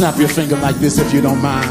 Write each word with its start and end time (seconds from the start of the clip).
Snap 0.00 0.18
your 0.18 0.28
finger 0.28 0.56
like 0.56 0.76
this 0.76 0.96
if 0.96 1.12
you 1.12 1.20
don't 1.20 1.42
mind. 1.42 1.68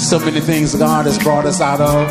So 0.00 0.20
many 0.20 0.40
things 0.40 0.72
God 0.76 1.06
has 1.06 1.18
brought 1.18 1.46
us 1.46 1.60
out 1.60 1.80
of. 1.80 2.08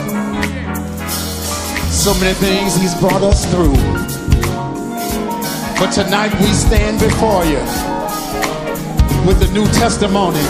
So 1.90 2.14
many 2.16 2.34
things 2.34 2.76
He's 2.76 2.94
brought 3.00 3.24
us 3.24 3.50
through. 3.50 3.78
But 5.80 5.92
tonight 5.92 6.38
we 6.42 6.48
stand 6.48 7.00
before 7.00 7.46
you 7.46 7.62
with 9.26 9.42
a 9.42 9.50
new 9.54 9.66
testimony 9.68 10.44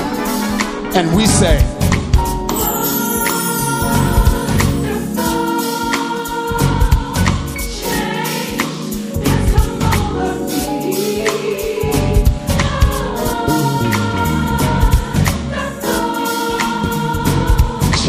and 0.98 1.16
we 1.16 1.28
say, 1.28 1.77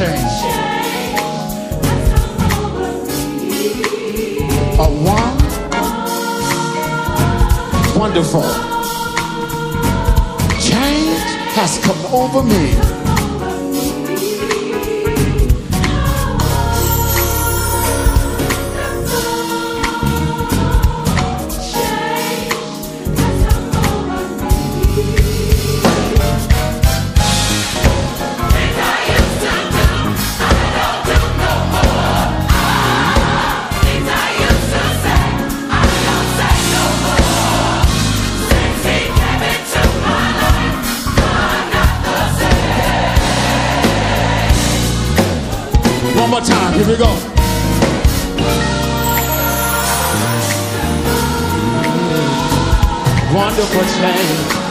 change. 0.08 0.42
A 4.78 4.88
one 5.04 5.38
wonderful 7.98 8.42
change 10.60 11.18
has 11.56 11.78
come 11.84 12.14
over 12.14 12.42
me. 12.42 12.97
Wonderful 53.58 53.82
change. 54.00 54.28
Things 54.48 54.67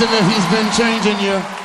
if 0.00 0.26
he's 0.30 0.46
been 0.46 0.70
changing 0.72 1.18
you 1.18 1.57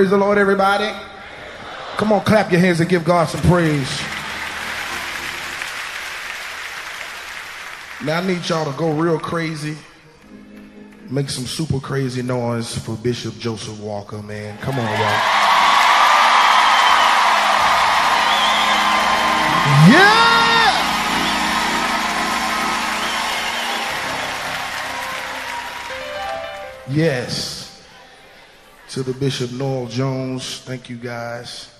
Praise 0.00 0.08
the 0.08 0.16
Lord, 0.16 0.38
everybody. 0.38 0.90
Come 1.98 2.10
on, 2.10 2.24
clap 2.24 2.50
your 2.50 2.58
hands 2.58 2.80
and 2.80 2.88
give 2.88 3.04
God 3.04 3.26
some 3.26 3.42
praise. 3.42 4.00
Now, 8.02 8.20
I 8.20 8.26
need 8.26 8.48
y'all 8.48 8.64
to 8.64 8.78
go 8.78 8.92
real 8.92 9.18
crazy. 9.18 9.76
Make 11.10 11.28
some 11.28 11.44
super 11.44 11.80
crazy 11.80 12.22
noise 12.22 12.78
for 12.78 12.96
Bishop 12.96 13.38
Joseph 13.38 13.78
Walker, 13.78 14.22
man. 14.22 14.56
Come 14.60 14.78
on, 14.78 14.86
y'all. 14.86 15.20
Yeah! 19.90 20.78
Yes. 26.88 27.59
To 28.90 29.04
the 29.04 29.14
Bishop 29.14 29.52
Noel 29.52 29.86
Jones, 29.86 30.62
thank 30.62 30.90
you 30.90 30.96
guys. 30.96 31.72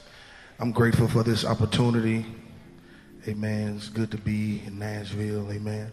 I'm 0.61 0.71
grateful 0.71 1.09
for 1.09 1.25
this 1.25 1.45
opportunity. 1.45 2.25
Amen. 3.27 3.75
It's 3.79 3.89
good 3.89 4.13
to 4.13 4.17
be 4.17 4.63
in 4.65 4.79
Nashville. 4.79 5.51
Amen. 5.51 5.91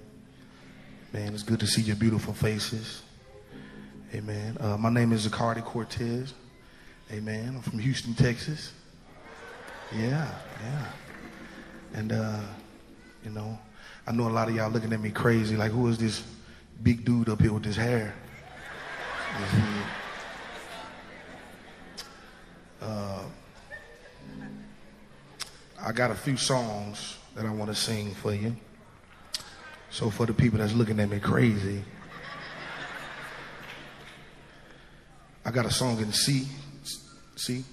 Man, 1.14 1.34
it's 1.34 1.42
good 1.42 1.60
to 1.62 1.66
see 1.66 1.82
your 1.82 1.96
beautiful 1.96 2.36
faces. 2.36 3.02
Amen. 4.14 4.58
Uh, 4.60 4.78
my 4.78 4.92
name 4.92 5.12
is 5.12 5.28
Zacardi 5.28 5.66
Cortez. 5.66 6.36
Amen. 7.12 7.54
I'm 7.56 7.62
from 7.64 7.80
Houston, 7.80 8.14
Texas. 8.14 8.72
Yeah, 9.96 10.32
yeah. 10.62 10.86
And, 11.96 12.12
uh, 12.12 12.42
you 13.26 13.32
know, 13.32 13.58
I 14.06 14.12
know 14.12 14.28
a 14.28 14.30
lot 14.30 14.50
of 14.50 14.56
y'all 14.56 14.70
looking 14.70 14.94
at 14.94 15.02
me 15.02 15.10
crazy, 15.10 15.58
like, 15.58 15.72
who 15.72 15.88
is 15.88 15.98
this 15.98 16.22
big 16.84 17.04
dude 17.06 17.28
up 17.28 17.42
here 17.42 17.54
with 17.54 17.66
his 17.66 17.76
hair? 17.76 18.14
Uh, 22.82 23.24
I 25.80 25.92
got 25.92 26.12
a 26.12 26.16
few 26.16 26.38
songs 26.38 27.18
that 27.36 27.46
I 27.46 27.52
want 27.52 27.70
to 27.70 27.76
sing 27.76 28.14
for 28.16 28.34
you. 28.34 28.56
So 29.90 30.10
for 30.10 30.26
the 30.26 30.34
people 30.34 30.60
that's 30.60 30.74
looking 30.74 31.00
at 31.00 31.10
me 31.10 31.20
crazy, 31.20 31.84
I 35.46 35.52
got 35.52 35.66
a 35.66 35.72
song 35.72 36.00
in 36.00 36.12
C. 36.12 36.48
C. 37.36 37.64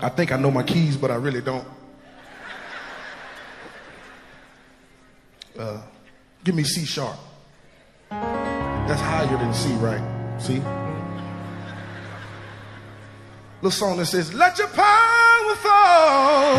I 0.00 0.08
think 0.08 0.30
I 0.30 0.36
know 0.36 0.50
my 0.50 0.62
keys, 0.62 0.96
but 0.96 1.10
I 1.10 1.16
really 1.16 1.40
don't. 1.40 1.66
Uh, 5.58 5.80
give 6.44 6.54
me 6.54 6.62
C 6.62 6.84
sharp. 6.84 7.16
That's 8.10 9.00
higher 9.00 9.26
than 9.26 9.52
C, 9.52 9.72
right? 9.74 10.40
See? 10.40 10.62
Little 13.62 13.72
song 13.72 13.98
that 13.98 14.06
says, 14.06 14.32
Let 14.32 14.56
your 14.56 14.68
power 14.68 15.54
fall 15.56 16.56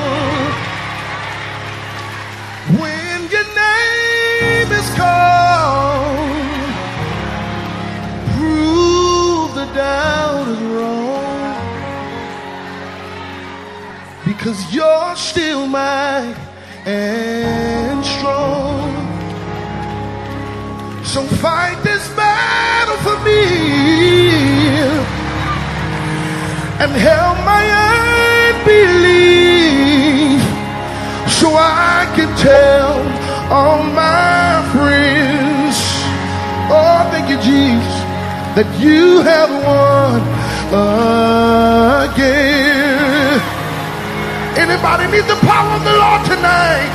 when 2.77 3.21
your 3.31 3.47
name 3.55 4.71
is 4.71 4.87
called. 4.93 6.29
Prove 8.37 9.55
the 9.55 9.65
doubt 9.73 10.47
is 10.47 10.61
wrong 10.61 11.55
because 14.23 14.71
you're 14.71 15.15
still 15.15 15.65
mighty 15.65 16.39
and 16.85 18.05
strong. 18.05 18.93
So 21.03 21.23
fight 21.37 21.81
this 21.81 22.07
battle 22.15 22.97
for 22.97 23.25
me 23.25 25.20
and 26.81 26.91
help 26.93 27.37
my 27.45 27.63
unbelief 28.49 29.21
so 31.29 31.53
I 31.53 32.09
can 32.15 32.29
tell 32.41 32.97
all 33.53 33.83
my 33.83 34.65
friends, 34.73 35.77
oh, 36.73 37.05
thank 37.11 37.29
you, 37.29 37.37
Jesus, 37.37 37.97
that 38.57 38.65
you 38.81 39.21
have 39.21 39.51
won 39.61 40.21
again. 42.09 43.37
Anybody 44.57 45.05
need 45.13 45.27
the 45.29 45.37
power 45.45 45.77
of 45.77 45.83
the 45.85 45.93
Lord 46.01 46.25
tonight? 46.25 46.93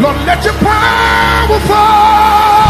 Lord, 0.00 0.16
let 0.24 0.42
your 0.42 0.54
power 0.54 1.60
fall. 1.68 2.69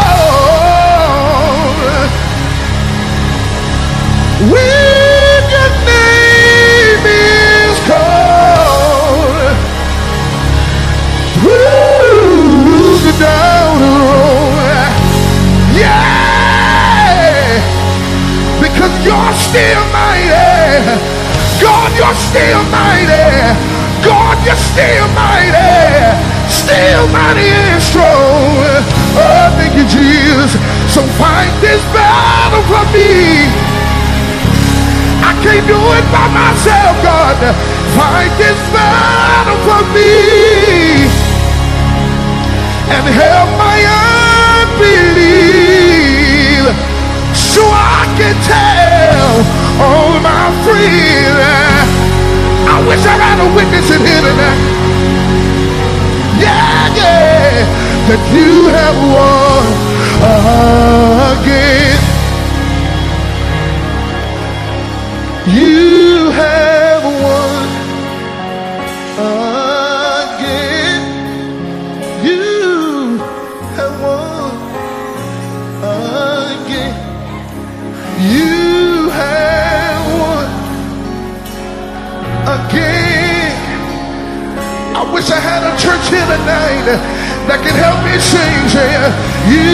Still 22.41 22.65
mighty. 22.73 23.53
God, 24.01 24.41
you're 24.45 24.57
still 24.57 25.07
mighty. 25.13 25.77
Still 26.49 27.05
mighty 27.13 27.53
and 27.53 27.77
strong. 27.81 28.57
Oh, 29.13 29.53
thank 29.57 29.77
you, 29.77 29.85
Jesus. 29.85 30.57
So 30.89 31.05
fight 31.21 31.53
this 31.61 31.83
battle 31.93 32.65
for 32.65 32.81
me. 32.97 33.45
I 35.21 35.37
can't 35.45 35.65
do 35.69 35.77
it 35.77 36.05
by 36.09 36.25
myself, 36.33 36.97
God. 37.05 37.37
Fight 37.93 38.33
this 38.41 38.57
battle 38.73 39.59
for 39.61 39.85
me 39.93 41.05
and 42.89 43.05
help 43.05 43.49
my 43.61 43.77
unbelief 44.65 45.45
so 47.37 47.61
I 47.63 48.09
can 48.17 48.35
tell 48.49 49.45
all 49.85 50.19
my 50.19 50.49
friends. 50.65 51.60
I 52.81 52.87
wish 52.87 53.05
I 53.05 53.13
had 53.13 53.37
a 53.37 53.45
witness 53.55 53.91
in 53.93 54.01
here 54.01 54.21
tonight. 54.25 54.61
Yeah, 56.41 56.97
yeah, 56.97 57.61
that 58.09 58.21
you 58.33 58.73
have 58.73 58.97
won 59.13 59.65
again. 61.37 62.01
You 65.45 66.31
have 66.31 67.03
won 67.21 67.50
again. 82.71 83.51
I 84.95 85.03
wish 85.11 85.27
I 85.27 85.39
had 85.39 85.63
a 85.67 85.75
church 85.75 86.07
here 86.07 86.23
tonight 86.23 86.87
that 87.51 87.59
can 87.59 87.75
help 87.75 87.99
me 88.07 88.15
sing. 88.15 88.63
Say, 88.71 88.87
you, 89.51 89.67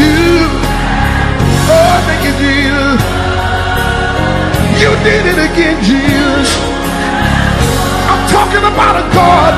you. 0.00 0.48
Oh, 1.68 1.96
thank 2.08 2.22
you, 2.24 2.34
Jesus. 2.40 3.00
You 4.80 4.90
did 5.04 5.36
it 5.36 5.38
again, 5.52 5.76
Jesus. 5.84 6.48
I'm 8.08 8.22
talking 8.32 8.64
about 8.64 8.96
a 8.96 9.04
God 9.12 9.56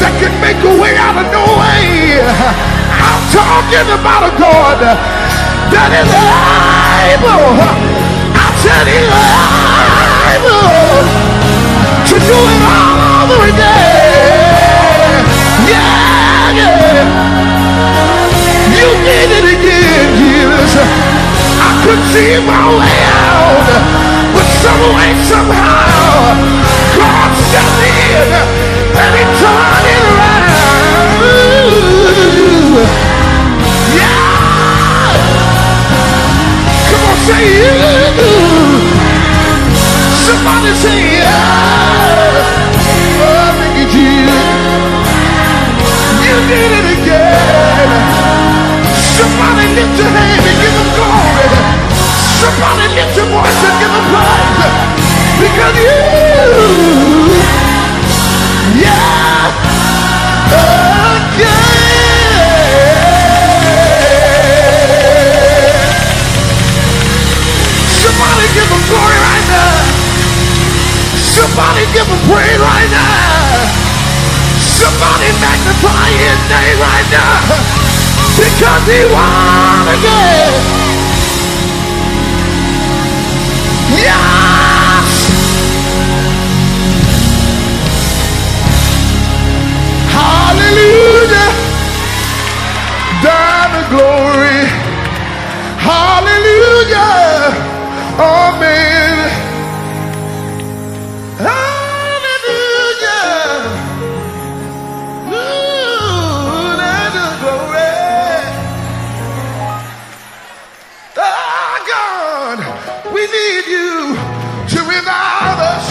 that 0.00 0.12
can 0.20 0.32
make 0.40 0.60
a 0.64 0.74
way 0.80 0.96
out 0.96 1.20
of 1.20 1.26
no 1.28 1.44
way. 1.60 2.20
I'm 2.20 3.24
talking 3.28 3.88
about 3.92 4.22
a 4.24 4.32
God 4.40 4.78
that 4.80 5.90
is 6.00 6.10
able. 7.12 7.60
I 8.32 8.46
said 8.62 9.73
to 10.44 12.16
do 12.20 12.36
it 12.36 12.62
all 12.68 13.24
over 13.24 13.48
again. 13.48 15.24
Yeah, 15.68 16.58
yeah. 16.58 17.04
You 18.76 18.88
did 19.04 19.30
it 19.38 19.46
again, 19.56 20.06
Jesus. 20.20 20.76
I 20.76 21.70
could 21.84 22.02
see 22.12 22.36
my 22.44 22.64
way 22.76 22.98
out, 23.16 23.68
but 24.34 24.46
somehow, 25.24 26.36
God 26.96 27.30
turned 27.50 27.80
it 27.84 28.30
around. 28.30 28.74
Yeah! 33.94 34.24
Come 36.90 37.04
on, 37.08 37.16
say 37.26 37.42
you. 38.48 38.53
Somebody 40.24 40.72
say 40.74 40.98
yes. 41.20 42.46
Oh, 43.20 43.50
thank 43.58 43.76
you, 43.80 43.86
Jesus. 43.92 44.44
You 46.24 46.36
did 46.48 46.70
it 46.78 46.86
again. 46.96 48.00
Somebody 49.18 49.64
lift 49.76 49.94
your 50.00 50.08
hand 50.08 50.42
and 50.48 50.56
give 50.62 50.74
them 50.78 50.90
glory. 50.96 51.48
Somebody 52.40 52.86
lift 52.96 53.16
your 53.16 53.28
voice 53.32 53.60
and 53.68 53.76
give 53.80 53.92
them 53.92 54.06
praise. 54.12 54.72
Because 55.40 55.76
you, 55.76 55.96
yeah, 58.80 59.52
oh, 60.56 61.20
again. 61.36 61.83
Somebody 71.34 71.82
give 71.92 72.06
him 72.06 72.20
praise 72.30 72.60
right 72.62 72.90
now. 72.94 73.66
Somebody 74.78 75.28
magnify 75.42 76.06
his 76.14 76.38
name 76.46 76.78
right 76.78 77.08
now. 77.10 77.42
Because 78.38 78.86
he 78.86 79.02
won 79.10 79.88
again. 79.98 80.54
Yes! 83.98 84.33
We 113.14 113.20
need 113.28 113.66
you 113.66 114.16
to 114.74 114.78
revive 114.82 115.60
us. 115.62 115.86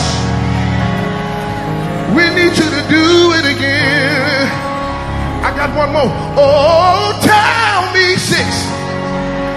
We 2.14 2.28
need 2.36 2.52
you 2.52 2.68
to 2.68 2.84
do 2.92 3.32
it 3.40 3.46
again. 3.56 4.52
I 5.42 5.56
got 5.56 5.74
one 5.74 5.94
more. 5.94 6.12
Oh, 6.36 7.16
tell 7.24 7.94
me 7.96 8.18
six. 8.18 8.50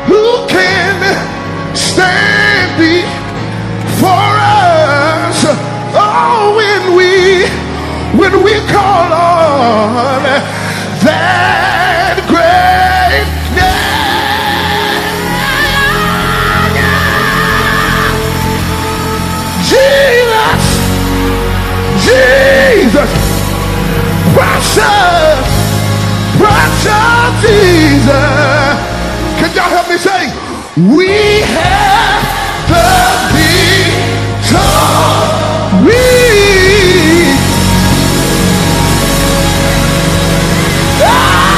Who 0.07 0.46
can 0.46 0.94
stand 1.74 2.79
before 2.79 4.35
us? 4.38 5.38
Oh, 5.98 6.55
when 6.55 6.96
we 6.96 7.48
when 8.16 8.44
we 8.44 8.55
call 8.70 9.12
on 9.12 10.56
Jesus. 28.07 28.79
Can 29.38 29.51
y'all 29.55 29.69
help 29.69 29.88
me 29.88 29.99
say, 29.99 30.31
we 30.97 31.42
have 31.42 32.23
the 32.71 32.87
victory. 33.35 34.57
Ah! 41.03 41.57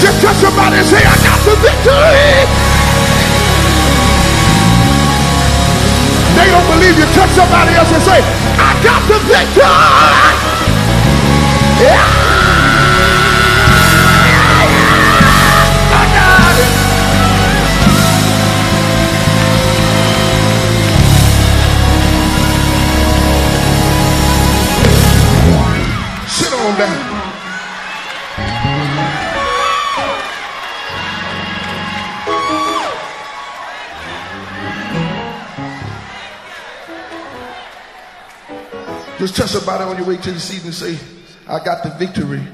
Just 0.00 0.22
touch 0.22 0.36
somebody 0.36 0.76
and 0.76 0.86
say, 0.86 0.98
I 0.98 1.16
got 1.24 1.40
the 1.44 1.56
victory. 1.56 2.43
Believe 6.74 6.98
you. 6.98 7.06
Touch 7.14 7.30
somebody 7.30 7.74
else 7.74 7.92
and 7.92 8.02
say, 8.02 8.20
I 8.58 8.74
got 8.82 9.00
the 9.06 9.18
victory. 9.30 9.62
Yeah. 11.80 12.24
Down. 26.76 27.13
Just 39.24 39.36
touch 39.36 39.50
somebody 39.52 39.84
on 39.84 39.96
your 39.96 40.06
way 40.06 40.18
to 40.18 40.32
the 40.32 40.38
seat 40.38 40.62
and 40.64 40.74
say, 40.74 40.98
I 41.48 41.58
got 41.64 41.82
the 41.82 41.88
victory. 41.88 42.46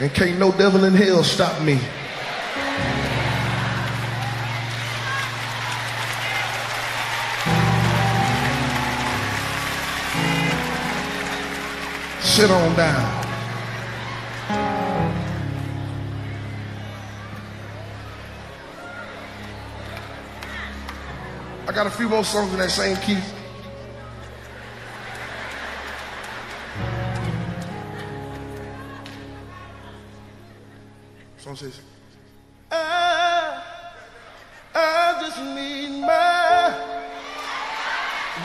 And 0.00 0.12
can't 0.12 0.40
no 0.40 0.50
devil 0.50 0.82
in 0.82 0.92
hell 0.92 1.22
stop 1.22 1.62
me. 1.62 1.78
Sit 12.20 12.50
on 12.50 12.74
down. 12.74 13.26
I 21.68 21.72
got 21.72 21.86
a 21.86 21.90
few 21.90 22.08
more 22.08 22.24
songs 22.24 22.52
in 22.52 22.58
that 22.58 22.72
same 22.72 22.96
key. 22.96 23.39
Says, 31.42 31.80
I, 32.70 33.62
I 34.74 35.20
just 35.20 35.38
need 35.38 36.00
my 36.00 36.70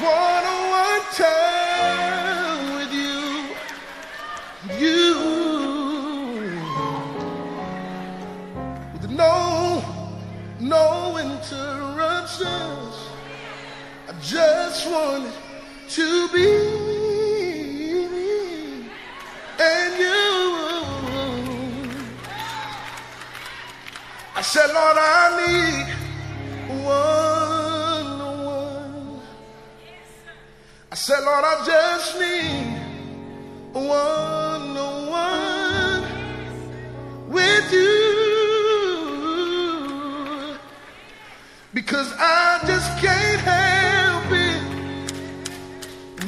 one-on-one 0.02 1.02
time 1.14 2.74
with 2.78 2.94
you, 2.94 3.54
you, 4.80 5.14
with 8.94 9.06
no, 9.12 9.84
no 10.62 11.18
interruptions. 11.18 12.96
I 14.08 14.14
just 14.22 14.88
wanted 14.90 15.34
to 15.90 16.28
be 16.30 16.46
and 19.60 20.00
you. 20.00 20.15
Said, 24.46 24.72
Lord, 24.74 24.98
I 24.98 25.30
need 25.42 25.88
one 26.86 28.20
one. 28.46 29.22
I 30.92 30.96
said, 30.96 31.24
Lord, 31.24 31.44
I 31.44 31.66
just 31.66 32.20
need 32.20 32.78
one 33.74 34.78
on 34.78 35.08
one 35.10 36.04
with 37.28 37.74
you. 37.74 38.26
Because 41.74 42.14
I 42.18 42.60
just 42.68 42.98
can't 43.00 43.42
help 43.42 44.32
it 44.32 44.62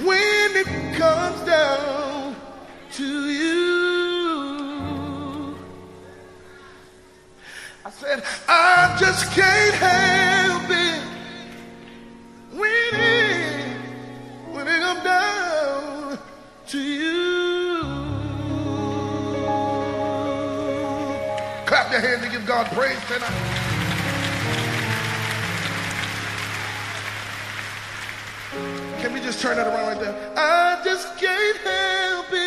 when 0.04 0.56
it 0.64 0.98
comes 0.98 1.42
down 1.46 2.36
to 2.94 3.30
you. 3.30 3.67
Said, 8.00 8.24
I 8.48 8.96
just 9.00 9.32
can't 9.32 9.74
help 9.74 10.70
it 10.70 11.02
when 12.54 12.94
it, 12.94 13.78
when 14.54 14.68
it 14.68 14.80
comes 14.82 15.04
down 15.04 16.20
to 16.68 16.80
you. 16.80 17.82
Clap 21.66 21.92
your 21.92 22.02
hands 22.02 22.22
and 22.22 22.32
give 22.32 22.46
God 22.46 22.68
praise 22.68 23.00
tonight. 23.08 23.58
Can 29.02 29.12
we 29.12 29.22
just 29.22 29.42
turn 29.42 29.58
that 29.58 29.66
around 29.66 29.88
right 29.88 30.00
there? 30.00 30.34
I 30.38 30.82
just 30.84 31.18
can't 31.18 31.58
help 31.58 32.32
it 32.32 32.47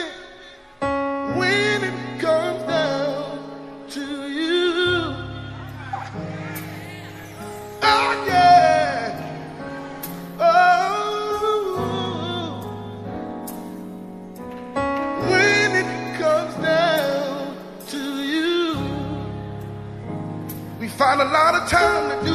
find 21.10 21.22
a 21.22 21.32
lot 21.32 21.56
of 21.56 21.68
time 21.68 22.08
to 22.08 22.16
do 22.24 22.34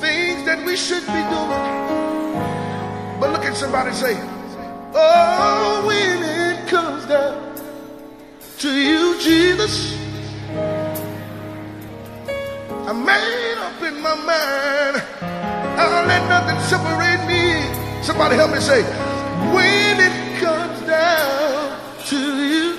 things 0.00 0.44
that 0.44 0.58
we 0.66 0.76
should 0.76 1.06
be 1.06 1.22
doing. 1.30 1.62
But 3.20 3.30
look 3.30 3.44
at 3.44 3.56
somebody 3.56 3.92
say, 3.92 4.16
Oh, 4.94 5.84
when 5.86 6.24
it 6.24 6.66
comes 6.66 7.06
down 7.06 7.54
to 8.58 8.68
you, 8.68 9.20
Jesus, 9.20 9.96
I 12.88 12.92
made 12.92 13.58
up 13.58 13.80
in 13.80 14.02
my 14.02 14.16
mind. 14.26 14.96
I'll 15.78 16.04
let 16.04 16.28
nothing 16.28 16.58
separate 16.66 17.22
me. 17.30 18.02
Somebody 18.02 18.34
help 18.34 18.50
me 18.50 18.58
say, 18.58 18.82
when 19.54 20.00
it 20.00 20.40
comes 20.40 20.80
down 20.80 21.78
to 22.06 22.18
you, 22.44 22.76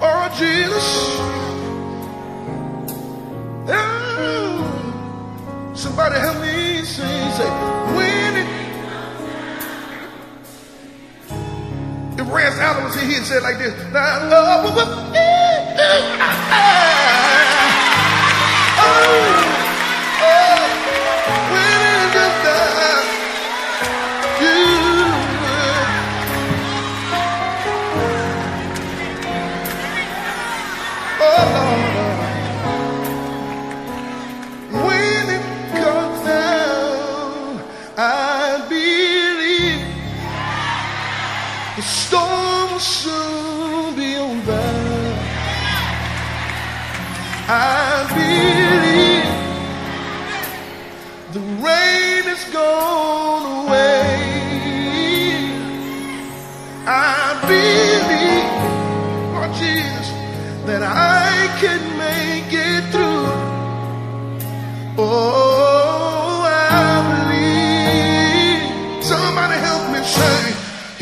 oh 0.00 0.34
Jesus. 0.36 1.37
Somebody 6.08 6.20
help 6.20 6.40
me 6.42 6.84
sing, 6.84 7.30
say, 7.32 7.50
when 7.94 8.36
it 8.36 8.48
If 12.20 12.32
Rance 12.32 12.58
Allen 12.58 12.84
was 12.84 12.94
here, 12.94 13.06
he'd 13.06 13.24
say 13.24 13.40
like 13.40 13.58
this. 13.58 13.74
Now, 13.92 14.20
uh, 14.30 14.88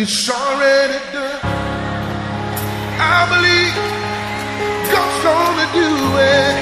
it's 0.08 0.30
already 0.30 1.00
done. 1.10 1.40
I 3.02 3.26
believe 3.34 3.74
God's 4.92 5.18
gonna 5.26 5.66
do 5.82 5.90
it. 6.38 6.54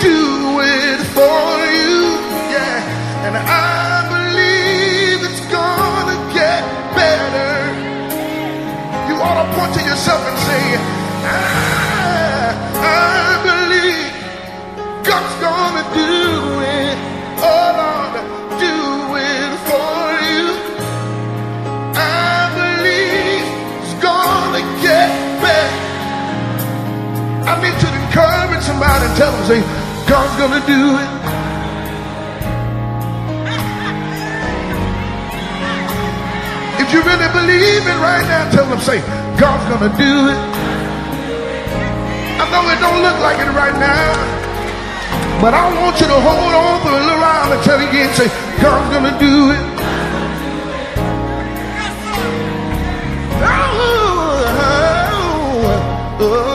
Do 0.00 0.20
it 0.64 1.00
for 1.12 1.44
you. 1.76 2.00
Yeah. 2.56 3.28
And 3.28 3.36
I 3.36 4.00
believe 4.16 5.18
it's 5.28 5.44
gonna 5.52 6.16
get 6.32 6.64
better. 6.96 7.52
You 9.08 9.20
ought 9.20 9.38
to 9.44 9.46
point 9.52 9.74
to 9.74 9.82
yourself 9.84 10.22
and 10.24 10.38
say, 10.48 10.64
I, 11.28 12.56
I 12.80 13.27
somebody 28.68 29.08
and 29.08 29.16
tell 29.16 29.32
them, 29.32 29.44
say, 29.48 29.60
God's 30.04 30.34
gonna 30.36 30.60
do 30.68 30.80
it. 31.00 31.10
If 36.82 36.92
you 36.92 37.00
really 37.00 37.30
believe 37.32 37.82
it 37.88 37.98
right 38.04 38.26
now, 38.28 38.50
tell 38.52 38.68
them, 38.68 38.80
say, 38.80 39.00
God's 39.40 39.64
gonna 39.72 39.88
do 39.96 40.12
it. 40.32 40.40
I 42.40 42.44
know 42.52 42.62
it 42.68 42.78
don't 42.84 43.00
look 43.00 43.18
like 43.24 43.40
it 43.40 43.50
right 43.56 43.76
now, 43.80 44.12
but 45.40 45.54
I 45.54 45.64
want 45.80 45.96
you 46.00 46.06
to 46.06 46.20
hold 46.28 46.52
on 46.52 46.76
for 46.84 46.92
a 46.92 47.00
little 47.08 47.20
while 47.24 47.52
and 47.52 47.62
tell 47.64 47.80
again, 47.80 48.12
say, 48.14 48.28
God's 48.60 48.88
gonna 48.92 49.16
do 49.18 49.50
it. 49.56 49.64
Oh, 53.40 53.80
oh, 54.60 55.16
oh, 56.20 56.47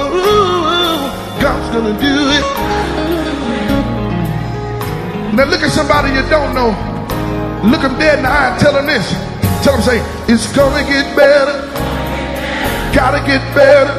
gonna 1.84 2.00
do 2.00 2.16
it. 2.32 2.46
Now 5.36 5.44
look 5.52 5.60
at 5.60 5.72
somebody 5.72 6.16
you 6.16 6.24
don't 6.32 6.56
know. 6.56 6.72
Look 7.68 7.84
them 7.84 8.00
dead 8.00 8.20
in 8.20 8.24
the 8.24 8.32
eye 8.32 8.56
and 8.56 8.60
tell 8.60 8.72
them 8.72 8.88
this. 8.88 9.04
Tell 9.68 9.76
them, 9.76 9.84
say, 9.84 10.00
it's 10.32 10.48
gonna 10.56 10.88
get 10.88 11.04
better. 11.12 11.60
Gotta 12.96 13.20
get 13.28 13.44
better. 13.52 13.92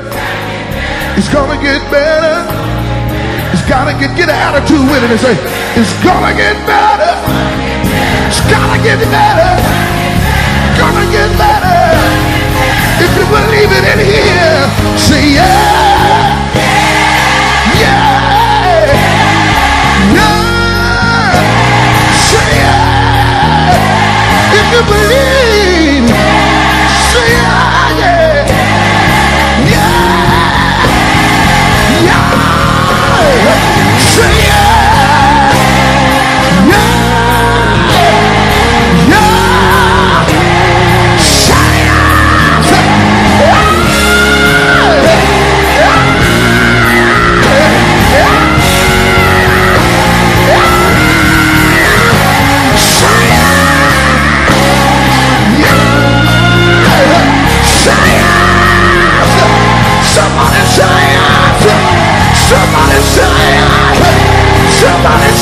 It's 1.20 1.29
gonna 1.29 1.61
get 1.61 1.85
better. 1.92 2.49
It's 3.53 3.64
gotta 3.68 3.92
get, 4.01 4.16
get 4.16 4.33
an 4.33 4.38
attitude 4.40 4.81
with 4.88 5.05
it 5.05 5.11
and 5.12 5.20
say, 5.20 5.37
it's 5.77 5.92
gonna 6.01 6.33
get 6.33 6.57
better. 6.64 7.12
It's 8.33 8.40
gotta 8.49 8.81
get 8.81 8.97
better. 9.12 9.53
Gonna 10.81 11.05
get 11.12 11.29
better. 11.37 11.77
If 13.05 13.12
you 13.12 13.25
believe 13.29 13.70
it 13.77 13.85
in 13.92 13.99
here, 14.09 14.64
say 14.97 15.37
yeah. 15.37 15.93
You 24.74 24.82
believe, 24.82 25.34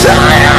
Somebody 0.03 0.52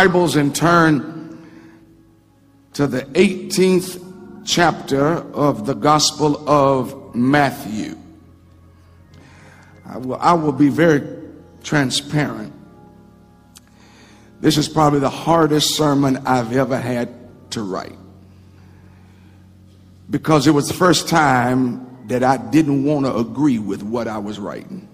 Bibles 0.00 0.36
and 0.36 0.56
turn 0.56 1.46
to 2.72 2.86
the 2.86 3.02
18th 3.02 4.46
chapter 4.46 5.06
of 5.06 5.66
the 5.66 5.74
Gospel 5.74 6.48
of 6.48 7.14
Matthew. 7.14 7.98
I 9.84 9.98
will, 9.98 10.16
I 10.16 10.32
will 10.32 10.52
be 10.52 10.70
very 10.70 11.06
transparent. 11.62 12.54
This 14.40 14.56
is 14.56 14.70
probably 14.70 15.00
the 15.00 15.10
hardest 15.10 15.76
sermon 15.76 16.16
I've 16.26 16.56
ever 16.56 16.78
had 16.78 17.50
to 17.50 17.62
write 17.62 17.98
because 20.08 20.46
it 20.46 20.52
was 20.52 20.66
the 20.66 20.72
first 20.72 21.10
time 21.10 22.06
that 22.06 22.24
I 22.24 22.38
didn't 22.38 22.84
want 22.84 23.04
to 23.04 23.14
agree 23.14 23.58
with 23.58 23.82
what 23.82 24.08
I 24.08 24.16
was 24.16 24.38
writing. 24.38 24.88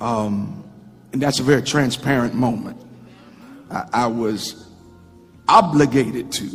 Um, 0.00 0.63
and 1.14 1.22
that's 1.22 1.38
a 1.38 1.44
very 1.44 1.62
transparent 1.62 2.34
moment. 2.34 2.76
I, 3.70 3.88
I 3.92 4.06
was 4.08 4.68
obligated 5.46 6.32
to, 6.32 6.50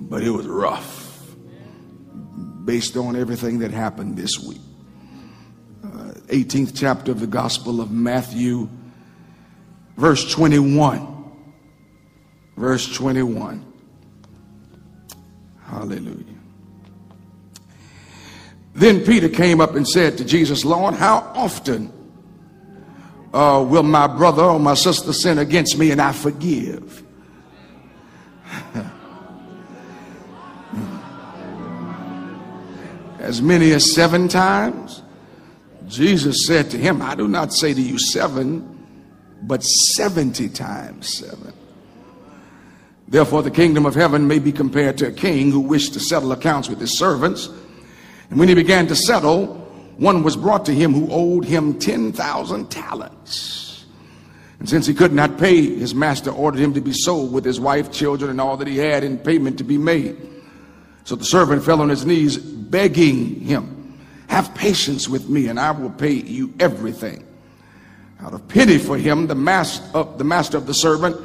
but 0.00 0.20
it 0.24 0.30
was 0.30 0.48
rough 0.48 1.22
based 2.64 2.96
on 2.96 3.14
everything 3.14 3.60
that 3.60 3.70
happened 3.70 4.16
this 4.16 4.40
week. 4.40 4.60
Uh, 5.84 6.14
18th 6.26 6.72
chapter 6.76 7.12
of 7.12 7.20
the 7.20 7.28
Gospel 7.28 7.80
of 7.80 7.92
Matthew, 7.92 8.68
verse 9.96 10.28
21. 10.32 11.06
Verse 12.56 12.92
21. 12.96 13.64
Hallelujah. 15.62 16.24
Then 18.74 19.04
Peter 19.04 19.28
came 19.28 19.60
up 19.60 19.76
and 19.76 19.86
said 19.86 20.18
to 20.18 20.24
Jesus, 20.24 20.64
Lord, 20.64 20.94
how 20.94 21.18
often 21.36 21.92
uh, 23.34 23.62
will 23.62 23.82
my 23.82 24.06
brother 24.06 24.44
or 24.44 24.60
my 24.60 24.74
sister 24.74 25.12
sin 25.12 25.38
against 25.38 25.76
me 25.76 25.90
and 25.90 26.00
I 26.00 26.12
forgive? 26.12 27.02
as 33.18 33.42
many 33.42 33.72
as 33.72 33.92
seven 33.92 34.28
times? 34.28 35.02
Jesus 35.88 36.46
said 36.46 36.70
to 36.70 36.78
him, 36.78 37.02
I 37.02 37.16
do 37.16 37.26
not 37.26 37.52
say 37.52 37.74
to 37.74 37.82
you 37.82 37.98
seven, 37.98 38.86
but 39.42 39.64
70 39.64 40.48
times 40.50 41.12
seven. 41.12 41.52
Therefore, 43.08 43.42
the 43.42 43.50
kingdom 43.50 43.84
of 43.84 43.96
heaven 43.96 44.28
may 44.28 44.38
be 44.38 44.52
compared 44.52 44.96
to 44.98 45.08
a 45.08 45.12
king 45.12 45.50
who 45.50 45.58
wished 45.60 45.92
to 45.94 46.00
settle 46.00 46.30
accounts 46.32 46.68
with 46.68 46.80
his 46.80 46.96
servants. 46.96 47.48
And 48.30 48.38
when 48.38 48.48
he 48.48 48.54
began 48.54 48.86
to 48.86 48.96
settle, 48.96 49.63
one 49.96 50.22
was 50.22 50.36
brought 50.36 50.66
to 50.66 50.74
him 50.74 50.92
who 50.92 51.08
owed 51.10 51.44
him 51.44 51.78
10,000 51.78 52.70
talents. 52.70 53.84
And 54.58 54.68
since 54.68 54.86
he 54.86 54.94
could 54.94 55.12
not 55.12 55.38
pay, 55.38 55.62
his 55.62 55.94
master 55.94 56.30
ordered 56.30 56.60
him 56.60 56.74
to 56.74 56.80
be 56.80 56.92
sold 56.92 57.32
with 57.32 57.44
his 57.44 57.60
wife, 57.60 57.92
children, 57.92 58.30
and 58.30 58.40
all 58.40 58.56
that 58.56 58.68
he 58.68 58.78
had 58.78 59.04
in 59.04 59.18
payment 59.18 59.58
to 59.58 59.64
be 59.64 59.78
made. 59.78 60.16
So 61.04 61.16
the 61.16 61.24
servant 61.24 61.64
fell 61.64 61.80
on 61.80 61.90
his 61.90 62.06
knees, 62.06 62.38
begging 62.38 63.40
him, 63.40 63.98
Have 64.28 64.54
patience 64.54 65.08
with 65.08 65.28
me, 65.28 65.48
and 65.48 65.60
I 65.60 65.70
will 65.70 65.90
pay 65.90 66.12
you 66.12 66.54
everything. 66.58 67.26
Out 68.20 68.32
of 68.32 68.48
pity 68.48 68.78
for 68.78 68.96
him, 68.96 69.26
the 69.26 69.34
master 69.34 69.84
of 69.92 70.16
the, 70.16 70.24
master 70.24 70.56
of 70.56 70.66
the 70.66 70.74
servant 70.74 71.20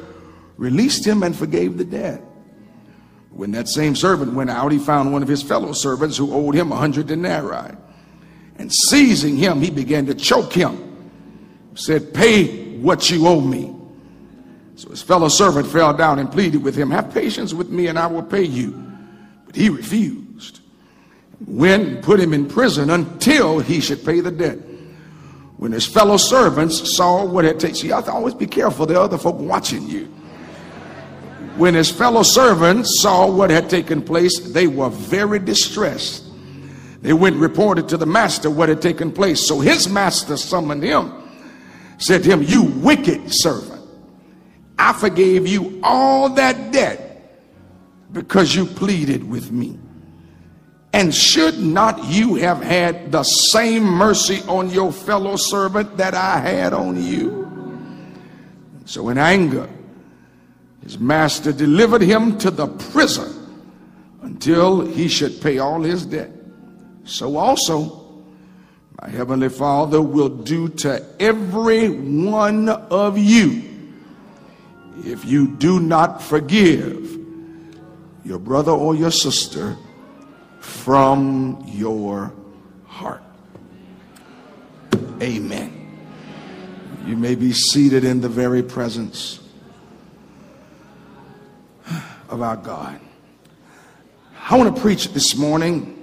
released 0.57 1.07
him 1.07 1.23
and 1.23 1.35
forgave 1.35 1.77
the 1.77 1.85
debt. 1.85 2.21
When 3.31 3.51
that 3.51 3.69
same 3.69 3.95
servant 3.95 4.33
went 4.33 4.49
out, 4.49 4.71
he 4.73 4.79
found 4.79 5.13
one 5.13 5.23
of 5.23 5.29
his 5.29 5.41
fellow 5.41 5.71
servants 5.71 6.17
who 6.17 6.33
owed 6.33 6.55
him 6.55 6.73
a 6.73 6.75
hundred 6.75 7.07
denarii. 7.07 7.73
And 8.59 8.71
seizing 8.71 9.37
him, 9.37 9.61
he 9.61 9.71
began 9.71 10.05
to 10.05 10.13
choke 10.13 10.53
him. 10.53 10.85
Said, 11.75 12.13
Pay 12.13 12.77
what 12.77 13.09
you 13.09 13.25
owe 13.25 13.39
me. 13.39 13.73
So 14.75 14.89
his 14.89 15.01
fellow 15.01 15.29
servant 15.29 15.65
fell 15.65 15.93
down 15.93 16.19
and 16.19 16.29
pleaded 16.31 16.61
with 16.61 16.75
him, 16.75 16.91
Have 16.91 17.13
patience 17.13 17.53
with 17.53 17.69
me, 17.69 17.87
and 17.87 17.97
I 17.97 18.05
will 18.05 18.21
pay 18.21 18.43
you. 18.43 18.71
But 19.45 19.55
he 19.55 19.69
refused. 19.69 20.59
And 21.47 22.03
put 22.03 22.19
him 22.19 22.33
in 22.33 22.49
prison 22.49 22.89
until 22.89 23.59
he 23.59 23.79
should 23.79 24.05
pay 24.05 24.19
the 24.19 24.29
debt. 24.29 24.59
When 25.55 25.71
his 25.71 25.85
fellow 25.85 26.17
servants 26.17 26.95
saw 26.97 27.25
what 27.25 27.45
had 27.45 27.61
taken, 27.61 27.75
see, 27.75 27.87
to 27.87 28.11
always 28.11 28.33
be 28.33 28.47
careful. 28.47 28.85
There 28.85 28.97
are 28.97 29.03
other 29.03 29.17
folk 29.17 29.37
watching 29.37 29.87
you. 29.87 30.05
When 31.55 31.73
his 31.73 31.89
fellow 31.89 32.23
servants 32.23 33.01
saw 33.01 33.29
what 33.29 33.49
had 33.49 33.69
taken 33.69 34.01
place, 34.01 34.39
they 34.39 34.67
were 34.67 34.89
very 34.89 35.39
distressed. 35.39 36.28
They 37.01 37.13
went 37.13 37.35
and 37.35 37.41
reported 37.41 37.87
to 37.89 37.97
the 37.97 38.05
master 38.05 38.49
what 38.49 38.69
had 38.69 38.81
taken 38.81 39.11
place. 39.11 39.47
So 39.47 39.59
his 39.59 39.87
master 39.87 40.35
summoned 40.35 40.83
him, 40.83 41.11
said 41.97 42.23
to 42.23 42.29
him, 42.29 42.43
You 42.43 42.63
wicked 42.63 43.33
servant, 43.33 43.81
I 44.77 44.93
forgave 44.93 45.47
you 45.47 45.79
all 45.83 46.29
that 46.31 46.71
debt 46.71 47.09
because 48.11 48.55
you 48.55 48.65
pleaded 48.65 49.29
with 49.29 49.51
me. 49.51 49.77
And 50.91 51.13
should 51.13 51.59
not 51.59 52.03
you 52.05 52.35
have 52.35 52.61
had 52.63 53.11
the 53.11 53.23
same 53.23 53.83
mercy 53.83 54.41
on 54.47 54.71
your 54.71 54.91
fellow 54.91 55.35
servant 55.35 55.97
that 55.97 56.15
I 56.15 56.39
had 56.39 56.73
on 56.73 57.01
you? 57.01 57.45
So, 58.85 59.09
in 59.09 59.19
anger, 59.19 59.69
his 60.81 60.97
master 60.97 61.53
delivered 61.53 62.01
him 62.01 62.39
to 62.39 62.49
the 62.49 62.67
prison 62.67 63.35
until 64.23 64.83
he 64.83 65.07
should 65.07 65.39
pay 65.41 65.59
all 65.59 65.83
his 65.83 66.07
debt. 66.07 66.31
So, 67.09 67.37
also, 67.37 68.05
my 69.01 69.09
heavenly 69.09 69.49
Father 69.49 69.99
will 69.99 70.29
do 70.29 70.69
to 70.69 71.03
every 71.19 71.89
one 71.89 72.69
of 72.69 73.17
you 73.17 73.63
if 75.03 75.25
you 75.25 75.47
do 75.47 75.79
not 75.79 76.21
forgive 76.21 77.17
your 78.23 78.37
brother 78.37 78.71
or 78.71 78.93
your 78.93 79.09
sister 79.09 79.75
from 80.59 81.63
your 81.65 82.31
heart. 82.85 83.23
Amen. 85.19 85.97
You 87.07 87.17
may 87.17 87.33
be 87.33 87.53
seated 87.53 88.03
in 88.03 88.21
the 88.21 88.29
very 88.29 88.61
presence 88.61 89.39
of 92.29 92.43
our 92.43 92.57
God. 92.57 92.99
I 94.47 94.57
want 94.57 94.75
to 94.75 94.81
preach 94.81 95.11
this 95.13 95.35
morning 95.35 95.98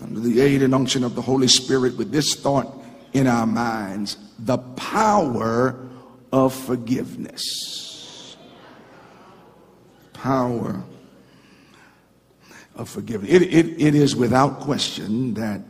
under 0.00 0.20
the 0.20 0.40
aid 0.40 0.62
and 0.62 0.74
unction 0.74 1.04
of 1.04 1.14
the 1.14 1.22
Holy 1.22 1.48
Spirit 1.48 1.96
with 1.96 2.10
this 2.10 2.34
thought 2.34 2.72
in 3.12 3.26
our 3.26 3.46
minds 3.46 4.16
the 4.38 4.58
power 4.58 5.88
of 6.32 6.54
forgiveness. 6.54 8.36
Power 10.12 10.82
of 12.74 12.88
forgiveness. 12.88 13.30
It, 13.30 13.42
it, 13.42 13.80
it 13.80 13.94
is 13.94 14.14
without 14.14 14.60
question 14.60 15.34
that 15.34 15.62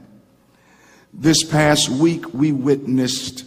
this 1.12 1.42
past 1.42 1.88
week 1.88 2.34
we 2.34 2.52
witnessed 2.52 3.44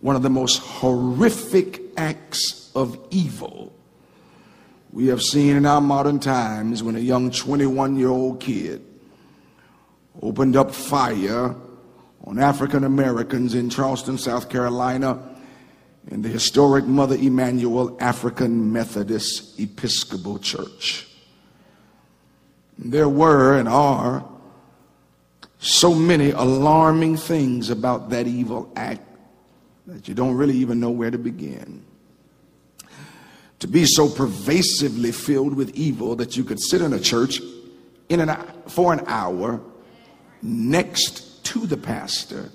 one 0.00 0.16
of 0.16 0.22
the 0.22 0.30
most 0.30 0.58
horrific 0.58 1.80
acts 1.96 2.70
of 2.74 2.98
evil 3.10 3.72
we 4.96 5.08
have 5.08 5.22
seen 5.22 5.56
in 5.56 5.66
our 5.66 5.80
modern 5.80 6.18
times 6.18 6.82
when 6.82 6.96
a 6.96 7.00
young 7.00 7.30
21 7.30 7.96
year 7.96 8.08
old 8.08 8.40
kid 8.40 8.82
opened 10.22 10.56
up 10.56 10.74
fire 10.74 11.54
on 12.24 12.38
African 12.38 12.84
Americans 12.84 13.54
in 13.54 13.70
Charleston, 13.70 14.18
South 14.18 14.48
Carolina, 14.48 15.36
in 16.08 16.22
the 16.22 16.28
historic 16.28 16.84
Mother 16.84 17.16
Emanuel 17.16 17.96
African 18.00 18.72
Methodist 18.72 19.58
Episcopal 19.58 20.38
Church. 20.38 21.06
There 22.78 23.08
were 23.08 23.58
and 23.58 23.68
are 23.68 24.24
so 25.58 25.94
many 25.94 26.30
alarming 26.30 27.16
things 27.16 27.70
about 27.70 28.10
that 28.10 28.26
evil 28.26 28.70
act 28.76 29.02
that 29.86 30.06
you 30.06 30.14
don't 30.14 30.36
really 30.36 30.56
even 30.56 30.78
know 30.80 30.90
where 30.90 31.10
to 31.10 31.18
begin. 31.18 31.84
To 33.60 33.68
be 33.68 33.86
so 33.86 34.08
pervasively 34.08 35.12
filled 35.12 35.54
with 35.54 35.70
evil 35.70 36.14
that 36.16 36.36
you 36.36 36.44
could 36.44 36.60
sit 36.60 36.82
in 36.82 36.92
a 36.92 37.00
church 37.00 37.40
in 38.08 38.20
an, 38.20 38.36
for 38.68 38.92
an 38.92 39.00
hour 39.06 39.60
next 40.46 41.44
to 41.44 41.66
the 41.66 41.76
pastor 41.76 42.50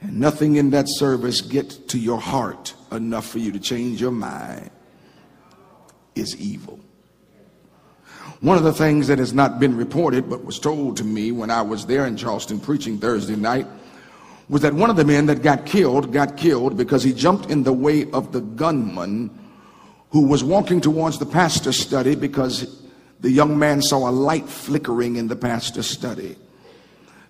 and 0.00 0.20
nothing 0.20 0.56
in 0.56 0.70
that 0.70 0.86
service 0.88 1.40
get 1.40 1.88
to 1.88 1.98
your 1.98 2.20
heart 2.20 2.74
enough 2.92 3.26
for 3.26 3.38
you 3.38 3.52
to 3.52 3.58
change 3.58 4.00
your 4.00 4.10
mind 4.10 4.70
is 6.14 6.36
evil. 6.40 6.78
One 8.40 8.58
of 8.58 8.64
the 8.64 8.72
things 8.72 9.06
that 9.08 9.18
has 9.18 9.32
not 9.32 9.58
been 9.58 9.76
reported 9.76 10.28
but 10.28 10.44
was 10.44 10.58
told 10.58 10.98
to 10.98 11.04
me 11.04 11.32
when 11.32 11.50
I 11.50 11.62
was 11.62 11.86
there 11.86 12.06
in 12.06 12.16
Charleston 12.16 12.60
preaching 12.60 12.98
Thursday 12.98 13.36
night 13.36 13.66
was 14.48 14.62
that 14.62 14.74
one 14.74 14.90
of 14.90 14.96
the 14.96 15.04
men 15.04 15.26
that 15.26 15.42
got 15.42 15.66
killed 15.66 16.12
got 16.12 16.36
killed 16.36 16.76
because 16.76 17.02
he 17.02 17.12
jumped 17.12 17.50
in 17.50 17.62
the 17.62 17.72
way 17.72 18.10
of 18.10 18.32
the 18.32 18.40
gunman 18.40 19.30
who 20.10 20.26
was 20.26 20.44
walking 20.44 20.80
towards 20.80 21.18
the 21.18 21.26
pastor's 21.26 21.78
study 21.78 22.14
because 22.14 22.82
the 23.20 23.30
young 23.30 23.58
man 23.58 23.82
saw 23.82 24.08
a 24.08 24.12
light 24.12 24.48
flickering 24.48 25.16
in 25.16 25.26
the 25.28 25.36
pastor's 25.36 25.86
study. 25.86 26.36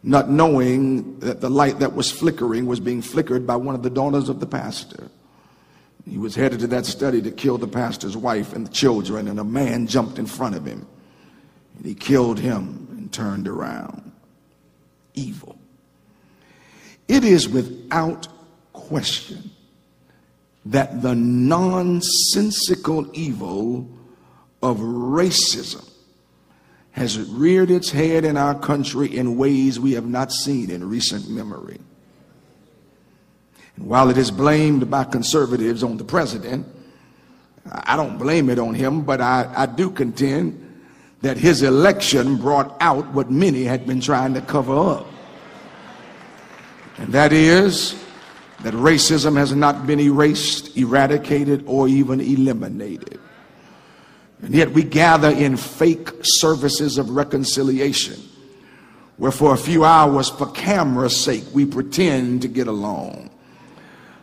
Not 0.06 0.30
knowing 0.30 1.18
that 1.18 1.40
the 1.40 1.50
light 1.50 1.80
that 1.80 1.94
was 1.94 2.12
flickering 2.12 2.66
was 2.66 2.78
being 2.78 3.02
flickered 3.02 3.44
by 3.44 3.56
one 3.56 3.74
of 3.74 3.82
the 3.82 3.90
daughters 3.90 4.28
of 4.28 4.38
the 4.38 4.46
pastor. 4.46 5.10
He 6.08 6.16
was 6.16 6.36
headed 6.36 6.60
to 6.60 6.68
that 6.68 6.86
study 6.86 7.20
to 7.22 7.32
kill 7.32 7.58
the 7.58 7.66
pastor's 7.66 8.16
wife 8.16 8.52
and 8.52 8.64
the 8.64 8.70
children, 8.70 9.26
and 9.26 9.40
a 9.40 9.44
man 9.44 9.88
jumped 9.88 10.20
in 10.20 10.26
front 10.26 10.54
of 10.54 10.64
him. 10.64 10.86
And 11.76 11.84
he 11.84 11.96
killed 11.96 12.38
him 12.38 12.86
and 12.92 13.12
turned 13.12 13.48
around. 13.48 14.12
Evil. 15.14 15.58
It 17.08 17.24
is 17.24 17.48
without 17.48 18.28
question 18.72 19.50
that 20.66 21.02
the 21.02 21.16
nonsensical 21.16 23.10
evil 23.12 23.90
of 24.62 24.78
racism 24.78 25.90
has 26.96 27.20
reared 27.20 27.70
its 27.70 27.90
head 27.90 28.24
in 28.24 28.38
our 28.38 28.58
country 28.58 29.14
in 29.14 29.36
ways 29.36 29.78
we 29.78 29.92
have 29.92 30.06
not 30.06 30.32
seen 30.32 30.70
in 30.70 30.88
recent 30.88 31.28
memory. 31.28 31.78
And 33.76 33.86
while 33.86 34.08
it 34.08 34.16
is 34.16 34.30
blamed 34.30 34.90
by 34.90 35.04
conservatives 35.04 35.82
on 35.82 35.98
the 35.98 36.04
president, 36.04 36.66
I 37.70 37.96
don't 37.96 38.16
blame 38.16 38.48
it 38.48 38.58
on 38.58 38.74
him, 38.74 39.02
but 39.02 39.20
I, 39.20 39.52
I 39.54 39.66
do 39.66 39.90
contend 39.90 40.62
that 41.20 41.36
his 41.36 41.62
election 41.62 42.38
brought 42.38 42.74
out 42.80 43.06
what 43.12 43.30
many 43.30 43.64
had 43.64 43.86
been 43.86 44.00
trying 44.00 44.32
to 44.32 44.40
cover 44.40 44.74
up. 44.74 45.06
And 46.96 47.12
that 47.12 47.32
is 47.32 48.02
that 48.62 48.72
racism 48.72 49.36
has 49.36 49.54
not 49.54 49.86
been 49.86 50.00
erased, 50.00 50.74
eradicated, 50.78 51.62
or 51.66 51.88
even 51.88 52.22
eliminated. 52.22 53.20
And 54.42 54.54
yet 54.54 54.70
we 54.72 54.82
gather 54.82 55.30
in 55.30 55.56
fake 55.56 56.10
services 56.22 56.98
of 56.98 57.10
reconciliation, 57.10 58.20
where 59.16 59.32
for 59.32 59.54
a 59.54 59.58
few 59.58 59.84
hours, 59.84 60.28
for 60.28 60.50
camera's 60.50 61.16
sake, 61.16 61.44
we 61.52 61.64
pretend 61.64 62.42
to 62.42 62.48
get 62.48 62.66
along. 62.66 63.30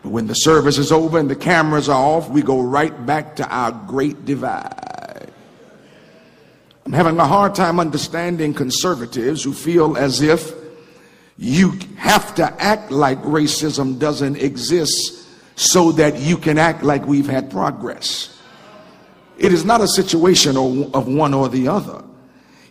But 0.03 0.09
when 0.09 0.27
the 0.27 0.35
service 0.35 0.77
is 0.77 0.91
over 0.91 1.17
and 1.17 1.29
the 1.29 1.35
cameras 1.35 1.89
are 1.89 1.99
off, 1.99 2.29
we 2.29 2.41
go 2.41 2.61
right 2.61 3.05
back 3.05 3.37
to 3.37 3.47
our 3.47 3.71
great 3.87 4.25
divide. 4.25 5.31
I'm 6.85 6.93
having 6.93 7.17
a 7.17 7.25
hard 7.25 7.55
time 7.55 7.79
understanding 7.79 8.53
conservatives 8.53 9.43
who 9.43 9.53
feel 9.53 9.97
as 9.97 10.21
if 10.21 10.51
you 11.37 11.79
have 11.97 12.35
to 12.35 12.43
act 12.61 12.91
like 12.91 13.21
racism 13.23 13.97
doesn't 13.97 14.35
exist 14.35 15.25
so 15.55 15.93
that 15.93 16.19
you 16.19 16.37
can 16.37 16.57
act 16.57 16.83
like 16.83 17.05
we've 17.05 17.27
had 17.27 17.49
progress. 17.49 18.32
It 19.37 19.51
is 19.51 19.65
not 19.65 19.81
a 19.81 19.87
situation 19.87 20.57
of 20.57 21.07
one 21.07 21.33
or 21.33 21.49
the 21.49 21.67
other. 21.67 22.03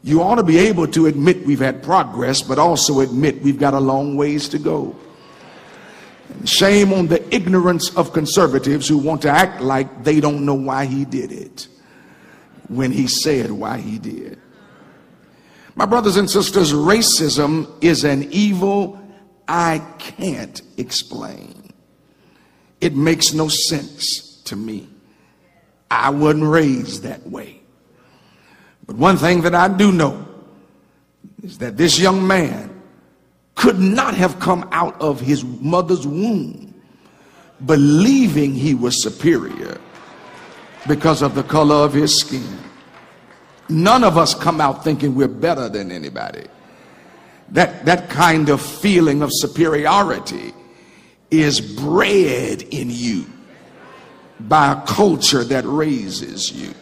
You 0.02 0.22
ought 0.22 0.36
to 0.36 0.42
be 0.42 0.58
able 0.58 0.86
to 0.88 1.06
admit 1.06 1.46
we've 1.46 1.60
had 1.60 1.82
progress, 1.82 2.42
but 2.42 2.58
also 2.58 3.00
admit 3.00 3.42
we've 3.42 3.58
got 3.58 3.74
a 3.74 3.80
long 3.80 4.16
ways 4.16 4.48
to 4.50 4.58
go. 4.58 4.96
And 6.28 6.48
shame 6.48 6.92
on 6.92 7.06
the 7.08 7.22
ignorance 7.34 7.94
of 7.96 8.12
conservatives 8.12 8.88
who 8.88 8.98
want 8.98 9.22
to 9.22 9.28
act 9.28 9.60
like 9.60 10.04
they 10.04 10.20
don't 10.20 10.44
know 10.44 10.54
why 10.54 10.86
he 10.86 11.04
did 11.04 11.30
it 11.30 11.68
when 12.68 12.90
he 12.90 13.06
said 13.06 13.50
why 13.50 13.78
he 13.78 13.98
did. 13.98 14.40
My 15.74 15.86
brothers 15.86 16.16
and 16.16 16.30
sisters, 16.30 16.72
racism 16.72 17.70
is 17.82 18.04
an 18.04 18.28
evil 18.30 18.98
I 19.46 19.82
can't 19.98 20.60
explain. 20.78 21.72
It 22.80 22.94
makes 22.94 23.32
no 23.32 23.48
sense 23.48 24.42
to 24.44 24.56
me. 24.56 24.88
I 25.92 26.10
wasn't 26.10 26.44
raised 26.44 27.02
that 27.02 27.26
way. 27.28 27.60
But 28.86 28.96
one 28.96 29.16
thing 29.16 29.42
that 29.42 29.54
I 29.54 29.68
do 29.68 29.92
know 29.92 30.26
is 31.42 31.58
that 31.58 31.76
this 31.76 31.98
young 31.98 32.26
man 32.26 32.82
could 33.54 33.78
not 33.78 34.14
have 34.14 34.40
come 34.40 34.68
out 34.72 35.00
of 35.00 35.20
his 35.20 35.44
mother's 35.44 36.06
womb 36.06 36.74
believing 37.66 38.54
he 38.54 38.74
was 38.74 39.02
superior 39.02 39.78
because 40.88 41.22
of 41.22 41.34
the 41.34 41.42
color 41.44 41.76
of 41.76 41.92
his 41.92 42.18
skin. 42.18 42.58
None 43.68 44.02
of 44.02 44.18
us 44.18 44.34
come 44.34 44.60
out 44.60 44.82
thinking 44.82 45.14
we're 45.14 45.28
better 45.28 45.68
than 45.68 45.92
anybody. 45.92 46.46
That, 47.50 47.84
that 47.84 48.08
kind 48.08 48.48
of 48.48 48.60
feeling 48.60 49.22
of 49.22 49.30
superiority 49.32 50.52
is 51.30 51.60
bred 51.60 52.62
in 52.62 52.88
you 52.90 53.26
by 54.48 54.72
a 54.72 54.80
culture 54.86 55.44
that 55.44 55.64
raises 55.64 56.52
you. 56.52 56.74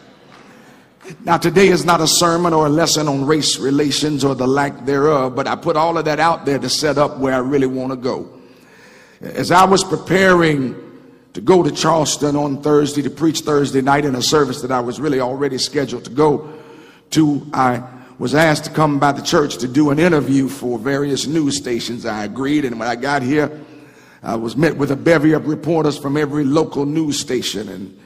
Now, 1.25 1.39
today 1.39 1.69
is 1.69 1.85
not 1.85 2.01
a 2.01 2.07
sermon 2.07 2.53
or 2.53 2.67
a 2.67 2.69
lesson 2.69 3.09
on 3.09 3.25
race 3.27 3.59
relations 3.59 4.25
or 4.25 4.35
the 4.35 4.47
lack 4.47 4.85
thereof, 4.85 5.35
but 5.35 5.47
I 5.47 5.57
put 5.57 5.77
all 5.77 5.99
of 5.99 6.05
that 6.05 6.21
out 6.21 6.45
there 6.45 6.59
to 6.59 6.69
set 6.69 6.99
up 6.99 7.19
where 7.19 7.35
I 7.35 7.39
really 7.39 7.67
want 7.67 7.91
to 7.91 7.97
go. 7.97 8.29
As 9.21 9.51
I 9.51 9.65
was 9.65 9.83
preparing 9.83 10.77
to 11.33 11.41
go 11.41 11.63
to 11.63 11.71
Charleston 11.71 12.37
on 12.37 12.63
Thursday 12.63 13.03
to 13.03 13.11
preach 13.11 13.41
Thursday 13.41 13.81
night 13.81 14.05
in 14.05 14.15
a 14.15 14.23
service 14.23 14.63
that 14.63 14.71
I 14.71 14.81
was 14.81 15.01
really 15.01 15.21
already 15.21 15.59
scheduled 15.59 16.05
to 16.05 16.11
go 16.11 16.53
to, 17.11 17.47
I 17.53 17.83
was 18.19 18.35
asked 18.35 18.65
to 18.65 18.71
come 18.71 18.99
by 18.99 19.13
the 19.13 19.23
church 19.23 19.57
to 19.59 19.69
do 19.69 19.91
an 19.91 19.99
interview 19.99 20.49
for 20.49 20.79
various 20.79 21.27
news 21.27 21.57
stations. 21.57 22.07
I 22.07 22.25
agreed, 22.25 22.65
and 22.65 22.79
when 22.79 22.89
I 22.89 22.95
got 22.95 23.23
here, 23.23 23.51
I 24.23 24.37
was 24.37 24.57
met 24.57 24.77
with 24.77 24.91
a 24.91 24.97
bevy 24.97 25.33
of 25.33 25.47
reporters 25.47 25.97
from 25.99 26.16
every 26.16 26.45
local 26.45 26.85
news 26.85 27.21
station. 27.21 27.68
And, 27.68 27.99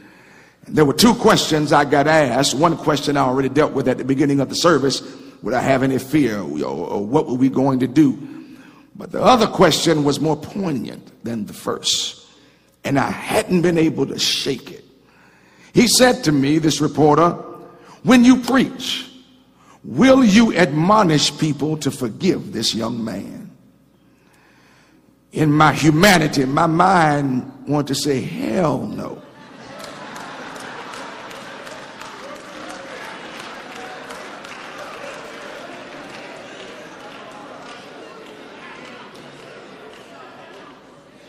and 0.66 0.76
there 0.76 0.84
were 0.84 0.94
two 0.94 1.14
questions 1.14 1.72
I 1.72 1.84
got 1.84 2.06
asked. 2.06 2.54
One 2.54 2.76
question 2.76 3.16
I 3.16 3.22
already 3.22 3.48
dealt 3.48 3.72
with 3.72 3.88
at 3.88 3.98
the 3.98 4.04
beginning 4.04 4.40
of 4.40 4.48
the 4.48 4.54
service 4.54 5.02
Would 5.42 5.54
I 5.54 5.60
have 5.60 5.82
any 5.82 5.98
fear? 5.98 6.38
Or, 6.38 6.64
or 6.64 7.04
what 7.04 7.26
were 7.26 7.34
we 7.34 7.48
going 7.48 7.80
to 7.80 7.88
do? 7.88 8.34
But 8.96 9.10
the 9.10 9.20
other 9.20 9.46
question 9.46 10.04
was 10.04 10.20
more 10.20 10.36
poignant 10.36 11.10
than 11.24 11.46
the 11.46 11.52
first. 11.52 12.26
And 12.84 12.98
I 12.98 13.10
hadn't 13.10 13.62
been 13.62 13.78
able 13.78 14.06
to 14.06 14.18
shake 14.18 14.70
it. 14.70 14.84
He 15.72 15.88
said 15.88 16.22
to 16.24 16.32
me, 16.32 16.58
this 16.58 16.80
reporter, 16.80 17.30
when 18.04 18.24
you 18.24 18.40
preach, 18.40 19.10
will 19.82 20.22
you 20.22 20.54
admonish 20.54 21.36
people 21.38 21.76
to 21.78 21.90
forgive 21.90 22.52
this 22.52 22.74
young 22.74 23.04
man? 23.04 23.43
In 25.34 25.50
my 25.50 25.72
humanity, 25.72 26.44
my 26.44 26.68
mind 26.68 27.66
wanted 27.66 27.88
to 27.88 27.94
say, 27.96 28.20
hell 28.20 28.86
no. 28.86 29.20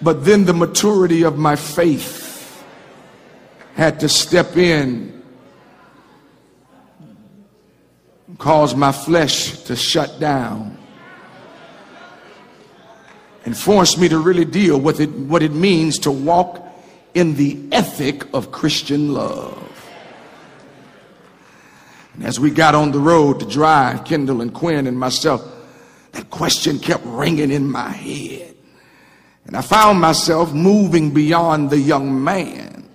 But 0.03 0.23
then 0.23 0.45
the 0.45 0.53
maturity 0.53 1.23
of 1.23 1.39
my 1.39 1.55
faith 1.55 2.63
had 3.73 3.99
to 4.01 4.07
step 4.07 4.55
in, 4.55 5.23
cause 8.37 8.75
my 8.75 8.91
flesh 8.91 9.63
to 9.63 9.75
shut 9.75 10.19
down 10.19 10.74
and 13.45 13.55
forced 13.55 13.99
me 13.99 14.09
to 14.09 14.17
really 14.17 14.43
deal 14.43 14.79
with 14.79 14.99
it, 14.99 15.09
what 15.11 15.43
it 15.43 15.53
means 15.53 15.99
to 15.99 16.11
walk 16.11 16.61
in 17.13 17.35
the 17.35 17.57
ethic 17.71 18.25
of 18.33 18.51
Christian 18.51 19.13
love. 19.13 19.61
And 22.15 22.25
as 22.25 22.39
we 22.39 22.49
got 22.49 22.75
on 22.75 22.91
the 22.91 22.99
road 22.99 23.39
to 23.39 23.45
drive, 23.45 24.03
Kendall 24.03 24.41
and 24.41 24.53
Quinn 24.53 24.87
and 24.87 24.97
myself, 24.97 25.43
that 26.13 26.29
question 26.29 26.79
kept 26.79 27.05
ringing 27.05 27.51
in 27.51 27.69
my 27.69 27.89
head. 27.89 28.55
And 29.45 29.55
I 29.55 29.61
found 29.61 30.01
myself 30.01 30.53
moving 30.53 31.13
beyond 31.13 31.69
the 31.69 31.77
young 31.77 32.23
man 32.23 32.89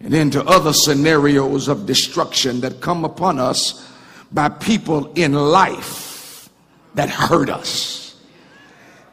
and 0.00 0.14
into 0.14 0.42
other 0.44 0.72
scenarios 0.72 1.68
of 1.68 1.86
destruction 1.86 2.60
that 2.62 2.80
come 2.80 3.04
upon 3.04 3.38
us 3.38 3.86
by 4.32 4.48
people 4.48 5.12
in 5.12 5.34
life 5.34 6.48
that 6.94 7.08
hurt 7.08 7.48
us. 7.48 8.07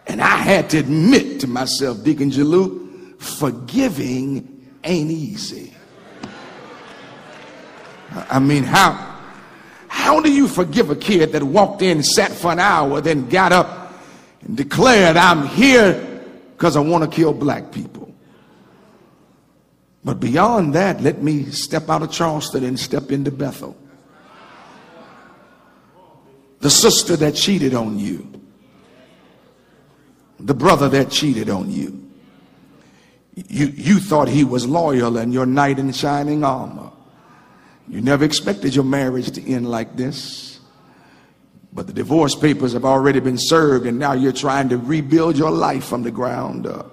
And 0.07 0.21
I 0.21 0.37
had 0.37 0.69
to 0.71 0.77
admit 0.77 1.39
to 1.41 1.47
myself, 1.47 2.03
Deacon 2.03 2.29
Jalou, 2.29 3.19
forgiving 3.19 4.69
ain't 4.83 5.11
easy. 5.11 5.73
I 8.29 8.39
mean, 8.39 8.63
how, 8.63 9.19
how 9.87 10.21
do 10.21 10.31
you 10.31 10.47
forgive 10.47 10.89
a 10.89 10.95
kid 10.95 11.31
that 11.31 11.43
walked 11.43 11.81
in, 11.81 12.03
sat 12.03 12.31
for 12.31 12.51
an 12.51 12.59
hour, 12.59 13.01
then 13.01 13.27
got 13.27 13.51
up 13.51 13.93
and 14.41 14.55
declared, 14.55 15.17
I'm 15.17 15.47
here 15.47 16.23
because 16.55 16.77
I 16.77 16.81
want 16.81 17.03
to 17.03 17.09
kill 17.09 17.33
black 17.33 17.71
people? 17.71 18.13
But 20.03 20.19
beyond 20.19 20.75
that, 20.75 21.01
let 21.01 21.23
me 21.23 21.45
step 21.45 21.89
out 21.89 22.03
of 22.03 22.11
Charleston 22.11 22.63
and 22.63 22.79
step 22.79 23.11
into 23.11 23.31
Bethel. 23.31 23.75
The 26.59 26.69
sister 26.69 27.15
that 27.17 27.33
cheated 27.33 27.73
on 27.73 27.97
you 27.97 28.31
the 30.45 30.53
brother 30.53 30.87
that 30.89 31.09
cheated 31.09 31.49
on 31.49 31.71
you. 31.71 32.01
You, 33.35 33.65
you 33.65 33.99
thought 33.99 34.27
he 34.27 34.43
was 34.43 34.67
loyal 34.67 35.17
and 35.17 35.33
your 35.33 35.47
knight 35.47 35.79
in 35.79 35.91
shining 35.91 36.43
armor. 36.43 36.91
You 37.87 38.01
never 38.01 38.23
expected 38.23 38.75
your 38.75 38.85
marriage 38.85 39.31
to 39.31 39.51
end 39.51 39.69
like 39.69 39.97
this. 39.97 40.59
But 41.73 41.87
the 41.87 41.93
divorce 41.93 42.35
papers 42.35 42.73
have 42.73 42.85
already 42.85 43.19
been 43.19 43.37
served, 43.37 43.85
and 43.85 43.99
now 43.99 44.13
you're 44.13 44.31
trying 44.31 44.69
to 44.69 44.77
rebuild 44.77 45.35
your 45.35 45.51
life 45.51 45.83
from 45.83 46.03
the 46.03 46.11
ground 46.11 46.67
up. 46.67 46.91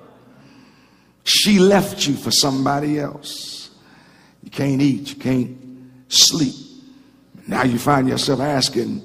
She 1.25 1.61
left 1.61 2.07
you 2.07 2.15
for 2.15 2.33
somebody 2.33 2.99
else. 2.99 3.71
You 4.43 4.51
can't 4.51 4.83
eat, 4.83 5.11
you 5.11 5.21
can't 5.21 5.57
sleep. 6.09 6.55
Now 7.47 7.63
you 7.63 7.79
find 7.79 8.09
yourself 8.09 8.41
asking, 8.41 9.03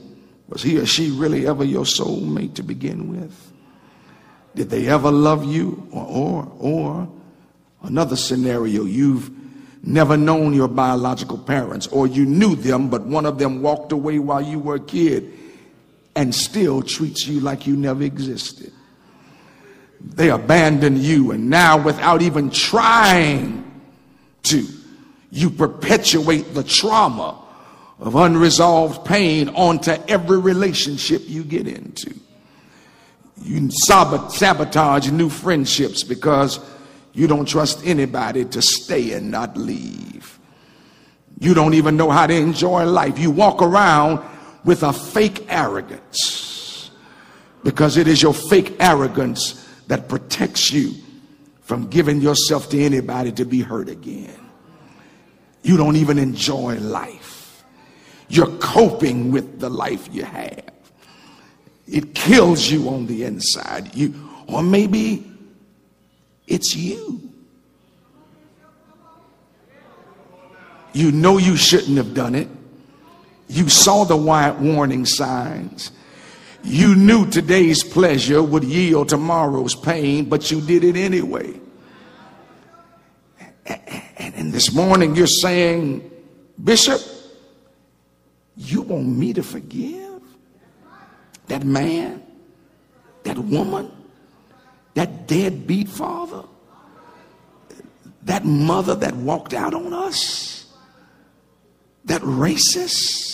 was 0.48 0.64
he 0.64 0.80
or 0.80 0.86
she 0.86 1.12
really 1.12 1.46
ever 1.46 1.64
your 1.64 1.84
soulmate 1.84 2.56
to 2.56 2.64
begin 2.64 3.10
with? 3.10 3.47
Did 4.58 4.72
they 4.72 4.88
ever 4.88 5.12
love 5.12 5.46
you? 5.46 5.88
Or, 5.92 6.04
or, 6.04 6.52
or 6.58 7.10
another 7.84 8.16
scenario, 8.16 8.86
you've 8.86 9.30
never 9.84 10.18
known 10.18 10.52
your 10.52 10.68
biological 10.68 11.38
parents, 11.38 11.86
or 11.86 12.08
you 12.08 12.26
knew 12.26 12.56
them, 12.56 12.90
but 12.90 13.04
one 13.04 13.28
of 13.28 13.38
them 13.38 13.62
walked 13.62 13.92
away 13.92 14.18
while 14.18 14.42
you 14.42 14.58
were 14.58 14.76
a 14.76 14.80
kid 14.80 15.32
and 16.16 16.34
still 16.34 16.82
treats 16.82 17.28
you 17.28 17.40
like 17.40 17.68
you 17.68 17.76
never 17.76 18.02
existed. 18.02 18.74
They 20.02 20.32
abandon 20.32 20.98
you, 20.98 21.30
and 21.30 21.52
now, 21.52 21.78
without 21.78 22.24
even 22.24 22.50
trying 22.50 23.64
to, 24.44 24.66
you 25.30 25.52
perpetuate 25.52 26.56
the 26.56 26.64
trauma 26.64 27.40
of 28.00 28.16
unresolved 28.16 29.06
pain 29.06 29.50
onto 29.50 29.92
every 30.08 30.40
relationship 30.40 31.22
you 31.28 31.44
get 31.44 31.68
into. 31.68 32.16
You 33.44 33.70
sabotage 33.72 35.12
new 35.12 35.30
friendships 35.30 36.04
because 36.04 36.60
you 37.14 37.28
don't 37.28 37.48
trust 37.48 37.86
anybody 37.86 38.46
to 38.46 38.62
stay 38.62 39.14
and 39.14 39.32
not 39.32 39.58
leave. 39.58 40.40
You 41.40 41.54
don't 41.54 41.74
even 41.74 41.98
know 41.98 42.10
how 42.10 42.28
to 42.28 42.34
enjoy 42.34 42.86
life. 42.86 43.20
You 43.20 43.32
walk 43.32 43.62
around 43.62 44.20
with 44.64 44.84
a 44.84 44.92
fake 44.92 45.46
arrogance 45.50 46.92
because 47.64 47.98
it 47.98 48.08
is 48.08 48.22
your 48.22 48.34
fake 48.34 48.76
arrogance 48.80 49.68
that 49.88 50.10
protects 50.10 50.72
you 50.72 50.94
from 51.62 51.88
giving 51.88 52.22
yourself 52.22 52.70
to 52.70 52.80
anybody 52.82 53.32
to 53.32 53.46
be 53.46 53.62
hurt 53.62 53.90
again. 53.90 54.40
You 55.64 55.78
don't 55.78 55.96
even 55.96 56.18
enjoy 56.18 56.78
life. 56.78 57.64
You're 58.30 58.56
coping 58.58 59.32
with 59.32 59.60
the 59.60 59.70
life 59.70 60.10
you 60.12 60.24
have. 60.24 60.64
It 61.88 62.14
kills 62.14 62.70
you 62.70 62.90
on 62.90 63.08
the 63.08 63.24
inside. 63.24 63.96
You 63.96 64.14
or 64.48 64.62
maybe 64.62 65.26
it's 66.48 66.76
you. 66.76 67.22
You 70.94 71.12
know 71.12 71.38
you 71.38 71.56
shouldn't 71.56 71.98
have 71.98 72.14
done 72.14 72.36
it. 72.36 72.48
You 73.48 73.70
saw 73.70 74.04
the 74.04 74.18
white 74.18 74.58
warning 74.60 75.06
signs. 75.06 75.92
You 76.64 76.96
knew 76.96 77.30
today's 77.30 77.84
pleasure 77.84 78.42
would 78.42 78.64
yield 78.64 79.10
tomorrow's 79.10 79.76
pain, 79.76 80.26
but 80.26 80.52
you 80.52 80.60
did 80.60 80.84
it 80.84 80.96
anyway. 80.96 81.60
And 84.18 84.52
this 84.52 84.74
morning 84.74 85.16
you're 85.16 85.28
saying, 85.28 86.10
Bishop, 86.62 87.02
you 88.56 88.82
want 88.82 89.08
me 89.08 89.34
to 89.34 89.44
forgive 89.44 90.07
that 91.48 91.64
man, 91.64 92.24
that 93.24 93.38
woman, 93.38 93.92
that 94.94 95.28
deadbeat 95.28 95.90
father, 95.90 96.44
that 98.24 98.46
mother 98.46 98.96
that 98.96 99.16
walked 99.16 99.54
out 99.54 99.74
on 99.74 99.94
us, 99.94 100.74
that 102.06 102.22
racist? 102.22 103.28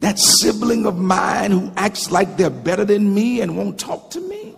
that 0.00 0.18
sibling 0.18 0.86
of 0.86 0.96
mine 0.96 1.50
who 1.50 1.72
acts 1.76 2.10
like 2.10 2.36
they're 2.36 2.50
better 2.50 2.84
than 2.84 3.14
me 3.14 3.40
and 3.40 3.56
won't 3.56 3.78
talk 3.78 4.10
to 4.10 4.20
me? 4.20 4.54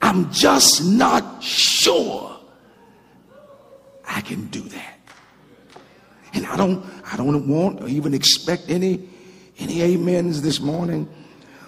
I'm 0.00 0.30
just 0.32 0.84
not 0.84 1.42
sure 1.42 2.38
I 4.06 4.20
can 4.20 4.46
do 4.46 4.60
that. 4.60 4.97
And 6.34 6.46
I 6.46 6.56
don't 6.56 6.84
I 7.10 7.16
don't 7.16 7.48
want 7.48 7.82
or 7.82 7.88
even 7.88 8.14
expect 8.14 8.64
any 8.68 9.08
any 9.58 9.82
amens 9.82 10.42
this 10.42 10.60
morning. 10.60 11.08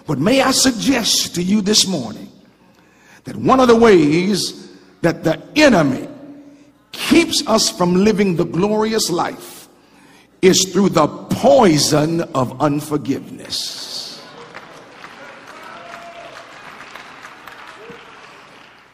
But 0.07 0.19
may 0.19 0.41
I 0.41 0.51
suggest 0.51 1.35
to 1.35 1.43
you 1.43 1.61
this 1.61 1.87
morning 1.87 2.29
that 3.23 3.35
one 3.35 3.59
of 3.59 3.67
the 3.67 3.75
ways 3.75 4.69
that 5.01 5.23
the 5.23 5.41
enemy 5.55 6.07
keeps 6.91 7.45
us 7.47 7.69
from 7.69 7.95
living 7.95 8.35
the 8.35 8.45
glorious 8.45 9.09
life 9.09 9.67
is 10.41 10.65
through 10.65 10.89
the 10.89 11.07
poison 11.07 12.21
of 12.33 12.59
unforgiveness. 12.61 14.21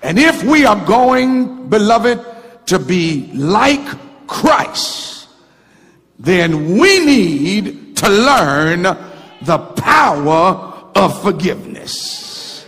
And 0.01 0.20
if 0.20 0.43
we 0.43 0.65
are 0.65 0.86
going, 0.86 1.68
beloved, 1.70 2.24
to 2.68 2.80
be 2.80 3.30
like 3.34 3.86
Christ, 4.28 5.16
then 6.20 6.78
we 6.78 7.05
need 7.05 7.95
to 7.97 8.09
learn 8.09 8.84
the 9.41 9.57
power 9.78 10.89
of 10.95 11.22
forgiveness. 11.22 12.65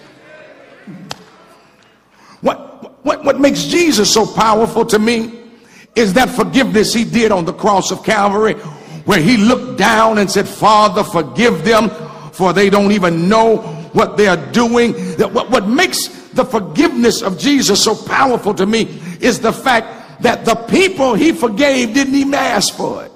What, 2.41 3.03
what, 3.03 3.23
what 3.23 3.39
makes 3.39 3.63
Jesus 3.63 4.13
so 4.13 4.25
powerful 4.25 4.85
to 4.85 4.99
me 4.99 5.39
is 5.95 6.13
that 6.13 6.29
forgiveness 6.29 6.93
he 6.93 7.03
did 7.03 7.31
on 7.31 7.45
the 7.45 7.53
cross 7.53 7.91
of 7.91 8.03
Calvary, 8.03 8.53
where 9.05 9.19
he 9.19 9.37
looked 9.37 9.77
down 9.77 10.19
and 10.19 10.29
said, 10.29 10.47
Father, 10.47 11.03
forgive 11.03 11.65
them, 11.65 11.89
for 12.31 12.53
they 12.53 12.69
don't 12.69 12.91
even 12.91 13.27
know 13.27 13.57
what 13.93 14.15
they 14.15 14.27
are 14.27 14.37
doing. 14.51 14.93
That 15.17 15.33
what, 15.33 15.49
what 15.49 15.67
makes 15.67 16.07
the 16.29 16.45
forgiveness 16.45 17.21
of 17.21 17.37
Jesus 17.39 17.83
so 17.83 17.95
powerful 17.95 18.53
to 18.53 18.65
me 18.65 18.83
is 19.19 19.39
the 19.39 19.51
fact 19.51 20.21
that 20.21 20.45
the 20.45 20.55
people 20.55 21.15
he 21.15 21.31
forgave 21.31 21.93
didn't 21.93 22.15
even 22.15 22.33
ask 22.33 22.75
for 22.75 23.03
it. 23.03 23.08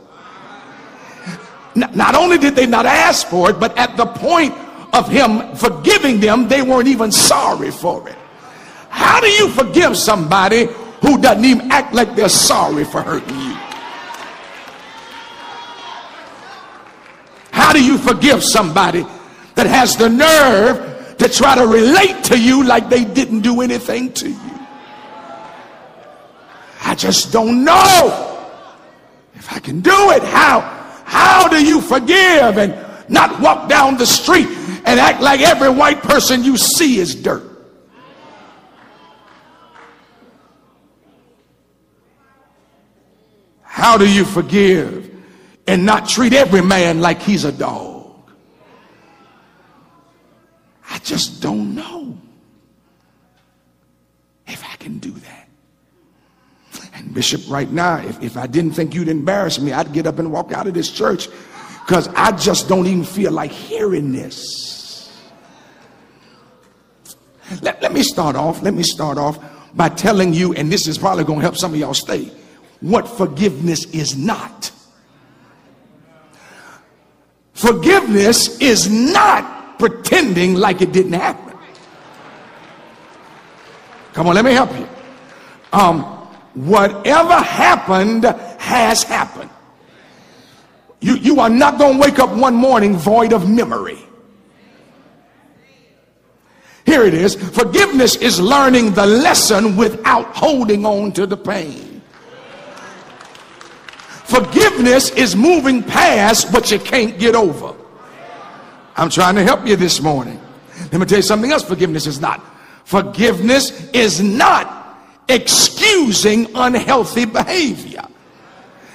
Not 1.75 2.15
only 2.15 2.37
did 2.37 2.55
they 2.55 2.67
not 2.67 2.85
ask 2.85 3.27
for 3.27 3.49
it, 3.49 3.59
but 3.59 3.77
at 3.77 3.97
the 3.97 4.05
point 4.05 4.53
of 4.93 5.09
him 5.09 5.55
forgiving 5.55 6.19
them, 6.19 6.47
they 6.47 6.61
weren't 6.61 6.87
even 6.87 7.11
sorry 7.11 7.71
for 7.71 8.07
it. 8.07 8.15
How 8.89 9.19
do 9.19 9.27
you 9.27 9.49
forgive 9.49 9.97
somebody 9.97 10.67
who 11.03 11.17
doesn't 11.17 11.43
even 11.43 11.69
act 11.69 11.93
like 11.93 12.15
they're 12.15 12.29
sorry 12.29 12.85
for 12.85 13.01
hurting 13.01 13.37
you. 13.37 13.57
How 17.51 17.73
do 17.73 17.83
you 17.83 17.97
forgive 17.97 18.41
somebody 18.41 19.05
that 19.55 19.67
has 19.67 19.97
the 19.97 20.07
nerve 20.07 21.17
to 21.17 21.27
try 21.27 21.55
to 21.55 21.67
relate 21.67 22.23
to 22.25 22.39
you 22.39 22.63
like 22.63 22.89
they 22.89 23.03
didn't 23.03 23.41
do 23.41 23.61
anything 23.61 24.13
to 24.13 24.29
you? 24.29 24.59
I 26.85 26.95
just 26.95 27.33
don't 27.33 27.65
know 27.65 28.49
if 29.35 29.51
I 29.51 29.59
can 29.59 29.81
do 29.81 30.11
it. 30.11 30.23
How? 30.23 30.82
How 31.03 31.47
do 31.47 31.63
you 31.63 31.81
forgive 31.81 32.57
and 32.57 32.75
not 33.09 33.39
walk 33.39 33.69
down 33.69 33.97
the 33.97 34.05
street 34.05 34.47
and 34.85 34.99
act 34.99 35.21
like 35.21 35.41
every 35.41 35.69
white 35.69 36.01
person 36.01 36.43
you 36.43 36.57
see 36.57 36.99
is 36.99 37.15
dirt? 37.15 37.43
How 43.61 43.97
do 43.97 44.09
you 44.09 44.23
forgive 44.23 45.11
and 45.67 45.85
not 45.85 46.07
treat 46.07 46.31
every 46.33 46.61
man 46.61 47.01
like 47.01 47.21
he's 47.21 47.43
a 47.43 47.51
dog? 47.51 48.31
I 50.89 50.99
just 50.99 51.41
don't 51.41 51.75
know 51.75 52.17
if 54.47 54.63
I 54.63 54.75
can 54.77 54.99
do 54.99 55.11
that. 55.11 55.42
Bishop, 57.11 57.41
right 57.49 57.69
now, 57.71 57.97
if, 57.97 58.21
if 58.23 58.37
I 58.37 58.47
didn't 58.47 58.71
think 58.71 58.95
you'd 58.95 59.09
embarrass 59.09 59.59
me, 59.59 59.73
I'd 59.73 59.91
get 59.93 60.07
up 60.07 60.19
and 60.19 60.31
walk 60.31 60.51
out 60.51 60.67
of 60.67 60.73
this 60.73 60.89
church 60.89 61.27
because 61.85 62.07
I 62.09 62.31
just 62.31 62.69
don't 62.69 62.87
even 62.87 63.03
feel 63.03 63.31
like 63.31 63.51
hearing 63.51 64.11
this. 64.11 65.11
Let, 67.61 67.81
let 67.81 67.91
me 67.91 68.03
start 68.03 68.35
off. 68.35 68.61
Let 68.63 68.73
me 68.73 68.83
start 68.83 69.17
off 69.17 69.37
by 69.75 69.89
telling 69.89 70.33
you, 70.33 70.53
and 70.53 70.71
this 70.71 70.87
is 70.87 70.97
probably 70.97 71.23
going 71.23 71.39
to 71.39 71.43
help 71.43 71.57
some 71.57 71.73
of 71.73 71.79
y'all 71.79 71.93
stay 71.93 72.31
what 72.83 73.07
forgiveness 73.07 73.85
is 73.85 74.17
not. 74.17 74.71
Forgiveness 77.53 78.59
is 78.59 78.89
not 78.89 79.79
pretending 79.79 80.55
like 80.55 80.81
it 80.81 80.91
didn't 80.91 81.13
happen. 81.13 81.57
Come 84.11 84.27
on, 84.27 84.35
let 84.35 84.43
me 84.43 84.51
help 84.51 84.77
you. 84.77 84.87
Um, 85.71 86.12
whatever 86.53 87.35
happened 87.35 88.23
has 88.23 89.03
happened. 89.03 89.49
You, 90.99 91.15
you 91.17 91.39
are 91.39 91.49
not 91.49 91.77
going 91.77 91.95
to 91.95 91.99
wake 91.99 92.19
up 92.19 92.29
one 92.29 92.55
morning 92.55 92.95
void 92.95 93.33
of 93.33 93.49
memory. 93.49 93.99
Here 96.85 97.03
it 97.03 97.13
is. 97.13 97.35
Forgiveness 97.35 98.15
is 98.17 98.39
learning 98.39 98.93
the 98.93 99.05
lesson 99.05 99.75
without 99.75 100.35
holding 100.35 100.85
on 100.85 101.11
to 101.13 101.25
the 101.25 101.37
pain. 101.37 102.01
Forgiveness 104.25 105.09
is 105.11 105.35
moving 105.35 105.83
past 105.83 106.51
what 106.53 106.71
you 106.71 106.79
can't 106.79 107.19
get 107.19 107.35
over. 107.35 107.75
I'm 108.95 109.09
trying 109.09 109.35
to 109.35 109.43
help 109.43 109.67
you 109.67 109.75
this 109.75 110.01
morning. 110.01 110.39
Let 110.91 111.01
me 111.01 111.05
tell 111.05 111.19
you 111.19 111.23
something 111.23 111.51
else 111.51 111.63
forgiveness 111.63 112.07
is 112.07 112.19
not. 112.19 112.41
Forgiveness 112.85 113.89
is 113.91 114.21
not 114.21 114.82
excusing 115.29 116.47
unhealthy 116.55 117.25
behavior. 117.25 118.05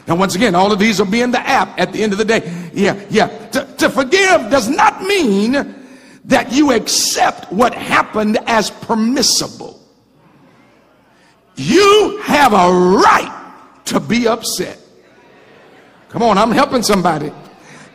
Now, 0.07 0.17
once 0.17 0.35
again, 0.35 0.55
all 0.55 0.73
of 0.73 0.79
these 0.79 0.99
will 0.99 1.11
be 1.11 1.21
in 1.21 1.31
the 1.31 1.41
app 1.41 1.79
at 1.79 1.93
the 1.93 2.03
end 2.03 2.13
of 2.13 2.19
the 2.19 2.25
day. 2.25 2.71
Yeah, 2.73 2.99
yeah. 3.11 3.27
To, 3.49 3.65
to 3.79 3.91
forgive 3.91 4.51
does 4.51 4.69
not 4.69 5.03
mean 5.03 5.75
that 6.25 6.51
you 6.51 6.73
accept 6.73 7.53
what 7.53 7.75
happened 7.75 8.39
as 8.47 8.71
permissible. 8.71 9.81
You 11.57 12.21
have 12.25 12.53
a 12.53 12.73
right 12.73 13.55
to 13.87 14.01
be 14.01 14.29
upset. 14.29 14.79
Come 16.09 16.23
on, 16.23 16.39
I'm 16.39 16.53
helping 16.53 16.83
somebody. 16.83 17.33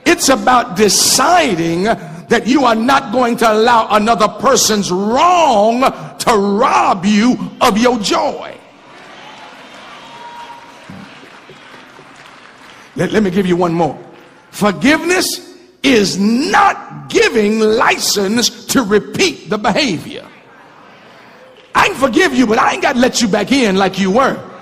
It's 0.05 0.29
about 0.29 0.75
deciding 0.75 1.87
that 2.29 2.47
you 2.47 2.65
are 2.65 2.75
not 2.75 3.11
going 3.11 3.37
to 3.37 3.51
allow 3.51 3.87
another 3.91 4.27
person's 4.27 4.91
wrong 4.91 5.81
to 6.19 6.31
rob 6.31 7.05
you 7.05 7.37
of 7.61 7.77
your 7.77 7.99
joy. 7.99 8.57
Let, 12.95 13.11
let 13.11 13.23
me 13.23 13.31
give 13.31 13.47
you 13.47 13.55
one 13.55 13.73
more. 13.73 13.99
Forgiveness 14.51 15.57
is 15.81 16.17
not 16.17 17.09
giving 17.09 17.59
license 17.59 18.65
to 18.67 18.83
repeat 18.83 19.49
the 19.49 19.57
behavior. 19.57 20.27
I 21.75 21.87
can 21.87 21.97
forgive 21.97 22.33
you, 22.35 22.45
but 22.45 22.59
I 22.59 22.73
ain't 22.73 22.81
got 22.81 22.93
to 22.93 22.99
let 22.99 23.21
you 23.21 23.27
back 23.27 23.51
in 23.51 23.75
like 23.75 23.97
you 23.97 24.11
were. 24.11 24.52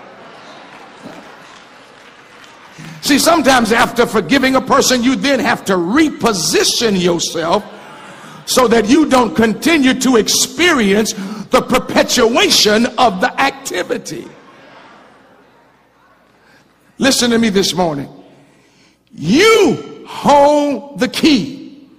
See, 3.02 3.18
sometimes 3.18 3.72
after 3.72 4.06
forgiving 4.06 4.56
a 4.56 4.62
person, 4.62 5.04
you 5.04 5.16
then 5.16 5.40
have 5.40 5.66
to 5.66 5.74
reposition 5.74 7.02
yourself 7.02 7.66
so 8.46 8.68
that 8.68 8.88
you 8.88 9.10
don't 9.10 9.36
continue 9.36 10.00
to 10.00 10.18
experience 10.18 11.14
the 11.50 11.62
perpetuation 11.62 12.86
of 12.98 13.20
the 13.20 13.42
activity. 13.42 14.28
Listen 17.00 17.32
to 17.32 17.40
me 17.40 17.50
this 17.50 17.74
morning. 17.74 18.10
You 19.14 20.06
hold 20.08 21.00
the 21.00 21.08
key 21.08 21.90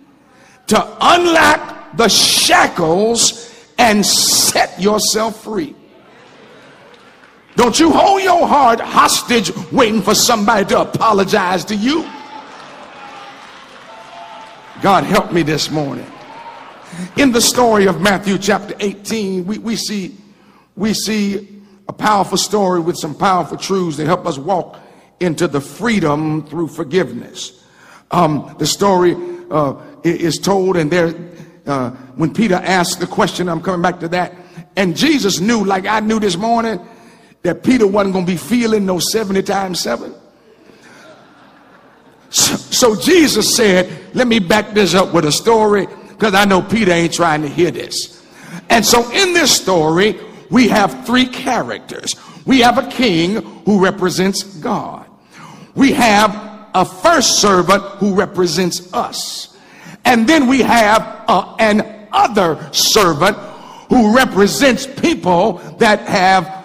to 0.68 0.96
unlock 1.00 1.96
the 1.96 2.08
shackles 2.08 3.52
and 3.76 4.06
set 4.06 4.80
yourself 4.80 5.42
free. 5.42 5.74
Don't 7.56 7.78
you 7.78 7.92
hold 7.92 8.22
your 8.22 8.46
heart 8.46 8.80
hostage 8.80 9.52
waiting 9.70 10.00
for 10.00 10.14
somebody 10.14 10.64
to 10.66 10.80
apologize 10.80 11.64
to 11.66 11.76
you. 11.76 12.02
God 14.80 15.04
help 15.04 15.32
me 15.32 15.42
this 15.42 15.70
morning. 15.70 16.06
In 17.16 17.30
the 17.30 17.40
story 17.40 17.86
of 17.86 18.00
Matthew 18.00 18.38
chapter 18.38 18.74
18, 18.80 19.46
we, 19.46 19.58
we 19.58 19.76
see 19.76 20.16
we 20.76 20.94
see 20.94 21.62
a 21.88 21.92
powerful 21.92 22.38
story 22.38 22.80
with 22.80 22.96
some 22.96 23.14
powerful 23.14 23.56
truths 23.56 23.96
that 23.98 24.06
help 24.06 24.26
us 24.26 24.38
walk 24.38 24.80
into 25.20 25.46
the 25.46 25.60
freedom 25.60 26.46
through 26.46 26.68
forgiveness. 26.68 27.64
Um, 28.10 28.54
the 28.58 28.66
story 28.66 29.14
uh, 29.50 29.74
is 30.02 30.38
told, 30.38 30.76
and 30.76 30.90
there, 30.90 31.14
uh, 31.66 31.90
when 32.16 32.32
Peter 32.32 32.54
asked 32.54 33.00
the 33.00 33.06
question, 33.06 33.48
I'm 33.48 33.60
coming 33.60 33.82
back 33.82 34.00
to 34.00 34.08
that, 34.08 34.34
and 34.76 34.96
Jesus 34.96 35.40
knew, 35.40 35.64
like 35.64 35.86
I 35.86 36.00
knew 36.00 36.18
this 36.18 36.36
morning, 36.36 36.80
that 37.42 37.62
Peter 37.62 37.86
wasn't 37.86 38.14
going 38.14 38.26
to 38.26 38.32
be 38.32 38.38
feeling 38.38 38.86
no 38.86 38.98
70 38.98 39.42
times 39.42 39.80
7. 39.80 40.14
So, 42.30 42.56
so 42.56 43.00
Jesus 43.00 43.54
said, 43.54 44.14
Let 44.14 44.26
me 44.26 44.38
back 44.38 44.72
this 44.72 44.94
up 44.94 45.12
with 45.12 45.24
a 45.24 45.32
story 45.32 45.86
because 45.86 46.34
I 46.34 46.44
know 46.44 46.62
Peter 46.62 46.92
ain't 46.92 47.12
trying 47.12 47.42
to 47.42 47.48
hear 47.48 47.70
this. 47.70 48.24
And 48.70 48.84
so 48.84 49.10
in 49.10 49.34
this 49.34 49.54
story, 49.54 50.18
we 50.50 50.68
have 50.68 51.04
three 51.06 51.26
characters. 51.26 52.14
We 52.46 52.60
have 52.60 52.78
a 52.78 52.88
king 52.90 53.42
who 53.64 53.82
represents 53.82 54.42
God. 54.42 55.06
We 55.74 55.92
have 55.92 56.68
a 56.74 56.84
first 56.84 57.40
servant 57.40 57.82
who 57.98 58.14
represents 58.14 58.92
us. 58.92 59.56
And 60.04 60.28
then 60.28 60.46
we 60.46 60.60
have 60.60 61.24
uh, 61.28 61.56
an 61.58 62.08
other 62.12 62.72
servant 62.72 63.36
who 63.88 64.16
represents 64.16 64.86
people 64.86 65.54
that 65.78 66.00
have 66.00 66.61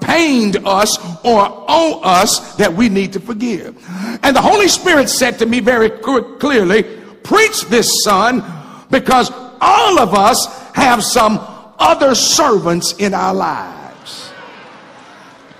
pained 0.00 0.56
us 0.64 0.98
or 1.24 1.46
owe 1.68 2.00
us 2.02 2.54
that 2.56 2.72
we 2.72 2.88
need 2.88 3.12
to 3.14 3.20
forgive. 3.20 3.76
And 4.22 4.34
the 4.34 4.40
Holy 4.40 4.68
Spirit 4.68 5.08
said 5.08 5.38
to 5.40 5.46
me 5.46 5.60
very 5.60 5.90
clearly, 5.90 6.84
preach 7.22 7.62
this 7.62 8.02
son 8.04 8.44
because 8.90 9.30
all 9.60 9.98
of 9.98 10.14
us 10.14 10.46
have 10.72 11.02
some 11.02 11.38
other 11.78 12.14
servants 12.14 12.94
in 12.98 13.14
our 13.14 13.34
lives. 13.34 14.30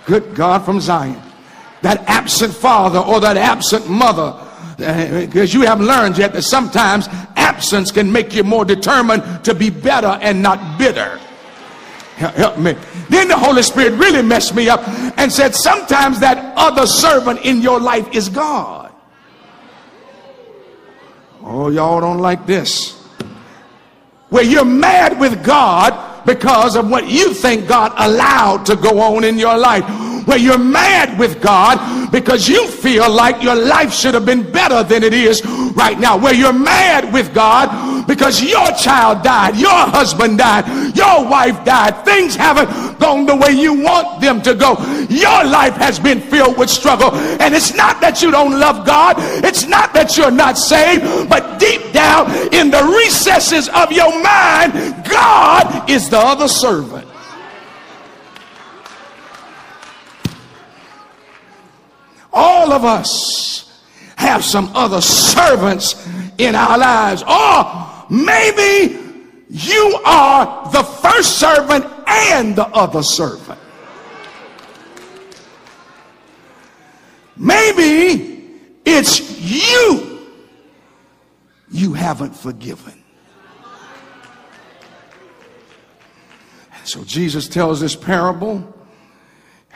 Good 0.06 0.34
God 0.34 0.64
from 0.64 0.80
Zion. 0.80 1.20
That 1.82 2.04
absent 2.08 2.54
father 2.54 3.00
or 3.00 3.20
that 3.20 3.36
absent 3.36 3.88
mother 3.90 4.34
eh, 4.78 5.26
because 5.26 5.52
you 5.52 5.62
haven't 5.62 5.86
learned 5.86 6.16
yet 6.16 6.32
that 6.32 6.42
sometimes 6.42 7.08
absence 7.36 7.90
can 7.90 8.10
make 8.10 8.34
you 8.34 8.44
more 8.44 8.64
determined 8.64 9.44
to 9.44 9.54
be 9.54 9.70
better 9.70 10.18
and 10.22 10.42
not 10.42 10.78
bitter. 10.78 11.20
Help 12.16 12.58
me. 12.58 12.74
Then 13.10 13.28
the 13.28 13.36
Holy 13.36 13.62
Spirit 13.62 13.92
really 13.98 14.22
messed 14.22 14.54
me 14.54 14.70
up 14.70 14.88
and 15.18 15.30
said, 15.30 15.54
sometimes 15.54 16.18
that 16.20 16.54
other 16.56 16.86
servant 16.86 17.40
in 17.44 17.60
your 17.60 17.78
life 17.78 18.08
is 18.14 18.30
God. 18.30 18.90
Oh, 21.42 21.68
y'all 21.68 22.00
don't 22.00 22.20
like 22.20 22.46
this. 22.46 22.94
Where 24.30 24.42
you're 24.42 24.64
mad 24.64 25.20
with 25.20 25.44
God 25.44 26.24
because 26.24 26.74
of 26.74 26.90
what 26.90 27.06
you 27.06 27.34
think 27.34 27.68
God 27.68 27.92
allowed 27.96 28.64
to 28.66 28.76
go 28.76 28.98
on 28.98 29.22
in 29.22 29.38
your 29.38 29.56
life 29.56 29.84
where 30.26 30.38
you're 30.38 30.58
mad 30.58 31.18
with 31.18 31.40
God 31.40 32.10
because 32.10 32.48
you 32.48 32.68
feel 32.68 33.10
like 33.10 33.42
your 33.42 33.54
life 33.54 33.92
should 33.92 34.14
have 34.14 34.26
been 34.26 34.50
better 34.50 34.82
than 34.82 35.02
it 35.02 35.14
is 35.14 35.44
right 35.74 35.98
now, 35.98 36.18
where 36.18 36.34
you're 36.34 36.52
mad 36.52 37.12
with 37.12 37.32
God 37.32 38.06
because 38.06 38.42
your 38.42 38.70
child 38.72 39.22
died, 39.22 39.56
your 39.56 39.70
husband 39.70 40.38
died, 40.38 40.96
your 40.96 41.28
wife 41.28 41.64
died, 41.64 42.04
things 42.04 42.34
haven't 42.34 42.98
gone 42.98 43.26
the 43.26 43.34
way 43.34 43.50
you 43.52 43.82
want 43.82 44.20
them 44.20 44.42
to 44.42 44.54
go. 44.54 44.72
Your 45.08 45.44
life 45.44 45.74
has 45.74 45.98
been 45.98 46.20
filled 46.20 46.58
with 46.58 46.70
struggle, 46.70 47.14
and 47.14 47.54
it's 47.54 47.74
not 47.74 48.00
that 48.00 48.22
you 48.22 48.30
don't 48.30 48.58
love 48.58 48.86
God, 48.86 49.16
it's 49.44 49.66
not 49.66 49.94
that 49.94 50.16
you're 50.16 50.30
not 50.30 50.58
saved, 50.58 51.28
but 51.28 51.58
deep 51.58 51.92
down 51.92 52.30
in 52.52 52.70
the 52.70 52.82
recesses 52.82 53.68
of 53.68 53.92
your 53.92 54.10
mind, 54.22 54.72
God 55.08 55.88
is 55.88 56.10
the 56.10 56.18
other 56.18 56.48
servant. 56.48 57.06
All 62.36 62.72
of 62.72 62.84
us 62.84 63.82
have 64.16 64.44
some 64.44 64.70
other 64.74 65.00
servants 65.00 66.06
in 66.38 66.54
our 66.54 66.78
lives. 66.78 67.22
Or 67.22 68.04
maybe 68.10 68.98
you 69.48 70.00
are 70.04 70.70
the 70.70 70.82
first 70.82 71.38
servant 71.38 71.86
and 72.06 72.54
the 72.54 72.66
other 72.68 73.02
servant. 73.02 73.58
Maybe 77.36 78.60
it's 78.84 79.40
you 79.40 80.26
you 81.70 81.92
haven't 81.92 82.34
forgiven. 82.34 83.02
And 86.72 86.88
so 86.88 87.04
Jesus 87.04 87.48
tells 87.48 87.80
this 87.80 87.96
parable. 87.96 88.74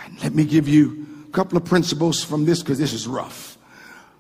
And 0.05 0.23
let 0.23 0.35
me 0.35 0.45
give 0.45 0.69
you 0.69 1.00
couple 1.33 1.57
of 1.57 1.65
principles 1.65 2.23
from 2.23 2.45
this 2.45 2.61
because 2.61 2.79
this 2.79 2.93
is 2.93 3.07
rough. 3.07 3.59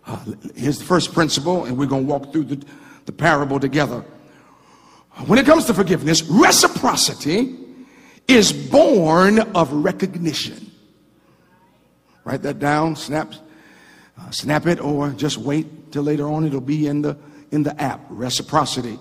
Uh, 0.06 0.18
here's 0.54 0.78
the 0.78 0.84
first 0.84 1.12
principle, 1.12 1.64
and 1.64 1.76
we're 1.76 1.86
going 1.86 2.06
to 2.06 2.08
walk 2.08 2.32
through 2.32 2.44
the, 2.44 2.64
the 3.06 3.12
parable 3.12 3.60
together. 3.60 4.04
When 5.26 5.38
it 5.38 5.46
comes 5.46 5.66
to 5.66 5.74
forgiveness, 5.74 6.22
reciprocity 6.22 7.58
is 8.26 8.52
born 8.52 9.40
of 9.54 9.72
recognition. 9.72 10.70
Write 12.24 12.42
that 12.42 12.58
down, 12.58 12.96
snap, 12.96 13.34
uh, 14.18 14.30
snap 14.30 14.66
it, 14.66 14.80
or 14.80 15.10
just 15.10 15.36
wait 15.38 15.92
till 15.92 16.04
later 16.04 16.28
on. 16.28 16.46
It'll 16.46 16.60
be 16.60 16.86
in 16.86 17.02
the 17.02 17.16
in 17.50 17.62
the 17.62 17.80
app. 17.80 18.00
Reciprocity 18.08 18.98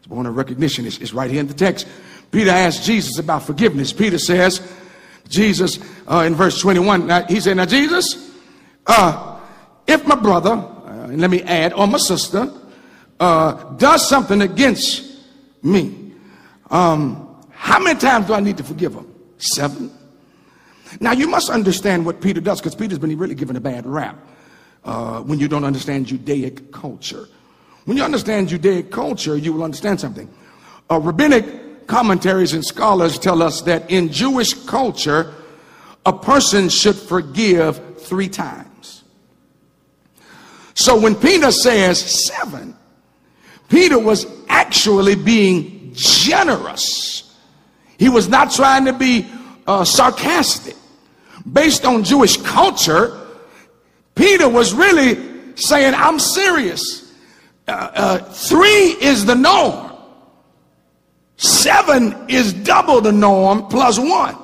is 0.00 0.06
born 0.06 0.26
of 0.26 0.36
recognition. 0.36 0.86
It's, 0.86 0.98
it's 0.98 1.12
right 1.12 1.30
here 1.30 1.40
in 1.40 1.46
the 1.46 1.54
text. 1.54 1.86
Peter 2.30 2.50
asked 2.50 2.84
Jesus 2.84 3.18
about 3.18 3.42
forgiveness. 3.42 3.92
Peter 3.92 4.18
says, 4.18 4.60
Jesus 5.32 5.80
uh, 6.06 6.24
in 6.26 6.34
verse 6.34 6.60
21. 6.60 7.06
Now, 7.08 7.24
he 7.24 7.40
said, 7.40 7.56
Now, 7.56 7.64
Jesus, 7.64 8.32
uh, 8.86 9.40
if 9.86 10.06
my 10.06 10.14
brother, 10.14 10.50
uh, 10.50 11.08
and 11.10 11.20
let 11.20 11.30
me 11.30 11.42
add, 11.42 11.72
or 11.72 11.86
my 11.88 11.98
sister, 11.98 12.52
uh, 13.18 13.52
does 13.74 14.08
something 14.08 14.42
against 14.42 15.18
me, 15.62 16.12
um, 16.70 17.36
how 17.50 17.80
many 17.80 17.98
times 17.98 18.26
do 18.26 18.34
I 18.34 18.40
need 18.40 18.58
to 18.58 18.64
forgive 18.64 18.94
him? 18.94 19.12
Seven. 19.38 19.90
Now, 21.00 21.12
you 21.12 21.26
must 21.26 21.50
understand 21.50 22.06
what 22.06 22.20
Peter 22.20 22.40
does 22.40 22.60
because 22.60 22.74
Peter's 22.74 22.98
been 22.98 23.16
really 23.18 23.34
given 23.34 23.56
a 23.56 23.60
bad 23.60 23.86
rap. 23.86 24.16
uh, 24.84 25.20
when 25.20 25.38
you 25.38 25.48
don't 25.48 25.64
understand 25.64 26.06
Judaic 26.06 26.72
culture. 26.72 27.28
When 27.84 27.96
you 27.96 28.04
understand 28.04 28.48
Judaic 28.48 28.90
culture, 28.90 29.36
you 29.36 29.52
will 29.52 29.64
understand 29.64 30.00
something. 30.00 30.28
Uh, 30.90 31.00
rabbinic 31.00 31.44
commentaries 31.92 32.54
and 32.54 32.64
scholars 32.64 33.18
tell 33.18 33.42
us 33.42 33.60
that 33.60 33.90
in 33.90 34.10
Jewish 34.10 34.54
culture, 34.64 35.34
a 36.06 36.12
person 36.12 36.70
should 36.70 36.96
forgive 36.96 37.98
three 37.98 38.30
times. 38.30 39.04
So 40.72 40.98
when 40.98 41.14
Peter 41.14 41.52
says 41.52 42.00
seven, 42.26 42.74
Peter 43.68 43.98
was 43.98 44.24
actually 44.48 45.16
being 45.16 45.90
generous. 45.92 47.36
He 47.98 48.08
was 48.08 48.26
not 48.26 48.50
trying 48.50 48.86
to 48.86 48.94
be 48.94 49.26
uh, 49.66 49.84
sarcastic. 49.84 50.76
Based 51.52 51.84
on 51.84 52.04
Jewish 52.04 52.38
culture, 52.38 53.20
Peter 54.14 54.48
was 54.48 54.72
really 54.72 55.56
saying, 55.56 55.92
I'm 55.94 56.18
serious. 56.18 57.12
Uh, 57.68 57.70
uh, 57.72 58.18
three 58.32 58.96
is 58.98 59.26
the 59.26 59.34
norm. 59.34 59.91
Seven 61.42 62.14
is 62.28 62.52
double 62.52 63.00
the 63.00 63.10
norm 63.10 63.66
plus 63.66 63.98
one. 63.98 64.36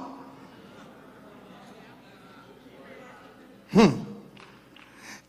Hmm. 3.70 4.02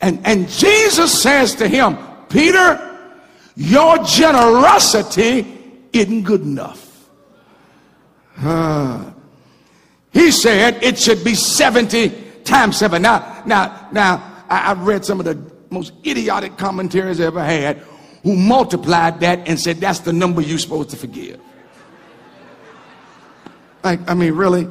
And, 0.01 0.20
and 0.26 0.49
Jesus 0.49 1.22
says 1.22 1.53
to 1.55 1.67
him, 1.67 1.95
Peter, 2.28 2.97
your 3.55 3.99
generosity 3.99 5.45
isn't 5.93 6.24
good 6.24 6.41
enough. 6.41 7.07
Uh, 8.38 9.11
he 10.11 10.32
said 10.32 10.82
it 10.82 10.97
should 10.97 11.24
be 11.24 11.36
70 11.36 12.09
times 12.45 12.78
seven. 12.78 13.03
Now, 13.03 13.43
now, 13.45 13.89
now, 13.91 14.43
I, 14.49 14.57
have 14.57 14.88
read 14.88 15.05
some 15.05 15.20
of 15.20 15.26
the 15.28 15.39
most 15.70 15.93
idiotic 16.03 16.57
commentaries 16.57 17.22
I 17.22 17.26
ever 17.26 17.43
had 17.43 17.78
who 18.24 18.36
multiplied 18.36 19.20
that 19.20 19.47
and 19.47 19.59
said 19.59 19.78
that's 19.78 19.99
the 19.99 20.13
number 20.13 20.41
you're 20.41 20.57
supposed 20.57 20.89
to 20.89 20.97
forgive. 20.97 21.39
Like, 23.84 24.00
I 24.10 24.14
mean, 24.14 24.34
really? 24.34 24.68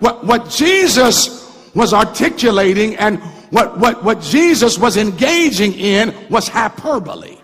What, 0.00 0.24
what 0.24 0.50
Jesus 0.50 1.44
was 1.74 1.92
articulating 1.94 2.96
and 2.96 3.20
what, 3.50 3.78
what, 3.78 4.02
what 4.02 4.20
Jesus 4.20 4.78
was 4.78 4.96
engaging 4.96 5.74
in 5.74 6.14
was 6.28 6.48
hyperbole. 6.48 7.38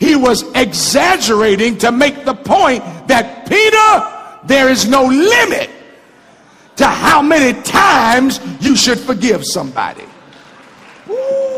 He 0.00 0.16
was 0.16 0.42
exaggerating 0.56 1.78
to 1.78 1.92
make 1.92 2.24
the 2.24 2.34
point 2.34 2.82
that 3.06 3.48
Peter, 3.48 4.46
there 4.46 4.68
is 4.68 4.88
no 4.88 5.04
limit 5.04 5.70
to 6.76 6.86
how 6.86 7.22
many 7.22 7.60
times 7.62 8.40
you 8.60 8.74
should 8.74 8.98
forgive 8.98 9.44
somebody. 9.44 10.04
Ooh. 11.08 11.52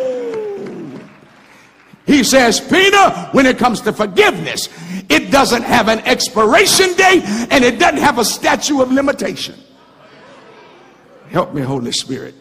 He 2.07 2.23
says, 2.23 2.61
Peter, 2.61 3.11
when 3.33 3.47
it 3.47 3.59
comes 3.59 3.81
to 3.83 3.93
forgiveness, 3.93 4.69
it 5.09 5.31
doesn't 5.31 5.63
have 5.63 5.89
an 5.89 6.01
expiration 6.01 6.95
date 6.95 7.23
and 7.51 7.65
it 7.65 7.79
doesn't 7.79 7.99
have 7.99 8.19
a 8.19 8.25
statute 8.25 8.81
of 8.81 8.91
limitation. 8.91 9.55
Help 11.29 11.53
me, 11.53 11.63
Holy 11.63 11.93
Spirit. 11.93 12.35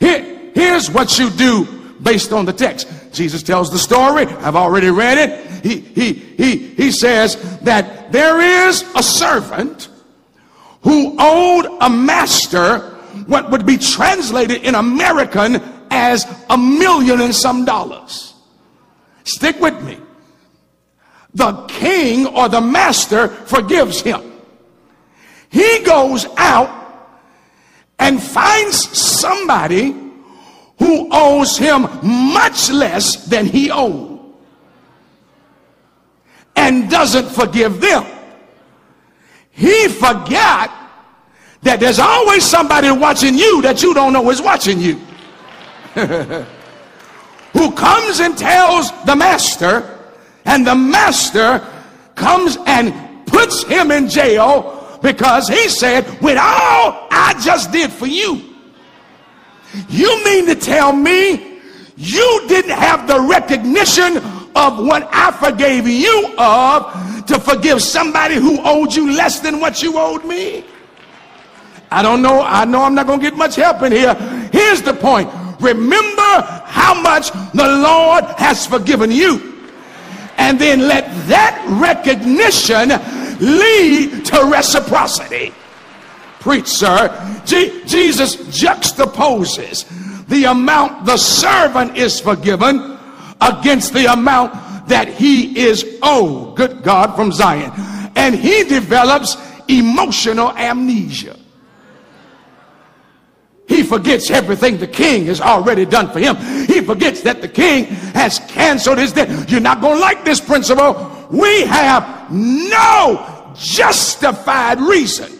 Here, 0.00 0.50
here's 0.54 0.90
what 0.90 1.18
you 1.18 1.30
do 1.30 1.64
based 2.02 2.32
on 2.32 2.44
the 2.44 2.52
text. 2.52 2.88
Jesus 3.12 3.42
tells 3.42 3.70
the 3.70 3.78
story. 3.78 4.26
I've 4.26 4.56
already 4.56 4.90
read 4.90 5.18
it. 5.18 5.64
He, 5.64 5.80
he, 5.80 6.12
he, 6.12 6.56
he 6.56 6.90
says 6.90 7.60
that 7.60 8.10
there 8.10 8.68
is 8.68 8.82
a 8.96 9.02
servant 9.02 9.88
who 10.82 11.14
owed 11.18 11.66
a 11.80 11.88
master 11.88 12.88
what 13.26 13.50
would 13.50 13.66
be 13.66 13.76
translated 13.76 14.62
in 14.62 14.74
American 14.74 15.62
as 15.90 16.26
a 16.50 16.56
million 16.56 17.20
and 17.20 17.34
some 17.34 17.64
dollars. 17.64 18.34
Stick 19.24 19.60
with 19.60 19.80
me. 19.84 19.98
The 21.34 21.52
king 21.68 22.26
or 22.26 22.48
the 22.48 22.60
master 22.60 23.28
forgives 23.28 24.00
him. 24.02 24.32
He 25.48 25.80
goes 25.80 26.26
out 26.36 26.70
and 27.98 28.22
finds 28.22 28.98
somebody 28.98 29.94
who 30.78 31.08
owes 31.10 31.56
him 31.56 31.82
much 32.02 32.70
less 32.70 33.26
than 33.26 33.46
he 33.46 33.70
owed 33.70 34.20
and 36.56 36.90
doesn't 36.90 37.28
forgive 37.28 37.80
them. 37.80 38.04
He 39.50 39.88
forgot 39.88 40.70
that 41.62 41.78
there's 41.80 41.98
always 41.98 42.44
somebody 42.44 42.90
watching 42.90 43.36
you 43.36 43.62
that 43.62 43.82
you 43.82 43.94
don't 43.94 44.12
know 44.12 44.28
is 44.30 44.42
watching 44.42 44.80
you. 44.80 45.00
who 47.52 47.70
comes 47.72 48.20
and 48.20 48.36
tells 48.36 48.90
the 49.04 49.14
master, 49.14 49.91
and 50.44 50.66
the 50.66 50.74
master 50.74 51.66
comes 52.14 52.56
and 52.66 53.26
puts 53.26 53.64
him 53.64 53.90
in 53.90 54.08
jail 54.08 54.98
because 55.02 55.48
he 55.48 55.68
said, 55.68 56.04
with 56.20 56.38
all 56.38 57.08
I 57.10 57.34
just 57.42 57.72
did 57.72 57.90
for 57.90 58.06
you, 58.06 58.54
you 59.88 60.24
mean 60.24 60.46
to 60.46 60.54
tell 60.54 60.92
me 60.92 61.60
you 61.96 62.44
didn't 62.48 62.76
have 62.76 63.06
the 63.06 63.20
recognition 63.20 64.18
of 64.54 64.78
what 64.78 65.08
I 65.12 65.30
forgave 65.32 65.88
you 65.88 66.34
of 66.38 67.26
to 67.26 67.40
forgive 67.40 67.82
somebody 67.82 68.36
who 68.36 68.60
owed 68.62 68.94
you 68.94 69.12
less 69.12 69.40
than 69.40 69.60
what 69.60 69.82
you 69.82 69.98
owed 69.98 70.24
me? 70.24 70.64
I 71.90 72.02
don't 72.02 72.22
know. 72.22 72.42
I 72.42 72.64
know 72.64 72.82
I'm 72.82 72.94
not 72.94 73.06
going 73.06 73.20
to 73.20 73.30
get 73.30 73.36
much 73.36 73.56
help 73.56 73.82
in 73.82 73.92
here. 73.92 74.14
Here's 74.52 74.82
the 74.82 74.94
point. 74.94 75.30
Remember 75.60 76.42
how 76.64 77.00
much 77.00 77.30
the 77.52 77.68
Lord 77.68 78.24
has 78.38 78.66
forgiven 78.66 79.10
you. 79.10 79.51
And 80.42 80.58
then 80.58 80.88
let 80.88 81.04
that 81.28 81.54
recognition 81.80 82.88
lead 83.38 84.24
to 84.26 84.44
reciprocity. 84.50 85.54
Preach, 86.40 86.66
sir. 86.66 87.08
Je- 87.46 87.84
Jesus 87.84 88.34
juxtaposes 88.36 89.86
the 90.26 90.44
amount 90.44 91.06
the 91.06 91.16
servant 91.16 91.96
is 91.96 92.18
forgiven 92.18 92.98
against 93.40 93.92
the 93.92 94.12
amount 94.12 94.52
that 94.88 95.06
he 95.08 95.56
is 95.56 95.86
owed. 96.02 96.56
Good 96.56 96.82
God 96.82 97.14
from 97.14 97.30
Zion. 97.30 97.70
And 98.16 98.34
he 98.34 98.64
develops 98.64 99.36
emotional 99.68 100.50
amnesia. 100.56 101.36
He 103.72 103.82
forgets 103.82 104.30
everything 104.30 104.76
the 104.76 104.86
king 104.86 105.24
has 105.26 105.40
already 105.40 105.86
done 105.86 106.10
for 106.10 106.18
him. 106.18 106.36
He 106.66 106.82
forgets 106.82 107.22
that 107.22 107.40
the 107.40 107.48
king 107.48 107.86
has 108.14 108.38
canceled 108.40 108.98
his 108.98 109.12
debt. 109.12 109.50
You're 109.50 109.60
not 109.60 109.80
going 109.80 109.94
to 109.94 110.00
like 110.00 110.26
this 110.26 110.42
principle. 110.42 111.10
We 111.30 111.62
have 111.62 112.30
no 112.30 113.54
justified 113.56 114.78
reason 114.78 115.32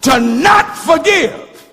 to 0.00 0.18
not 0.18 0.76
forgive 0.76 1.70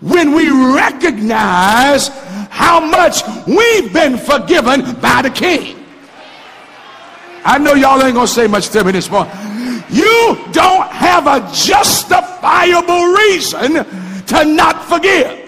when 0.00 0.32
we 0.32 0.48
recognize 0.74 2.08
how 2.48 2.80
much 2.80 3.22
we've 3.46 3.92
been 3.92 4.16
forgiven 4.16 4.94
by 5.00 5.20
the 5.20 5.30
king. 5.30 5.76
I 7.44 7.58
know 7.58 7.74
y'all 7.74 8.02
ain't 8.02 8.14
gonna 8.14 8.26
say 8.26 8.46
much 8.46 8.70
to 8.70 8.82
me 8.82 8.92
this 8.92 9.10
morning. 9.10 9.30
You 9.94 10.36
don't 10.50 10.90
have 10.90 11.28
a 11.28 11.38
justifiable 11.52 13.12
reason 13.12 13.84
to 14.26 14.44
not 14.44 14.84
forgive. 14.86 15.40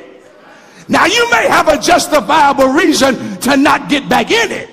Now, 0.89 1.07
you 1.07 1.29
may 1.33 1.49
have 1.49 1.67
a 1.67 1.81
justifiable 1.81 2.69
reason 2.69 3.39
to 3.41 3.57
not 3.57 3.89
get 3.89 4.09
back 4.09 4.31
in 4.31 4.53
it. 4.53 4.71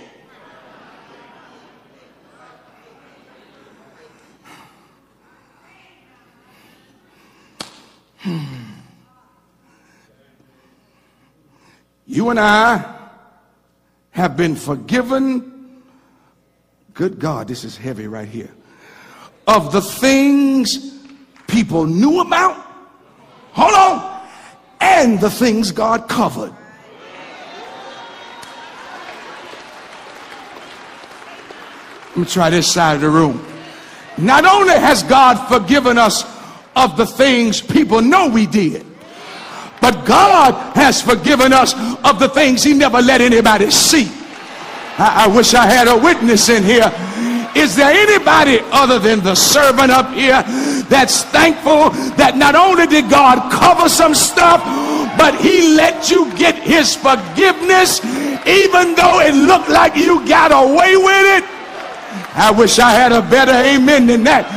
Hmm. 8.20 8.44
You 12.06 12.30
and 12.30 12.40
I 12.40 12.96
have 14.12 14.38
been 14.38 14.56
forgiven. 14.56 15.82
Good 16.94 17.18
God, 17.18 17.48
this 17.48 17.64
is 17.64 17.76
heavy 17.76 18.06
right 18.06 18.28
here. 18.28 18.52
Of 19.48 19.72
the 19.72 19.82
things 19.82 20.94
people 21.48 21.86
knew 21.86 22.22
about. 22.22 22.58
Hold 23.52 23.74
on. 23.74 24.28
And 24.80 25.20
the 25.20 25.30
things 25.30 25.72
God 25.72 26.08
covered. 26.10 26.54
Let 32.10 32.18
me 32.18 32.26
try 32.26 32.50
this 32.52 32.72
side 32.72 32.96
of 32.96 33.02
the 33.02 33.10
room. 33.10 33.44
Not 34.18 34.46
only 34.46 34.74
has 34.74 35.02
God 35.02 35.48
forgiven 35.48 35.98
us 35.98 36.24
of 36.76 36.96
the 36.96 37.08
things 37.08 37.60
people 37.60 38.02
know 38.02 38.30
we 38.30 38.46
did, 38.46 38.86
but 39.82 40.06
God 40.06 40.54
has 40.76 41.02
forgiven 41.02 41.52
us 41.52 41.74
of 42.04 42.20
the 42.20 42.30
things 42.30 42.64
he 42.64 42.74
never 42.74 43.02
let 43.02 43.20
anybody 43.20 43.72
see. 43.72 44.12
I, 44.98 45.26
I 45.26 45.36
wish 45.36 45.54
I 45.56 45.66
had 45.66 45.88
a 45.88 45.98
witness 45.98 46.50
in 46.50 46.64
here. 46.64 46.92
Is 47.56 47.76
there 47.76 47.92
anybody 47.92 48.60
other 48.72 49.00
than 49.00 49.24
the 49.24 49.36
servant 49.36 49.92
up 49.92 50.12
here 50.14 50.42
that's 50.90 51.24
thankful 51.26 51.92
that 52.18 52.36
not 52.36 52.56
only 52.56 52.88
did 52.88 53.10
God 53.10 53.52
cover 53.52 53.88
some 53.88 54.16
stuff, 54.16 54.64
but 55.18 55.40
he 55.40 55.76
let 55.76 56.10
you 56.10 56.34
get 56.34 56.56
his 56.56 56.96
forgiveness 56.96 58.04
even 58.46 58.96
though 58.96 59.22
it 59.22 59.36
looked 59.36 59.70
like 59.70 59.96
you 59.96 60.26
got 60.28 60.52
away 60.52 60.98
with 60.98 61.26
it. 61.38 61.46
I 62.36 62.52
wish 62.52 62.80
I 62.80 62.92
had 62.92 63.12
a 63.12 63.22
better 63.22 63.54
amen 63.54 64.08
than 64.08 64.24
that. 64.26 64.50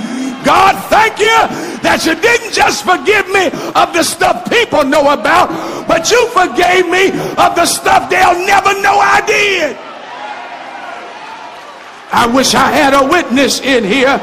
God, 0.44 0.78
thank 0.88 1.18
you 1.18 1.38
that 1.82 2.06
you 2.06 2.14
didn't 2.14 2.54
just 2.54 2.82
forgive 2.82 3.28
me 3.28 3.52
of 3.74 3.92
the 3.92 4.02
stuff 4.02 4.48
people 4.48 4.84
know 4.84 5.12
about, 5.12 5.50
but 5.86 6.10
you 6.10 6.18
forgave 6.32 6.88
me 6.88 7.12
of 7.36 7.54
the 7.54 7.66
stuff 7.66 8.08
they'll 8.08 8.40
never 8.46 8.72
know 8.80 8.96
I 8.96 9.20
did. 9.26 9.85
I 12.12 12.26
wish 12.26 12.54
I 12.54 12.70
had 12.70 12.94
a 12.94 13.08
witness 13.08 13.60
in 13.60 13.84
here 13.84 14.18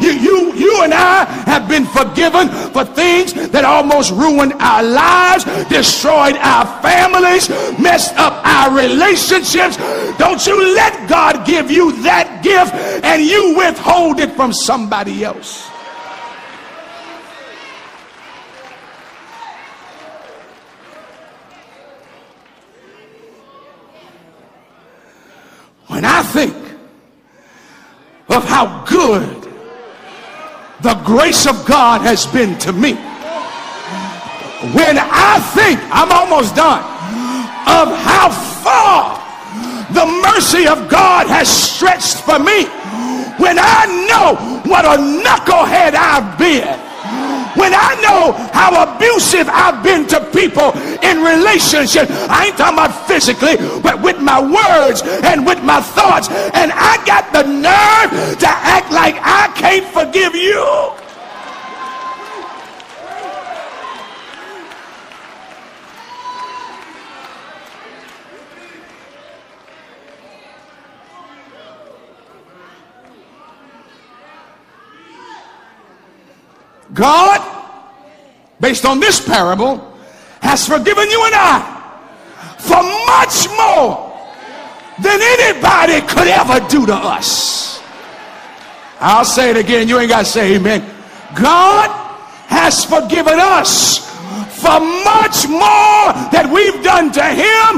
you, 0.00 0.12
you, 0.12 0.54
you 0.54 0.82
and 0.82 0.92
I 0.92 1.24
have 1.46 1.68
been 1.68 1.86
forgiven 1.86 2.48
for 2.72 2.84
things 2.84 3.32
that 3.32 3.64
almost 3.64 4.12
ruined 4.12 4.52
our 4.54 4.82
lives, 4.82 5.44
destroyed 5.68 6.36
our 6.36 6.66
families, 6.82 7.48
messed 7.78 8.14
up 8.16 8.44
our 8.44 8.76
relationships. 8.76 9.76
Don't 10.18 10.44
you 10.46 10.74
let 10.74 11.08
God 11.08 11.46
give 11.46 11.70
you 11.70 11.92
that 12.02 12.42
gift 12.42 12.74
and 13.04 13.22
you 13.22 13.56
withhold 13.56 14.20
it 14.20 14.32
from 14.32 14.52
somebody 14.52 15.24
else. 15.24 15.68
When 25.86 26.04
I 26.04 26.22
think 26.22 26.63
of 28.34 28.44
how 28.44 28.84
good 28.84 29.42
the 30.82 30.94
grace 31.04 31.46
of 31.46 31.64
God 31.64 32.00
has 32.02 32.26
been 32.26 32.58
to 32.58 32.72
me. 32.72 32.94
When 34.74 34.98
I 34.98 35.38
think, 35.54 35.78
I'm 35.92 36.10
almost 36.10 36.56
done, 36.56 36.82
of 37.64 37.94
how 37.94 38.30
far 38.60 39.22
the 39.92 40.06
mercy 40.26 40.66
of 40.66 40.90
God 40.90 41.28
has 41.28 41.48
stretched 41.48 42.22
for 42.22 42.38
me, 42.38 42.64
when 43.38 43.56
I 43.58 43.86
know 44.10 44.36
what 44.68 44.84
a 44.84 44.98
knucklehead 44.98 45.94
I've 45.94 46.36
been, 46.38 46.83
when 47.56 47.72
I 47.74 47.94
know 48.02 48.32
how 48.52 48.70
abusive 48.82 49.48
I've 49.48 49.82
been 49.82 50.06
to 50.08 50.20
people 50.30 50.72
in 51.02 51.22
relationship, 51.22 52.08
I 52.10 52.46
ain't 52.46 52.58
talking 52.58 52.78
about 52.78 53.06
physically, 53.06 53.56
but 53.80 54.00
with 54.02 54.20
my 54.20 54.40
words 54.40 55.02
and 55.02 55.46
with 55.46 55.62
my 55.62 55.80
thoughts, 55.80 56.28
and 56.28 56.72
I 56.72 57.02
got 57.06 57.32
the 57.32 57.42
nerve 57.42 58.38
to 58.38 58.48
act 58.48 58.92
like 58.92 59.16
I 59.20 59.52
can't 59.54 59.86
forgive 59.92 60.34
you. 60.34 61.03
God, 76.94 77.40
based 78.60 78.84
on 78.84 79.00
this 79.00 79.26
parable, 79.26 79.92
has 80.40 80.66
forgiven 80.66 81.10
you 81.10 81.24
and 81.24 81.34
I 81.34 81.74
for 82.58 82.82
much 82.82 83.48
more 83.56 84.12
than 85.02 85.20
anybody 85.20 86.00
could 86.06 86.28
ever 86.28 86.66
do 86.68 86.86
to 86.86 86.94
us. 86.94 87.82
I'll 89.00 89.24
say 89.24 89.50
it 89.50 89.56
again. 89.56 89.88
You 89.88 89.98
ain't 89.98 90.08
got 90.08 90.20
to 90.20 90.24
say 90.24 90.54
amen. 90.54 90.80
God 91.34 91.90
has 92.46 92.84
forgiven 92.84 93.38
us 93.38 94.13
for 94.64 94.80
much 94.80 95.44
more 95.44 96.08
that 96.32 96.48
we've 96.48 96.80
done 96.80 97.12
to 97.12 97.20
him 97.20 97.70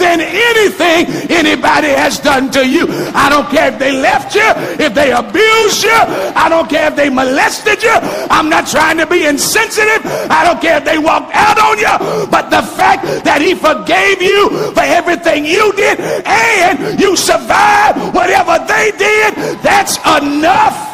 than 0.00 0.24
anything 0.24 1.04
anybody 1.28 1.92
has 1.92 2.18
done 2.18 2.50
to 2.56 2.64
you. 2.64 2.88
I 3.12 3.28
don't 3.28 3.48
care 3.52 3.68
if 3.68 3.78
they 3.78 3.92
left 3.92 4.34
you, 4.34 4.48
if 4.80 4.94
they 4.96 5.12
abused 5.12 5.84
you, 5.84 6.00
I 6.32 6.48
don't 6.48 6.68
care 6.68 6.88
if 6.88 6.96
they 6.96 7.10
molested 7.10 7.82
you. 7.82 7.92
I'm 8.32 8.48
not 8.48 8.66
trying 8.66 8.96
to 8.96 9.06
be 9.06 9.26
insensitive. 9.26 10.00
I 10.32 10.40
don't 10.48 10.60
care 10.60 10.78
if 10.78 10.84
they 10.88 10.96
walked 10.96 11.36
out 11.36 11.60
on 11.60 11.76
you, 11.76 12.26
but 12.32 12.48
the 12.48 12.64
fact 12.64 13.04
that 13.28 13.42
he 13.44 13.52
forgave 13.54 14.22
you 14.22 14.72
for 14.72 14.86
everything 14.88 15.44
you 15.44 15.72
did 15.76 16.00
and 16.24 16.98
you 16.98 17.16
survived 17.16 18.14
whatever 18.14 18.56
they 18.64 18.96
did, 18.96 19.60
that's 19.60 20.00
enough. 20.08 20.89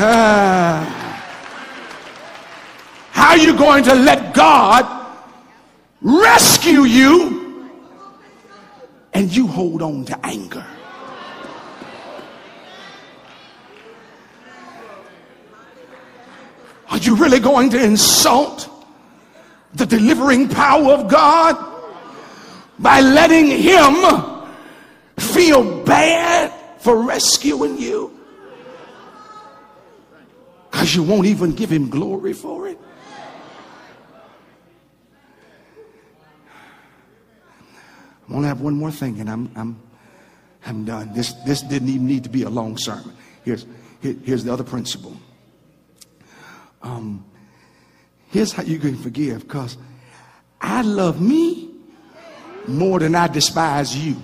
Ah. 0.00 0.94
How 3.10 3.30
are 3.30 3.38
you 3.38 3.56
going 3.56 3.82
to 3.84 3.94
let 3.94 4.32
God 4.32 4.86
rescue 6.00 6.82
you 6.82 7.68
and 9.12 9.34
you 9.34 9.48
hold 9.48 9.82
on 9.82 10.04
to 10.04 10.18
anger? 10.24 10.64
Are 16.90 16.98
you 16.98 17.16
really 17.16 17.40
going 17.40 17.70
to 17.70 17.82
insult 17.82 18.70
the 19.74 19.84
delivering 19.84 20.48
power 20.48 20.92
of 20.92 21.08
God 21.08 21.56
by 22.78 23.00
letting 23.00 23.46
Him 23.48 23.96
feel 25.18 25.84
bad 25.84 26.52
for 26.78 27.02
rescuing 27.02 27.78
you? 27.78 28.17
Because 30.70 30.94
you 30.94 31.02
won't 31.02 31.26
even 31.26 31.52
give 31.52 31.70
him 31.70 31.88
glory 31.88 32.32
for 32.32 32.68
it. 32.68 32.78
I 38.28 38.32
want 38.32 38.44
to 38.44 38.48
have 38.48 38.60
one 38.60 38.74
more 38.74 38.90
thing, 38.90 39.20
and 39.20 39.30
I'm 39.30 39.50
I'm 39.56 39.80
I'm 40.66 40.84
done. 40.84 41.14
This 41.14 41.32
this 41.46 41.62
didn't 41.62 41.88
even 41.88 42.06
need 42.06 42.24
to 42.24 42.28
be 42.28 42.42
a 42.42 42.50
long 42.50 42.76
sermon. 42.76 43.16
Here's 43.42 43.64
here, 44.02 44.16
here's 44.22 44.44
the 44.44 44.52
other 44.52 44.64
principle. 44.64 45.16
Um, 46.82 47.24
here's 48.28 48.52
how 48.52 48.62
you 48.62 48.78
can 48.78 48.96
forgive, 48.96 49.40
because 49.40 49.78
I 50.60 50.82
love 50.82 51.20
me 51.20 51.70
more 52.66 52.98
than 52.98 53.14
I 53.14 53.28
despise 53.28 53.96
you. 53.96 54.16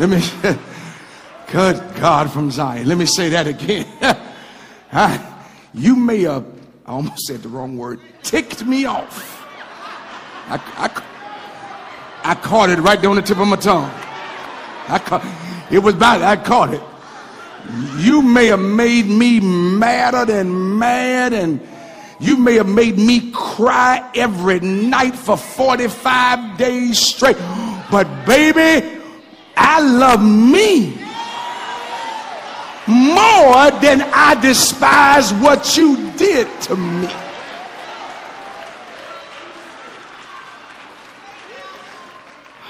Let 0.00 0.08
me, 0.08 0.22
good 1.52 1.76
God 1.96 2.32
from 2.32 2.50
Zion. 2.50 2.88
Let 2.88 2.96
me 2.96 3.04
say 3.04 3.28
that 3.28 3.46
again. 3.46 3.86
you 5.74 5.94
may 5.94 6.22
have, 6.22 6.46
I 6.86 6.92
almost 6.92 7.26
said 7.26 7.42
the 7.42 7.50
wrong 7.50 7.76
word, 7.76 8.00
ticked 8.22 8.64
me 8.64 8.86
off. 8.86 9.44
I, 10.48 10.56
I, 10.56 12.30
I 12.30 12.34
caught 12.36 12.70
it 12.70 12.78
right 12.78 13.04
on 13.04 13.16
the 13.16 13.20
tip 13.20 13.36
of 13.36 13.46
my 13.46 13.56
tongue. 13.56 13.90
I 14.88 15.02
caught, 15.04 15.22
it 15.70 15.80
was 15.80 15.96
bad. 15.96 16.22
I 16.22 16.42
caught 16.42 16.72
it. 16.72 16.82
You 17.98 18.22
may 18.22 18.46
have 18.46 18.58
made 18.58 19.04
me 19.04 19.38
madder 19.38 20.24
than 20.24 20.78
mad, 20.78 21.34
and 21.34 21.60
you 22.18 22.38
may 22.38 22.54
have 22.54 22.70
made 22.70 22.96
me 22.96 23.30
cry 23.32 24.10
every 24.14 24.60
night 24.60 25.14
for 25.14 25.36
45 25.36 26.56
days 26.56 26.98
straight. 26.98 27.36
But, 27.90 28.08
baby, 28.24 28.99
I 29.62 29.78
love 29.80 30.22
me 30.22 30.96
more 32.88 33.70
than 33.82 34.00
I 34.12 34.38
despise 34.40 35.34
what 35.34 35.76
you 35.76 36.10
did 36.12 36.48
to 36.62 36.76
me. 36.76 37.08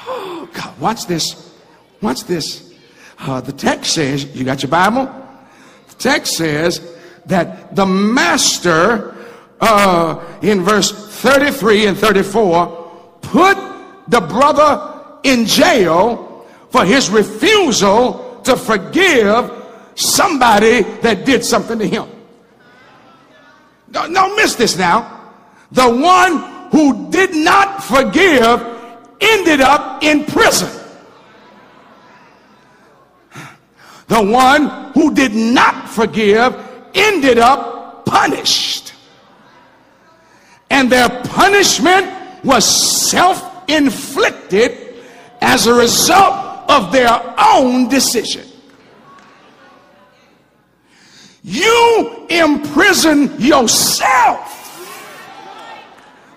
Oh, 0.08 0.48
God, 0.52 0.80
watch 0.80 1.06
this. 1.06 1.54
Watch 2.02 2.24
this. 2.24 2.74
Uh, 3.20 3.40
the 3.40 3.52
text 3.52 3.94
says, 3.94 4.24
you 4.34 4.44
got 4.44 4.62
your 4.62 4.70
Bible? 4.70 5.06
The 5.90 5.94
text 5.94 6.36
says 6.36 6.80
that 7.26 7.76
the 7.76 7.86
master, 7.86 9.14
uh, 9.60 10.22
in 10.42 10.62
verse 10.62 10.90
33 11.22 11.86
and 11.86 11.96
34, 11.96 13.18
put 13.22 13.56
the 14.08 14.20
brother 14.20 15.02
in 15.22 15.46
jail 15.46 16.29
for 16.70 16.84
his 16.84 17.10
refusal 17.10 18.40
to 18.44 18.56
forgive 18.56 19.50
somebody 19.94 20.82
that 21.02 21.24
did 21.26 21.44
something 21.44 21.78
to 21.78 21.86
him. 21.86 22.08
Don't, 23.90 24.12
don't 24.12 24.36
miss 24.36 24.54
this 24.54 24.78
now. 24.78 25.32
The 25.72 25.88
one 25.88 26.70
who 26.70 27.10
did 27.10 27.34
not 27.34 27.82
forgive 27.82 28.64
ended 29.20 29.60
up 29.60 30.02
in 30.02 30.24
prison. 30.24 30.70
The 34.06 34.22
one 34.22 34.92
who 34.92 35.14
did 35.14 35.34
not 35.34 35.88
forgive 35.88 36.56
ended 36.94 37.38
up 37.38 38.04
punished. 38.06 38.94
And 40.68 40.90
their 40.90 41.08
punishment 41.08 42.44
was 42.44 42.64
self 43.08 43.68
inflicted 43.68 44.96
as 45.40 45.66
a 45.66 45.74
result 45.74 46.49
of 46.70 46.92
their 46.92 47.10
own 47.38 47.88
decision. 47.88 48.46
You 51.42 52.26
imprison 52.28 53.40
yourself. 53.40 54.56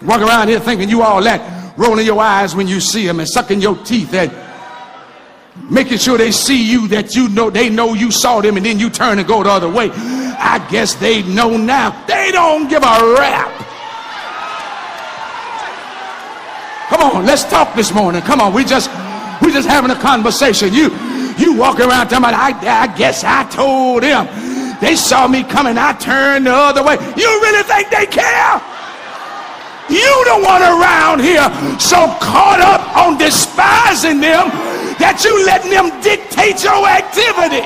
Walk 0.02 0.22
around 0.22 0.50
here 0.50 0.60
thinking 0.60 0.90
you 0.90 1.02
all 1.02 1.22
that, 1.24 1.78
rolling 1.78 2.06
your 2.06 2.20
eyes 2.20 2.56
when 2.56 2.68
you 2.68 2.80
see 2.80 3.06
them 3.06 3.20
and 3.20 3.30
sucking 3.30 3.62
your 3.62 3.78
teeth 3.84 4.14
and 4.14 4.32
making 5.70 5.98
sure 5.98 6.18
they 6.18 6.32
see 6.32 6.62
you 6.62 6.88
that 6.88 7.16
you 7.16 7.30
know 7.30 7.50
they 7.50 7.70
know 7.70 7.94
you 7.94 8.12
saw 8.12 8.42
them 8.42 8.58
and 8.58 8.66
then 8.66 8.80
you 8.80 8.90
turn 8.90 9.20
and 9.20 9.28
go 9.28 9.44
the 9.44 9.50
other 9.50 9.70
way. 9.70 9.90
I 9.92 10.66
guess 10.70 10.96
they 10.96 11.24
know 11.24 11.58
now. 11.58 12.06
They 12.06 12.32
don't 12.32 12.68
give 12.70 12.84
a 12.84 13.16
rap. 13.18 13.52
Come 16.90 17.02
on, 17.02 17.26
let's 17.26 17.44
talk 17.44 17.76
this 17.76 17.94
morning. 17.94 18.22
Come 18.22 18.42
on, 18.42 18.54
we 18.54 18.66
just 18.66 18.90
just 19.54 19.68
having 19.68 19.92
a 19.92 20.00
conversation. 20.00 20.74
You 20.74 20.90
you 21.38 21.56
walk 21.56 21.80
around 21.80 22.10
talking 22.10 22.18
about 22.18 22.34
I, 22.34 22.52
I 22.84 22.98
guess 22.98 23.24
I 23.24 23.48
told 23.50 24.04
them. 24.04 24.28
They 24.82 24.96
saw 24.98 25.28
me 25.28 25.44
coming, 25.44 25.78
I 25.78 25.94
turned 25.94 26.46
the 26.46 26.54
other 26.54 26.84
way. 26.84 26.96
You 27.16 27.30
really 27.42 27.64
think 27.64 27.90
they 27.90 28.06
care? 28.06 28.62
You 29.90 30.26
the 30.26 30.44
one 30.44 30.62
around 30.62 31.22
here 31.22 31.44
so 31.80 32.08
caught 32.20 32.60
up 32.60 32.96
on 32.98 33.18
despising 33.18 34.20
them 34.20 34.50
that 35.00 35.24
you 35.24 35.46
letting 35.46 35.72
them 35.72 35.90
dictate 36.02 36.64
your 36.64 36.88
activity. 36.88 37.64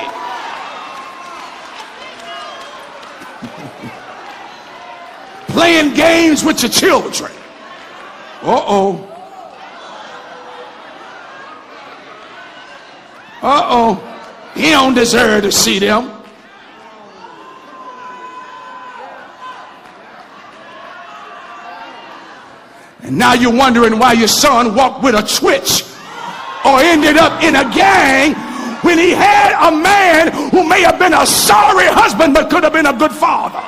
Playing 5.52 5.94
games 5.94 6.44
with 6.44 6.62
your 6.62 6.70
children. 6.70 7.32
Uh-oh. 8.42 9.07
Uh-oh. 13.42 14.04
He 14.54 14.70
don't 14.70 14.94
deserve 14.94 15.44
to 15.44 15.52
see 15.52 15.78
them. 15.78 16.10
And 23.02 23.16
now 23.16 23.32
you're 23.34 23.54
wondering 23.54 23.98
why 23.98 24.12
your 24.12 24.28
son 24.28 24.74
walked 24.74 25.02
with 25.02 25.14
a 25.14 25.22
twitch 25.22 25.82
or 26.64 26.80
ended 26.80 27.16
up 27.16 27.42
in 27.42 27.56
a 27.56 27.64
gang 27.72 28.34
when 28.82 28.98
he 28.98 29.10
had 29.10 29.56
a 29.66 29.74
man 29.74 30.50
who 30.50 30.68
may 30.68 30.82
have 30.82 30.98
been 30.98 31.14
a 31.14 31.24
sorry 31.26 31.86
husband 31.86 32.34
but 32.34 32.50
could 32.50 32.64
have 32.64 32.72
been 32.72 32.86
a 32.86 32.92
good 32.92 33.12
father. 33.12 33.62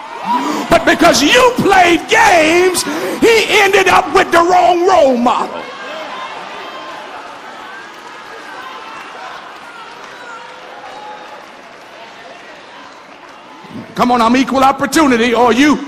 But 0.69 0.85
because 0.85 1.23
you 1.23 1.53
played 1.57 2.01
games, 2.09 2.83
he 3.21 3.47
ended 3.65 3.89
up 3.89 4.13
with 4.15 4.31
the 4.31 4.39
wrong 4.39 4.87
role 4.87 5.17
model. 5.17 5.63
Come 13.95 14.13
on, 14.13 14.21
I'm 14.21 14.37
equal 14.37 14.65
opportunity, 14.65 15.35
or 15.35 15.53
you 15.53 15.79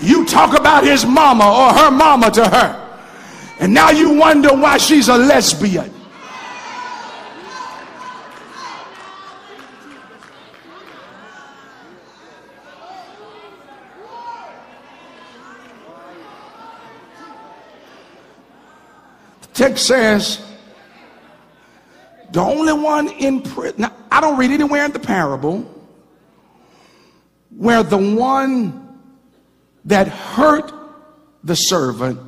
you 0.00 0.24
talk 0.24 0.58
about 0.58 0.84
his 0.84 1.04
mama 1.04 1.44
or 1.44 1.72
her 1.72 1.90
mama 1.90 2.30
to 2.32 2.48
her. 2.48 2.88
And 3.60 3.74
now 3.74 3.90
you 3.90 4.14
wonder 4.14 4.50
why 4.50 4.78
she's 4.78 5.08
a 5.08 5.16
lesbian. 5.16 5.92
The 19.42 19.48
text 19.52 19.86
says 19.86 20.40
the 22.30 22.40
only 22.40 22.72
one 22.72 23.08
in 23.08 23.42
prison. 23.42 23.90
I 24.12 24.20
don't 24.20 24.38
read 24.38 24.52
anywhere 24.52 24.84
in 24.84 24.92
the 24.92 25.00
parable 25.00 25.77
where 27.58 27.82
the 27.82 27.98
one 27.98 29.00
that 29.84 30.06
hurt 30.06 30.72
the 31.42 31.56
servant 31.56 32.20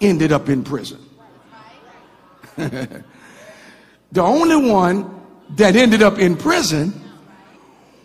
ended 0.00 0.32
up 0.32 0.48
in 0.48 0.64
prison. 0.64 0.98
the 2.56 3.04
only 4.16 4.68
one 4.68 5.22
that 5.50 5.76
ended 5.76 6.02
up 6.02 6.18
in 6.18 6.36
prison 6.36 7.00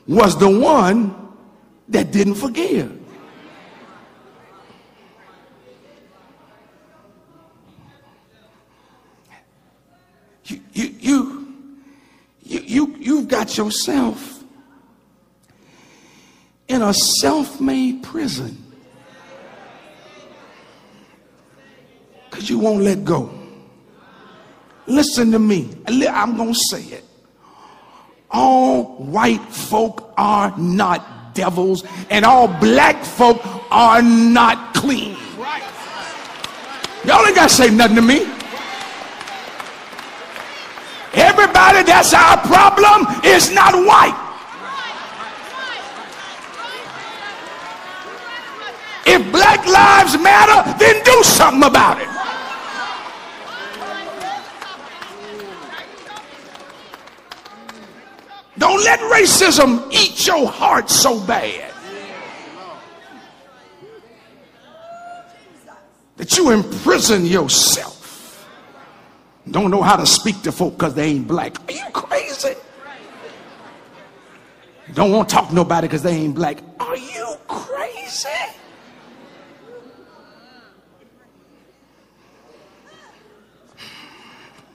was 0.07 0.38
the 0.38 0.47
one 0.49 1.15
that 1.88 2.11
didn't 2.11 2.36
forgive. 2.36 2.95
You, 10.45 10.61
you, 10.73 10.95
you, 10.99 11.55
you, 12.43 12.59
you, 12.59 12.95
you've 12.99 13.27
got 13.27 13.57
yourself 13.57 14.38
in 16.70 16.84
a 16.84 16.93
self 16.93 17.59
made 17.59 18.03
prison 18.03 18.55
because 22.30 22.49
you 22.49 22.59
won't 22.59 22.82
let 22.82 23.03
go. 23.03 23.30
Listen 24.86 25.32
to 25.32 25.39
me. 25.39 25.70
I'm 25.88 26.38
going 26.38 26.53
to 26.53 26.59
say 26.72 26.84
it. 26.84 27.03
All 28.32 28.84
white 28.97 29.41
folk 29.51 30.13
are 30.15 30.55
not 30.57 31.34
devils, 31.34 31.84
and 32.09 32.24
all 32.24 32.47
black 32.47 33.03
folk 33.03 33.41
are 33.72 34.01
not 34.01 34.76
clean. 34.76 35.17
Y'all 37.05 37.26
ain't 37.26 37.36
got 37.36 37.49
to 37.49 37.55
say 37.55 37.70
nothing 37.72 37.95
to 37.95 38.01
me. 38.01 38.22
Everybody 41.13 41.84
that's 41.84 42.13
our 42.13 42.38
problem 42.38 43.07
is 43.26 43.51
not 43.51 43.74
white. 43.74 44.28
If 49.12 49.32
black 49.32 49.66
lives 49.66 50.22
matter, 50.22 50.78
then 50.78 51.03
do 51.03 51.24
something 51.24 51.64
about 51.64 51.99
it. 51.99 52.07
Don't 58.60 58.84
let 58.84 58.99
racism 58.99 59.91
eat 59.91 60.28
your 60.28 60.47
heart 60.47 60.91
so 60.91 61.20
bad 61.26 61.74
that 66.18 66.38
you 66.38 66.51
imprison 66.51 67.26
yourself. 67.26 68.47
Don't 69.49 69.72
know 69.72 69.82
how 69.82 69.95
to 69.95 70.05
speak 70.05 70.41
to 70.43 70.51
folk 70.51 70.78
because 70.78 70.93
they 70.93 71.07
ain't 71.07 71.28
black. 71.28 71.55
Are 71.68 71.74
you 71.74 71.89
crazy? 71.93 72.53
Don't 74.93 75.12
want 75.12 75.30
to 75.30 75.36
talk 75.36 75.49
to 75.49 75.55
nobody 75.55 75.88
because 75.88 76.03
they 76.03 76.14
ain't 76.14 76.36
black. 76.36 76.60
Are 76.80 76.97
you 76.97 77.38
crazy? 77.47 78.30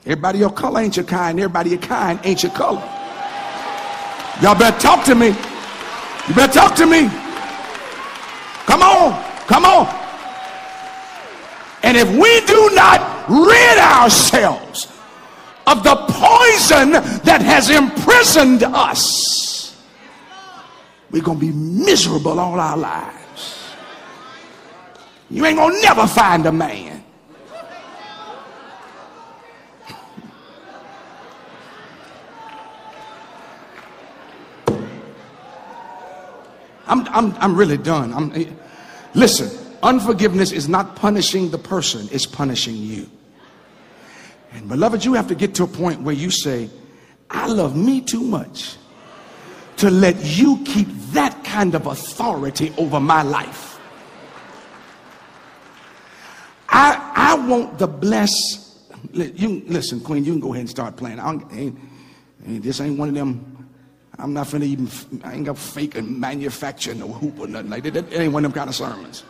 Everybody 0.05 0.37
your 0.39 0.51
color 0.51 0.81
ain't 0.81 0.95
your 0.95 1.05
kind. 1.05 1.39
Everybody 1.39 1.71
your 1.71 1.79
kind 1.79 2.19
ain't 2.23 2.43
your 2.43 2.51
color. 2.51 2.83
Y'all 4.41 4.53
better 4.53 4.77
talk 4.79 5.03
to 5.05 5.15
me. 5.15 5.29
You 6.27 6.35
better 6.35 6.53
talk 6.53 6.75
to 6.75 6.85
me. 6.85 7.09
Come 8.67 8.83
on. 8.83 9.23
Come 9.47 9.65
on. 9.65 9.87
And 11.81 11.97
if 11.97 12.07
we 12.09 12.41
do 12.45 12.69
not 12.75 13.29
rid 13.29 13.77
ourselves 13.79 14.87
of 15.65 15.83
the 15.83 15.95
poison 15.95 16.91
that 17.23 17.41
has 17.41 17.71
imprisoned 17.71 18.61
us, 18.63 19.83
we're 21.09 21.23
going 21.23 21.39
to 21.39 21.45
be 21.45 21.51
miserable 21.51 22.39
all 22.39 22.59
our 22.59 22.77
lives. 22.77 23.71
You 25.31 25.45
ain't 25.45 25.57
going 25.57 25.75
to 25.75 25.81
never 25.81 26.05
find 26.05 26.45
a 26.45 26.51
man 26.51 27.03
I'm, 36.87 37.07
I'm, 37.07 37.35
I'm 37.39 37.55
really 37.55 37.77
done. 37.77 38.13
I'm, 38.13 38.31
eh, 38.33 38.49
listen, 39.13 39.49
unforgiveness 39.81 40.51
is 40.51 40.67
not 40.69 40.95
punishing 40.95 41.51
the 41.51 41.57
person, 41.57 42.07
it's 42.11 42.25
punishing 42.25 42.75
you. 42.75 43.09
And 44.53 44.69
beloved, 44.69 45.03
you 45.03 45.13
have 45.13 45.27
to 45.27 45.35
get 45.35 45.55
to 45.55 45.63
a 45.63 45.67
point 45.67 46.01
where 46.01 46.15
you 46.15 46.29
say, 46.29 46.69
I 47.29 47.47
love 47.47 47.75
me 47.75 48.01
too 48.01 48.21
much 48.21 48.77
to 49.77 49.89
let 49.89 50.15
you 50.23 50.63
keep 50.65 50.87
that 51.11 51.43
kind 51.43 51.75
of 51.75 51.87
authority 51.87 52.73
over 52.77 52.99
my 52.99 53.21
life. 53.23 53.77
I, 56.69 57.11
I 57.15 57.47
want 57.47 57.77
the 57.77 57.87
bless. 57.87 58.31
You 59.11 59.63
listen, 59.67 59.99
Queen. 59.99 60.23
You 60.23 60.33
can 60.33 60.39
go 60.39 60.53
ahead 60.53 60.61
and 60.61 60.69
start 60.69 60.95
playing. 60.95 61.19
I 61.19 61.31
ain't, 61.31 61.79
ain't, 62.45 62.63
this 62.63 62.79
ain't 62.81 62.97
one 62.97 63.09
of 63.09 63.15
them 63.15 63.54
I'm 64.17 64.33
not 64.33 64.47
finna 64.47 64.63
even, 64.63 64.89
I 65.23 65.33
ain't 65.33 65.45
got 65.45 65.57
fake 65.57 65.95
and 65.95 66.19
manufacture 66.19 66.93
no 66.93 67.07
hoop 67.07 67.39
or 67.39 67.47
nothing 67.47 67.69
like 67.69 67.83
that. 67.83 68.13
Ain't 68.13 68.31
one 68.31 68.45
of 68.45 68.53
them 68.53 68.57
kind 68.57 68.69
of 68.69 68.75
sermons. 68.75 69.23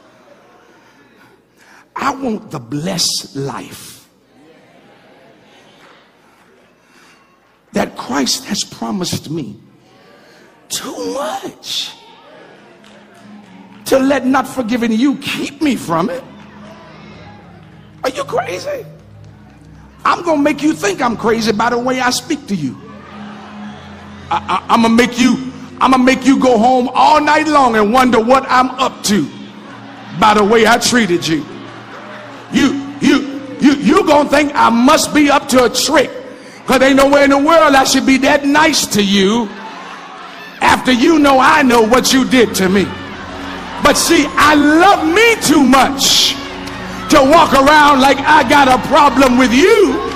I 1.96 2.14
want 2.14 2.52
the 2.52 2.60
blessed 2.60 3.36
life 3.36 4.08
that 7.72 7.98
Christ 7.98 8.46
has 8.46 8.64
promised 8.64 9.30
me 9.30 9.60
too 10.70 11.14
much 11.14 11.92
to 13.86 14.00
let 14.00 14.26
not 14.26 14.48
forgiving 14.48 14.92
you 14.92 15.18
keep 15.18 15.62
me 15.62 15.76
from 15.76 16.10
it. 16.10 16.24
Are 18.04 18.10
you 18.10 18.24
crazy? 18.24 18.86
I'm 20.04 20.24
to 20.24 20.38
make 20.38 20.62
you 20.62 20.74
think 20.74 21.02
I'm 21.02 21.18
crazy 21.18 21.52
by 21.52 21.72
the 21.72 21.80
way 21.80 22.00
I 22.00 22.12
speak 22.12 22.46
to 22.48 22.56
you. 22.56 22.85
I, 24.36 24.74
am 24.74 24.84
to 24.84 24.90
make 24.90 25.20
you 25.20 25.52
I'm 25.80 25.92
to 25.92 25.98
make 25.98 26.26
you 26.26 26.40
go 26.40 26.58
home 26.58 26.90
all 26.94 27.22
night 27.22 27.48
long 27.48 27.76
and 27.76 27.92
wonder 27.92 28.20
what 28.20 28.46
I'm 28.48 28.70
up 28.72 29.04
to 29.06 29.30
by 30.20 30.34
the 30.34 30.44
way 30.44 30.66
I 30.66 30.78
treated 30.78 31.28
you. 31.28 31.46
You 32.52 32.96
you 33.02 33.58
you 33.60 33.74
you 33.76 34.08
to 34.08 34.26
think 34.26 34.52
I 34.56 34.70
must 34.70 35.14
be 35.14 35.30
up 35.30 35.48
to 35.50 35.66
a 35.66 35.70
trick 35.70 36.10
cuz 36.66 36.82
ain't 36.82 36.98
nowhere 36.98 37.24
in 37.24 37.32
the 37.32 37.38
world 37.38 37.76
I 37.76 37.84
should 37.84 38.06
be 38.06 38.18
that 38.20 38.46
nice 38.46 38.86
to 38.88 39.04
you 39.04 39.50
after 40.62 40.92
you 40.92 41.20
know 41.20 41.40
I 41.40 41.62
know 41.62 41.82
what 41.82 42.14
you 42.14 42.26
did 42.26 42.56
to 42.56 42.70
me. 42.70 42.86
But 43.84 43.98
see, 43.98 44.26
I 44.36 44.56
love 44.56 45.06
me 45.06 45.36
too 45.42 45.64
much 45.64 46.34
to 47.12 47.22
walk 47.22 47.54
around 47.54 48.02
like 48.02 48.18
I 48.18 48.48
got 48.50 48.68
a 48.68 48.80
problem 48.88 49.38
with 49.38 49.54
you. 49.54 50.15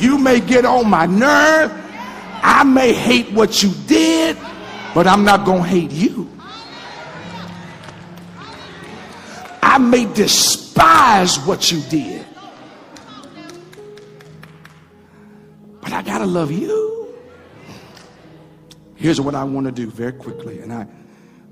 You 0.00 0.16
may 0.18 0.40
get 0.40 0.64
on 0.64 0.88
my 0.88 1.04
nerve. 1.04 1.70
I 2.42 2.64
may 2.64 2.94
hate 2.94 3.30
what 3.32 3.62
you 3.62 3.70
did, 3.86 4.38
but 4.94 5.06
I'm 5.06 5.24
not 5.24 5.44
going 5.44 5.62
to 5.62 5.68
hate 5.68 5.90
you. 5.90 6.30
I 9.62 9.76
may 9.76 10.10
despise 10.14 11.38
what 11.40 11.70
you 11.70 11.80
did, 11.82 12.24
but 15.82 15.92
I 15.92 16.02
got 16.02 16.18
to 16.18 16.26
love 16.26 16.50
you. 16.50 17.14
Here's 18.96 19.20
what 19.20 19.34
I 19.34 19.44
want 19.44 19.66
to 19.66 19.72
do 19.72 19.90
very 19.90 20.12
quickly, 20.12 20.60
and 20.60 20.72
I, 20.72 20.86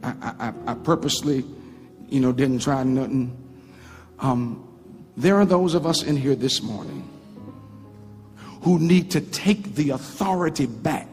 I, 0.02 0.14
I, 0.22 0.52
I 0.68 0.74
purposely, 0.74 1.44
you 2.08 2.20
know, 2.20 2.32
didn't 2.32 2.60
try 2.60 2.82
nothing. 2.82 3.36
Um, 4.18 4.66
there 5.16 5.36
are 5.36 5.46
those 5.46 5.74
of 5.74 5.86
us 5.86 6.02
in 6.02 6.16
here 6.16 6.34
this 6.34 6.62
morning 6.62 7.07
who 8.62 8.78
need 8.78 9.10
to 9.12 9.20
take 9.20 9.74
the 9.74 9.90
authority 9.90 10.66
back 10.66 11.06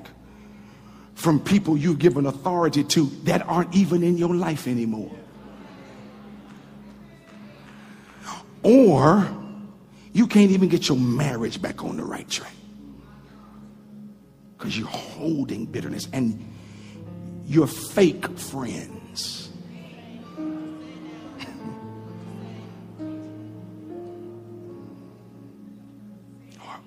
from 1.14 1.40
people 1.40 1.78
you've 1.78 2.00
given 2.00 2.26
authority 2.26 2.84
to 2.84 3.06
that 3.24 3.42
aren't 3.48 3.74
even 3.76 4.04
in 4.04 4.18
your 4.18 4.36
life 4.36 4.68
anymore. 4.68 5.12
Or 8.64 9.28
you 10.12 10.28
can't 10.28 10.52
even 10.52 10.70
get 10.70 10.90
your 10.90 10.98
marriage 10.98 11.62
back 11.62 11.84
on 11.84 11.98
the 11.98 12.04
right 12.04 12.28
track 12.28 12.54
because 14.58 14.78
you're 14.78 14.88
holding 14.88 15.66
bitterness 15.66 16.08
and 16.14 16.44
you're 17.46 17.68
fake 17.68 18.28
friends. 18.38 19.50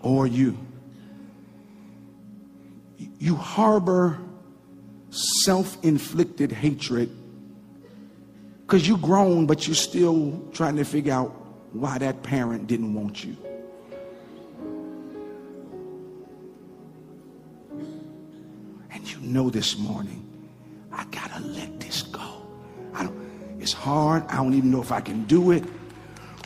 Or 0.03 0.27
you. 0.27 0.57
You 3.19 3.37
harbor 3.37 4.19
self-inflicted 5.11 6.53
hatred. 6.53 7.15
Because 8.63 8.87
you're 8.87 8.99
grown 8.99 9.47
but 9.47 9.67
you're 9.67 9.75
still 9.75 10.43
trying 10.53 10.77
to 10.77 10.85
figure 10.85 11.13
out 11.13 11.31
why 11.73 11.99
that 11.99 12.23
parent 12.23 12.67
didn't 12.67 12.95
want 12.95 13.25
you. 13.25 13.37
And 18.91 19.11
you 19.11 19.19
know 19.21 19.51
this 19.51 19.79
morning 19.79 20.25
i 20.93 21.05
gotta 21.11 21.41
let 21.45 21.81
this 21.81 22.03
go. 22.03 22.43
I 22.95 23.05
don't, 23.05 23.17
it's 23.61 23.73
hard. 23.73 24.25
I 24.29 24.37
don't 24.37 24.55
even 24.55 24.71
know 24.71 24.83
if 24.83 24.93
i 24.93 25.01
can 25.01 25.25
do 25.25 25.53
it. 25.53 25.65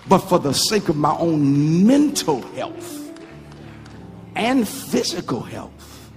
But 0.08 0.18
for 0.18 0.38
the 0.38 0.52
sake 0.52 0.88
of 0.88 0.96
my 0.96 1.16
own 1.16 1.86
mental 1.86 2.42
health 2.52 3.01
and 4.42 4.68
physical 4.68 5.40
health 5.40 6.10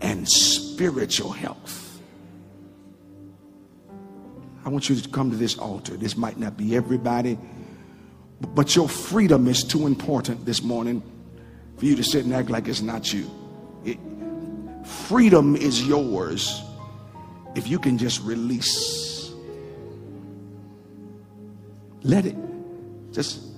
and 0.00 0.28
spiritual 0.28 1.30
health. 1.30 2.00
I 4.64 4.70
want 4.70 4.88
you 4.88 4.96
to 4.96 5.08
come 5.10 5.30
to 5.30 5.36
this 5.36 5.56
altar. 5.56 5.96
This 5.96 6.16
might 6.16 6.36
not 6.36 6.56
be 6.56 6.74
everybody, 6.74 7.38
but 8.40 8.74
your 8.74 8.88
freedom 8.88 9.46
is 9.46 9.62
too 9.62 9.86
important 9.86 10.44
this 10.44 10.64
morning 10.64 11.00
for 11.76 11.84
you 11.84 11.94
to 11.94 12.02
sit 12.02 12.24
and 12.24 12.34
act 12.34 12.50
like 12.50 12.66
it's 12.66 12.82
not 12.82 13.12
you. 13.12 13.30
It, 13.84 13.98
freedom 14.84 15.54
is 15.54 15.86
yours 15.86 16.60
if 17.54 17.68
you 17.68 17.78
can 17.78 17.98
just 17.98 18.20
release. 18.22 19.32
Let 22.02 22.26
it. 22.26 22.36
Just 23.12 23.53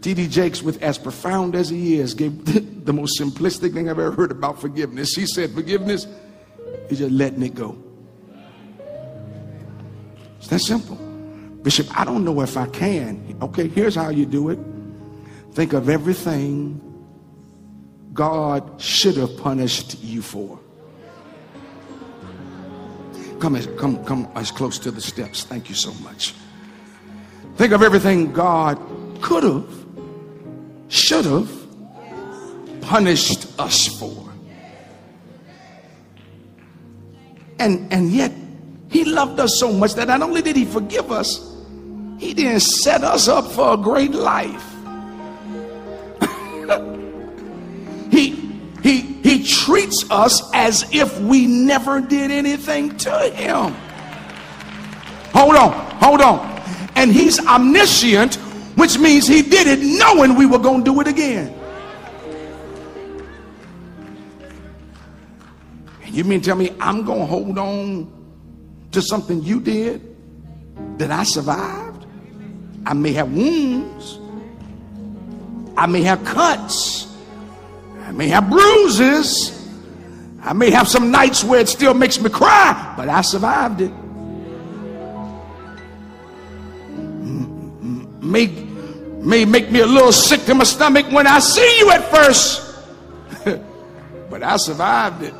T.D. 0.00 0.28
Jakes, 0.28 0.62
with 0.62 0.82
as 0.82 0.98
profound 0.98 1.54
as 1.54 1.68
he 1.68 1.98
is, 1.98 2.14
gave 2.14 2.44
the 2.84 2.92
most 2.92 3.18
simplistic 3.20 3.72
thing 3.72 3.88
I've 3.88 3.98
ever 3.98 4.12
heard 4.12 4.30
about 4.30 4.60
forgiveness. 4.60 5.14
He 5.14 5.26
said, 5.26 5.52
Forgiveness 5.52 6.06
is 6.88 6.98
just 6.98 7.12
letting 7.12 7.42
it 7.42 7.54
go. 7.54 7.76
It's 10.38 10.48
that 10.48 10.60
simple. 10.60 10.96
Bishop, 11.62 11.88
I 11.98 12.04
don't 12.04 12.24
know 12.24 12.40
if 12.42 12.56
I 12.56 12.66
can. 12.66 13.36
Okay, 13.42 13.66
here's 13.68 13.96
how 13.96 14.10
you 14.10 14.26
do 14.26 14.50
it. 14.50 14.58
Think 15.52 15.72
of 15.72 15.88
everything 15.88 16.80
God 18.12 18.80
should 18.80 19.16
have 19.16 19.36
punished 19.38 19.98
you 20.00 20.22
for. 20.22 20.60
Come 23.40 23.56
as, 23.56 23.66
come, 23.78 24.04
come 24.04 24.28
as 24.34 24.50
close 24.50 24.78
to 24.78 24.90
the 24.90 25.00
steps. 25.00 25.44
Thank 25.44 25.68
you 25.68 25.74
so 25.74 25.92
much. 25.94 26.34
Think 27.56 27.72
of 27.72 27.82
everything 27.82 28.32
God 28.32 28.78
could 29.20 29.42
have 29.42 29.85
should 30.88 31.24
have 31.24 31.50
punished 32.80 33.46
us 33.58 33.88
for. 33.98 34.32
And, 37.58 37.92
and 37.92 38.10
yet, 38.10 38.32
he 38.90 39.04
loved 39.04 39.40
us 39.40 39.58
so 39.58 39.72
much 39.72 39.94
that 39.94 40.08
not 40.08 40.22
only 40.22 40.42
did 40.42 40.56
he 40.56 40.64
forgive 40.64 41.10
us, 41.10 41.54
he 42.18 42.32
didn't 42.34 42.60
set 42.60 43.02
us 43.02 43.28
up 43.28 43.50
for 43.52 43.74
a 43.74 43.76
great 43.76 44.12
life. 44.12 44.64
he, 48.10 48.30
he, 48.82 49.00
he 49.00 49.44
treats 49.44 50.04
us 50.10 50.42
as 50.54 50.88
if 50.94 51.18
we 51.20 51.46
never 51.46 52.00
did 52.00 52.30
anything 52.30 52.96
to 52.98 53.18
him. 53.30 53.74
Hold 55.32 55.56
on, 55.56 55.72
hold 55.96 56.20
on. 56.20 56.56
And 56.94 57.12
he's 57.12 57.38
omniscient 57.44 58.38
which 58.76 58.98
means 58.98 59.26
he 59.26 59.42
did 59.42 59.66
it 59.66 59.80
knowing 59.80 60.36
we 60.36 60.46
were 60.46 60.58
going 60.58 60.84
to 60.84 60.90
do 60.92 61.00
it 61.00 61.08
again. 61.08 61.52
And 66.04 66.14
you 66.14 66.24
mean 66.24 66.40
tell 66.40 66.56
me 66.56 66.74
I'm 66.78 67.04
going 67.04 67.20
to 67.20 67.26
hold 67.26 67.58
on 67.58 68.12
to 68.92 69.02
something 69.02 69.42
you 69.42 69.60
did 69.60 70.16
that 70.98 71.10
I 71.10 71.24
survived? 71.24 72.06
I 72.84 72.94
may 72.94 73.12
have 73.14 73.32
wounds. 73.32 74.18
I 75.76 75.86
may 75.86 76.02
have 76.02 76.24
cuts. 76.24 77.14
I 78.02 78.12
may 78.12 78.28
have 78.28 78.48
bruises. 78.48 79.52
I 80.42 80.52
may 80.52 80.70
have 80.70 80.86
some 80.86 81.10
nights 81.10 81.42
where 81.42 81.60
it 81.60 81.68
still 81.68 81.94
makes 81.94 82.20
me 82.20 82.30
cry, 82.30 82.94
but 82.96 83.08
I 83.08 83.22
survived 83.22 83.80
it. 83.80 83.92
May 88.22 88.65
may 89.26 89.44
make 89.44 89.72
me 89.72 89.80
a 89.80 89.86
little 89.86 90.12
sick 90.12 90.44
to 90.44 90.54
my 90.54 90.62
stomach 90.62 91.10
when 91.10 91.26
I 91.26 91.40
see 91.40 91.78
you 91.80 91.90
at 91.90 92.08
first. 92.10 92.62
but 94.30 94.42
I 94.42 94.56
survived 94.56 95.24
it. 95.24 95.34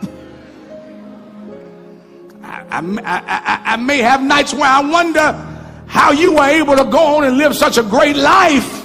I, 2.42 2.64
I, 2.70 2.80
I, 3.04 3.62
I, 3.74 3.76
may 3.76 3.98
have 3.98 4.22
nights 4.22 4.52
where 4.52 4.68
I 4.68 4.80
wonder 4.80 5.32
how 5.86 6.10
you 6.10 6.34
were 6.34 6.46
able 6.46 6.76
to 6.76 6.84
go 6.84 7.16
on 7.16 7.24
and 7.24 7.38
live 7.38 7.54
such 7.54 7.78
a 7.78 7.82
great 7.84 8.16
life. 8.16 8.84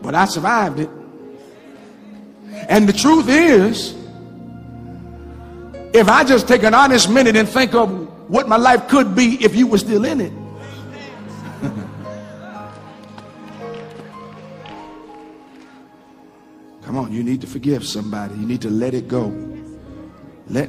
But 0.00 0.14
I 0.14 0.24
survived 0.24 0.80
it. 0.80 0.90
And 2.68 2.88
the 2.88 2.92
truth 2.94 3.28
is, 3.28 3.94
if 5.92 6.08
I 6.08 6.24
just 6.24 6.48
take 6.48 6.62
an 6.62 6.72
honest 6.72 7.10
minute 7.10 7.36
and 7.36 7.48
think 7.48 7.74
of 7.74 8.11
what 8.28 8.48
my 8.48 8.56
life 8.56 8.88
could 8.88 9.14
be 9.14 9.42
if 9.44 9.54
you 9.54 9.66
were 9.66 9.78
still 9.78 10.04
in 10.04 10.20
it. 10.20 10.32
Come 16.82 16.96
on, 16.96 17.12
you 17.12 17.22
need 17.22 17.40
to 17.40 17.46
forgive 17.46 17.86
somebody. 17.86 18.34
You 18.34 18.46
need 18.46 18.62
to 18.62 18.70
let 18.70 18.94
it 18.94 19.08
go. 19.08 19.32
Let 20.48 20.68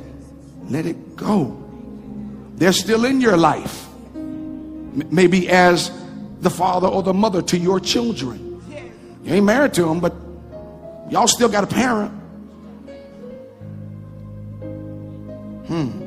let 0.70 0.86
it 0.86 1.16
go. 1.16 1.60
They're 2.56 2.72
still 2.72 3.06
in 3.06 3.20
your 3.20 3.36
life. 3.36 3.88
M- 4.16 5.04
maybe 5.10 5.50
as 5.50 5.92
the 6.42 6.50
father 6.50 6.88
or 6.88 7.04
the 7.04 7.14
mother 7.14 7.42
to 7.42 7.58
your 7.58 7.80
children. 7.80 8.62
You 9.24 9.34
ain't 9.34 9.46
married 9.46 9.74
to 9.76 9.84
them, 9.84 10.00
but 10.00 10.14
y'all 11.10 11.28
still 11.28 11.50
got 11.50 11.64
a 11.64 11.68
parent. 11.68 12.12
Hmm. 15.68 16.04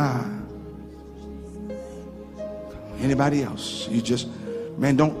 Ah. 0.00 0.24
Anybody 3.00 3.42
else? 3.42 3.88
You 3.88 4.00
just, 4.00 4.28
man, 4.78 4.94
don't 4.96 5.16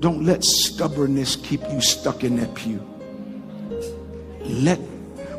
don't 0.00 0.24
let 0.24 0.44
stubbornness 0.44 1.34
keep 1.34 1.60
you 1.72 1.80
stuck 1.80 2.22
in 2.22 2.36
that 2.36 2.54
pew. 2.54 2.78
Let 4.42 4.78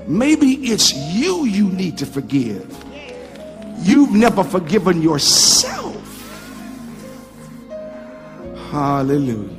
maybe 0.06 0.48
it's 0.72 0.94
you 0.94 1.46
you 1.46 1.70
need 1.70 1.98
to 2.00 2.06
forgive. 2.06 2.68
You've 3.84 4.12
never 4.12 4.44
forgiven 4.44 5.02
yourself. 5.02 5.96
Hallelujah. 8.70 9.56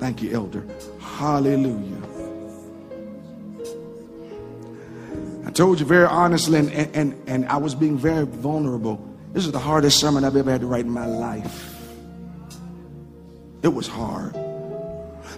Thank 0.00 0.22
you, 0.22 0.34
elder. 0.34 0.66
Hallelujah. 1.00 2.07
Told 5.58 5.80
you 5.80 5.86
very 5.86 6.06
honestly, 6.06 6.56
and, 6.56 6.70
and, 6.70 7.20
and 7.26 7.44
I 7.46 7.56
was 7.56 7.74
being 7.74 7.98
very 7.98 8.24
vulnerable. 8.24 9.04
This 9.32 9.44
is 9.44 9.50
the 9.50 9.58
hardest 9.58 9.98
sermon 9.98 10.22
I've 10.22 10.36
ever 10.36 10.52
had 10.52 10.60
to 10.60 10.68
write 10.68 10.84
in 10.84 10.92
my 10.92 11.04
life. 11.04 11.74
It 13.64 13.74
was 13.74 13.88
hard. 13.88 14.34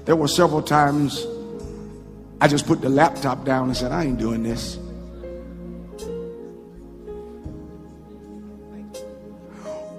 There 0.04 0.16
were 0.16 0.28
several 0.28 0.60
times 0.60 1.26
I 2.38 2.48
just 2.48 2.66
put 2.66 2.82
the 2.82 2.90
laptop 2.90 3.46
down 3.46 3.68
and 3.68 3.76
said, 3.76 3.92
I 3.92 4.04
ain't 4.04 4.18
doing 4.18 4.42
this. 4.42 4.76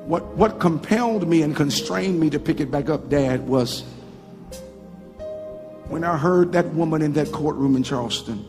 What, 0.06 0.23
what 0.35 0.60
compelled 0.60 1.27
me 1.27 1.41
and 1.41 1.56
constrained 1.56 2.19
me 2.19 2.30
to 2.30 2.39
pick 2.39 2.60
it 2.60 2.69
back 2.69 2.89
up, 2.89 3.10
Dad, 3.10 3.48
was 3.48 3.81
when 5.88 6.03
I 6.03 6.15
heard 6.15 6.52
that 6.52 6.68
woman 6.76 7.02
in 7.02 7.14
that 7.14 7.31
courtroom 7.31 7.76
in 7.76 7.81
Charleston. 7.81 8.45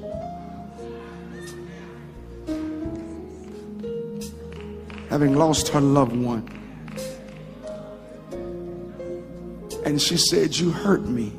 Having 5.12 5.34
lost 5.36 5.68
her 5.68 5.80
loved 5.82 6.16
one. 6.16 6.48
And 9.84 10.00
she 10.00 10.16
said, 10.16 10.56
You 10.56 10.70
hurt 10.70 11.02
me, 11.02 11.34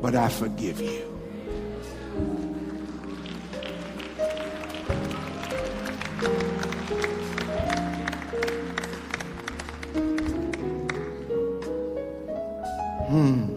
but 0.00 0.14
I 0.14 0.28
forgive 0.28 0.80
you. 0.80 1.00
Hmm. 13.08 13.48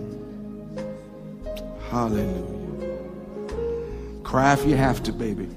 Hallelujah. 1.91 2.97
Cry 4.23 4.53
if 4.53 4.65
you 4.65 4.75
have 4.75 5.03
to, 5.03 5.13
baby. 5.13 5.47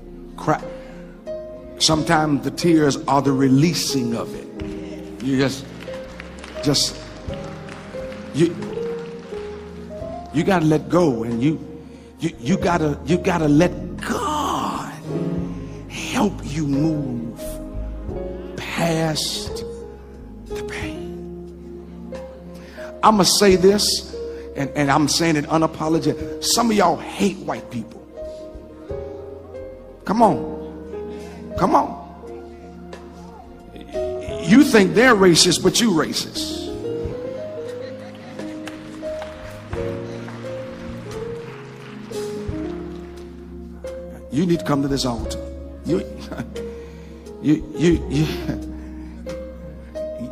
Sometimes 1.82 2.44
the 2.44 2.52
tears 2.52 2.96
are 3.08 3.20
the 3.20 3.32
releasing 3.32 4.14
of 4.14 4.32
it. 4.36 5.24
You 5.24 5.36
just 5.36 5.66
just 6.62 6.96
you 8.34 8.54
you 10.32 10.44
gotta 10.44 10.64
let 10.64 10.88
go 10.88 11.24
and 11.24 11.42
you 11.42 11.58
you 12.20 12.30
you 12.38 12.56
gotta 12.56 12.96
you 13.04 13.18
gotta 13.18 13.48
let 13.48 13.96
God 13.96 14.92
help 15.90 16.34
you 16.44 16.68
move 16.68 17.42
past 18.56 19.64
the 20.50 20.62
pain. 20.62 22.14
I'm 23.02 23.16
gonna 23.16 23.24
say 23.24 23.56
this, 23.56 24.14
and, 24.54 24.70
and 24.76 24.88
I'm 24.88 25.08
saying 25.08 25.34
it 25.34 25.46
unapologetic. 25.46 26.44
Some 26.44 26.70
of 26.70 26.76
y'all 26.76 26.96
hate 26.96 27.38
white 27.38 27.68
people. 27.72 28.06
Come 30.04 30.22
on. 30.22 30.61
Come 31.58 31.74
on. 31.74 32.02
You 34.44 34.64
think 34.64 34.94
they're 34.94 35.14
racist, 35.14 35.62
but 35.62 35.80
you 35.80 35.90
racist. 35.90 36.62
You 44.32 44.46
need 44.46 44.60
to 44.60 44.64
come 44.64 44.82
to 44.82 44.88
this 44.88 45.04
altar. 45.04 45.38
You, 45.84 45.98
you, 47.42 47.64
you, 47.76 48.08
you. 48.08 48.68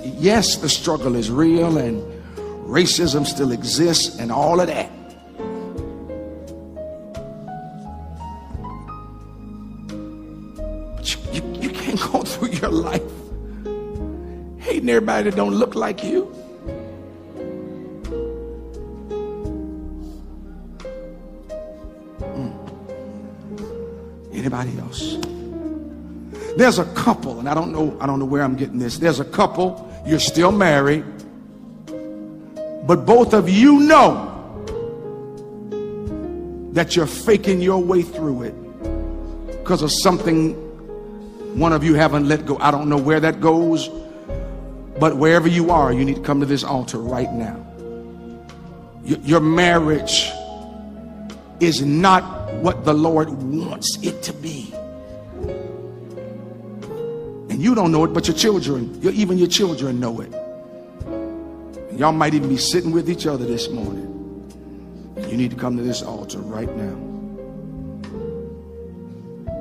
Yes, 0.03 0.57
the 0.57 0.69
struggle 0.69 1.17
is 1.17 1.31
real 1.31 1.79
and 1.79 2.03
racism 2.67 3.27
still 3.27 3.53
exists 3.53 4.19
and 4.19 4.31
all 4.31 4.61
of 4.61 4.67
that. 4.67 4.91
Hating 14.91 14.97
everybody 14.97 15.31
that 15.31 15.37
don't 15.37 15.55
look 15.55 15.75
like 15.75 16.03
you. 16.05 16.27
Mm. 22.21 22.53
Anybody 24.33 24.79
else? 24.79 25.17
There's 26.57 26.79
a 26.79 26.85
couple, 26.95 27.39
and 27.39 27.49
I 27.49 27.55
don't 27.55 27.73
know, 27.73 27.97
I 28.01 28.07
don't 28.07 28.19
know 28.19 28.25
where 28.25 28.43
I'm 28.43 28.57
getting 28.57 28.79
this. 28.79 28.99
There's 28.99 29.21
a 29.21 29.25
couple, 29.25 29.89
you're 30.07 30.19
still 30.19 30.53
married, 30.53 31.05
but 32.87 33.07
both 33.07 33.33
of 33.33 33.49
you 33.49 33.81
know 33.81 34.27
that 36.73 36.97
you're 36.97 37.07
faking 37.07 37.61
your 37.61 37.79
way 37.83 38.03
through 38.03 38.43
it 38.43 38.55
because 39.59 39.83
of 39.83 39.91
something 39.93 40.55
one 41.59 41.73
of 41.73 41.83
you 41.83 41.95
haven't 41.95 42.29
let 42.29 42.47
go. 42.47 42.59
I 42.61 42.71
don't 42.71 42.89
know 42.89 42.97
where 42.97 43.21
that 43.21 43.41
goes, 43.41 43.89
but 45.01 45.17
wherever 45.17 45.49
you 45.49 45.71
are, 45.71 45.93
you 45.93 46.05
need 46.05 46.17
to 46.17 46.23
come 46.23 46.41
to 46.41 46.47
this 46.47 46.63
altar 46.63 46.99
right 46.99 47.33
now. 47.33 47.57
Your 49.03 49.41
marriage 49.41 50.31
is 51.59 51.81
not 51.83 52.53
what 52.57 52.85
the 52.85 52.93
Lord 52.93 53.31
wants 53.31 53.99
it 54.03 54.23
to 54.25 54.35
be. 54.35 54.73
And 57.49 57.63
you 57.63 57.75
don't 57.75 57.91
know 57.91 58.05
it, 58.05 58.13
but 58.13 58.29
your 58.29 58.37
children, 58.37 59.01
your, 59.01 59.13
even 59.13 59.39
your 59.39 59.49
children 59.49 59.99
know 60.01 60.21
it. 60.21 60.33
And 61.91 61.99
y'all 61.99 62.13
might 62.13 62.35
even 62.35 62.51
be 62.51 62.59
sitting 62.59 62.93
with 62.93 63.09
each 63.09 63.27
other 63.27 63.47
this 63.47 63.71
morning. 63.71 64.07
You 65.31 65.37
need 65.37 65.51
to 65.51 65.57
come 65.57 65.79
to 65.79 65.83
this 65.83 66.03
altar 66.03 66.41
right 66.41 66.71
now. 66.77 67.07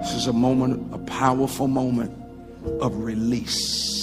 This 0.02 0.14
is 0.14 0.28
a 0.28 0.34
moment, 0.34 0.94
a 0.94 0.98
powerful 0.98 1.68
moment 1.68 2.12
of 2.82 2.98
release. 3.04 3.99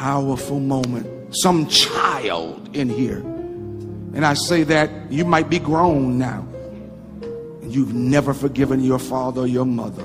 Powerful 0.00 0.60
moment. 0.60 1.06
Some 1.36 1.66
child 1.66 2.74
in 2.74 2.88
here 2.88 3.22
and 4.12 4.26
I 4.26 4.34
say 4.34 4.64
that 4.64 4.90
you 5.10 5.24
might 5.24 5.48
be 5.48 5.58
grown 5.58 6.18
now. 6.18 6.46
And 7.62 7.72
you've 7.72 7.94
never 7.94 8.34
forgiven 8.34 8.82
your 8.82 8.98
father 8.98 9.42
or 9.42 9.46
your 9.46 9.64
mother. 9.64 10.04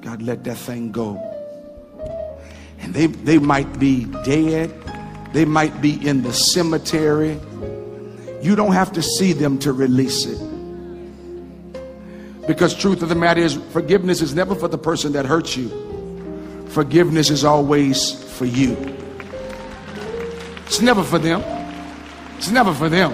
Gotta 0.00 0.24
let 0.24 0.42
that 0.44 0.56
thing 0.56 0.90
go. 0.90 1.16
And 2.80 2.92
they, 2.92 3.06
they 3.06 3.38
might 3.38 3.78
be 3.78 4.06
dead. 4.24 4.74
They 5.32 5.44
might 5.44 5.80
be 5.80 6.06
in 6.06 6.22
the 6.22 6.32
cemetery. 6.32 7.38
You 8.42 8.56
don't 8.56 8.72
have 8.72 8.92
to 8.92 9.02
see 9.02 9.32
them 9.32 9.58
to 9.60 9.72
release 9.72 10.26
it. 10.26 10.51
Because 12.46 12.74
truth 12.74 13.02
of 13.02 13.08
the 13.08 13.14
matter 13.14 13.40
is 13.40 13.54
forgiveness 13.70 14.20
is 14.20 14.34
never 14.34 14.54
for 14.54 14.68
the 14.68 14.78
person 14.78 15.12
that 15.12 15.26
hurts 15.26 15.56
you. 15.56 15.68
Forgiveness 16.68 17.30
is 17.30 17.44
always 17.44 18.22
for 18.36 18.46
you. 18.46 18.76
It's 20.66 20.80
never 20.80 21.02
for 21.04 21.18
them. 21.18 21.42
It's 22.38 22.50
never 22.50 22.72
for 22.74 22.88
them. 22.88 23.12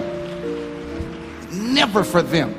Never 1.51 2.03
for 2.03 2.21
them. 2.21 2.55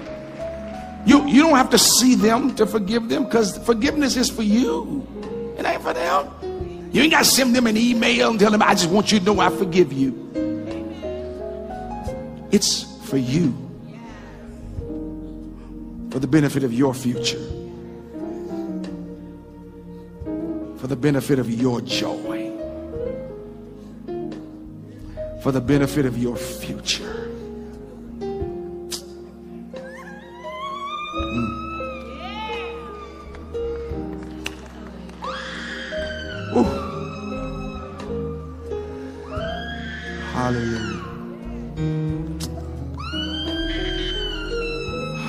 You, 1.07 1.27
you 1.27 1.43
don't 1.43 1.57
have 1.57 1.71
to 1.71 1.79
see 1.79 2.15
them 2.15 2.55
to 2.57 2.67
forgive 2.67 3.09
them 3.09 3.25
because 3.25 3.57
forgiveness 3.65 4.17
is 4.17 4.31
for 4.31 4.43
you. 4.43 5.07
It 5.59 5.65
ain't 5.65 5.83
for 5.83 5.95
them. 5.95 6.31
You 6.93 7.03
ain't 7.03 7.13
got 7.13 7.21
to 7.21 7.25
send 7.25 7.57
them 7.57 7.67
an 7.67 7.77
email 7.77 8.31
and 8.31 8.39
tell 8.39 8.51
them, 8.51 8.63
I 8.63 8.75
just 8.75 8.91
want 8.91 9.11
you 9.11 9.19
to 9.21 9.25
know 9.25 9.41
I 9.41 9.49
forgive 9.51 9.93
you. 9.93 10.31
It's 12.53 12.83
for 13.07 13.17
you 13.17 13.70
for 16.11 16.19
the 16.19 16.27
benefit 16.27 16.65
of 16.65 16.73
your 16.73 16.93
future, 16.93 17.39
for 20.79 20.87
the 20.87 20.97
benefit 20.97 21.39
of 21.39 21.51
your 21.51 21.81
joy, 21.81 22.51
for 25.43 25.53
the 25.53 25.61
benefit 25.61 26.07
of 26.07 26.19
your 26.19 26.37
future. 26.37 27.29
Hmm. 31.33 31.71
Hallelujah. 40.33 41.01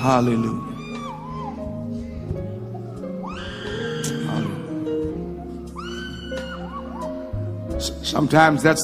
Hallelujah. 0.01 0.60
Sometimes 8.21 8.61
that 8.61 8.77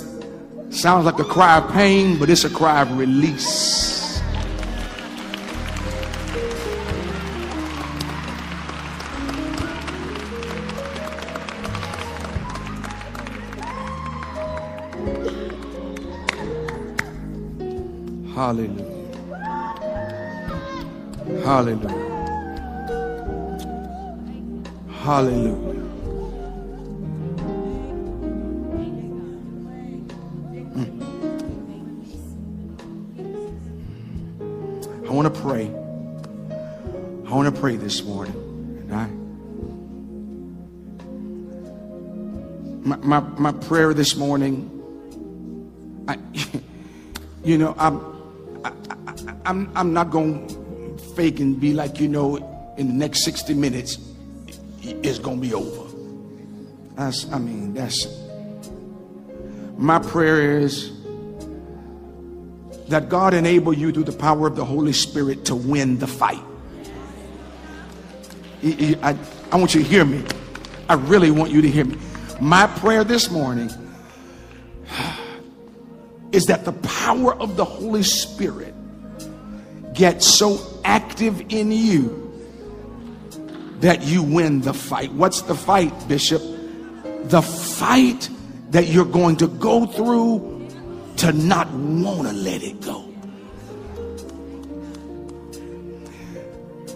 sounds 0.72 1.06
like 1.06 1.20
a 1.20 1.24
cry 1.24 1.60
of 1.60 1.72
pain, 1.72 2.18
but 2.18 2.28
it's 2.28 2.44
a 2.44 2.50
cry 2.50 2.82
of 2.82 2.98
release. 2.98 4.20
Hallelujah. 18.34 18.86
Hallelujah. 21.46 22.08
Hallelujah. 25.04 25.67
This 37.76 38.04
morning. 38.04 38.34
And 38.34 38.96
I 38.96 39.08
my, 42.88 43.20
my, 43.20 43.20
my 43.20 43.52
prayer 43.52 43.94
this 43.94 44.16
morning, 44.16 44.72
I, 46.08 46.18
you 47.44 47.58
know, 47.58 47.76
I'm 47.78 48.00
I, 48.64 48.72
I, 49.08 49.34
I'm 49.46 49.72
I'm 49.76 49.94
not 49.94 50.12
going 50.12 50.48
to 50.48 50.98
fake 51.16 51.42
and 51.42 51.60
be 51.60 51.74
like, 51.74 52.00
you 52.00 52.08
know, 52.08 52.38
in 52.78 52.88
the 52.88 52.94
next 52.94 53.26
60 53.26 53.54
minutes 53.54 53.98
it's 54.82 55.20
going 55.20 55.42
to 55.42 55.42
be 55.42 55.54
over. 55.54 55.92
That's 56.96 57.30
I 57.32 57.40
mean, 57.40 57.74
that's 57.74 58.08
my 59.76 60.00
prayer 60.00 60.60
is 60.60 60.94
that 62.88 63.10
God 63.10 63.34
enable 63.34 63.74
you 63.74 63.92
through 63.92 64.06
the 64.06 64.14
power 64.14 64.48
of 64.48 64.56
the 64.56 64.64
Holy 64.64 64.94
Spirit 64.94 65.44
to 65.46 65.56
win 65.56 66.00
the 66.00 66.08
fight. 66.08 66.42
I, 68.64 69.18
I, 69.52 69.56
want 69.56 69.76
you 69.76 69.84
to 69.84 69.88
hear 69.88 70.04
me. 70.04 70.24
I 70.90 70.96
really 70.96 71.32
want 71.32 71.52
you 71.52 71.62
to 71.62 71.70
hear 71.70 71.86
me. 71.86 71.98
My 72.42 72.68
prayer 72.68 73.04
this 73.04 73.30
morning 73.30 73.70
is 76.32 76.46
that 76.46 76.66
the 76.66 76.74
power 76.74 77.36
of 77.36 77.56
the 77.56 77.66
Holy 77.66 78.04
Spirit 78.04 78.74
gets 79.94 80.26
so 80.26 80.60
active 80.84 81.42
in 81.50 81.72
you 81.72 82.24
that 83.80 84.04
you 84.04 84.24
win 84.24 84.62
the 84.62 84.74
fight. 84.74 85.12
What's 85.14 85.44
the 85.44 85.56
fight, 85.56 85.94
Bishop? 86.08 86.42
The 87.26 87.42
fight 87.42 88.30
that 88.72 88.88
you're 88.88 89.06
going 89.06 89.38
to 89.38 89.48
go 89.48 89.86
through 89.86 90.70
to 91.18 91.32
not 91.34 91.72
want 91.72 92.28
to 92.28 92.34
let 92.34 92.64
it 92.64 92.82
go. 92.82 93.07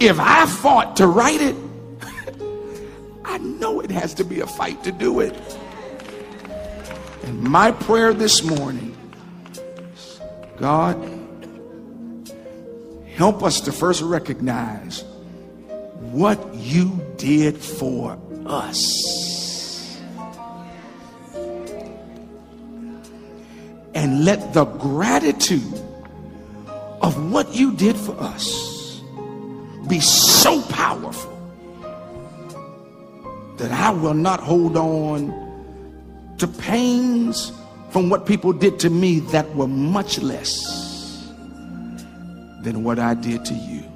If 0.02 0.20
I 0.20 0.48
fought 0.48 0.96
to 0.98 1.06
write 1.06 1.42
it, 1.42 1.56
I 3.24 3.38
know 3.38 3.82
it 3.82 3.92
has 3.92 4.16
to 4.16 4.24
be 4.24 4.40
a 4.40 4.48
fight 4.48 4.84
to 4.86 4.92
do 4.92 5.20
it. 5.20 5.40
And 7.22 7.40
my 7.44 7.72
prayer 7.72 8.12
this 8.12 8.42
morning, 8.42 8.98
God, 10.58 10.98
help 13.14 13.44
us 13.44 13.62
to 13.62 13.72
first 13.72 14.02
recognize 14.02 15.04
what 16.00 16.56
you 16.56 17.00
did 17.18 17.56
for 17.56 18.18
us. 18.48 20.02
And 23.94 24.26
let 24.26 24.56
the 24.56 24.66
gratitude 24.66 25.80
of 27.04 27.32
what 27.32 27.54
you 27.54 27.76
did 27.76 27.96
for 27.96 28.20
us 28.20 28.71
be 29.88 30.00
so 30.00 30.62
powerful 30.64 31.32
that 33.58 33.72
I 33.72 33.92
will 33.92 34.14
not 34.14 34.40
hold 34.40 34.78
on 34.78 35.32
to 36.38 36.48
pains 36.48 37.52
from 37.92 38.10
what 38.10 38.26
people 38.26 38.54
did 38.54 38.80
to 38.80 38.90
me 38.90 39.20
that 39.32 39.54
were 39.56 39.68
much 39.68 40.20
less 40.20 41.30
than 42.64 42.84
what 42.84 43.00
I 43.00 43.14
did 43.14 43.46
to 43.46 43.54
you. 43.54 43.91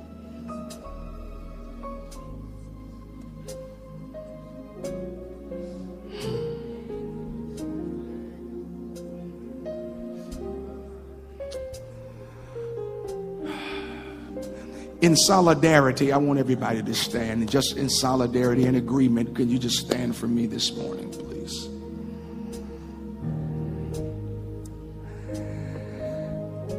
In 15.06 15.16
solidarity, 15.16 16.12
I 16.12 16.18
want 16.18 16.40
everybody 16.40 16.82
to 16.82 16.94
stand. 16.96 17.42
And 17.42 17.50
just 17.50 17.78
in 17.78 17.90
solidarity 17.90 18.66
and 18.66 18.76
agreement, 18.76 19.36
can 19.36 19.50
you 19.50 19.60
just 19.60 19.78
stand 19.78 20.16
for 20.16 20.28
me 20.28 20.48
this 20.48 20.76
morning, 20.76 21.12
please? 21.12 21.70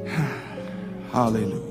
Hallelujah. 1.12 1.62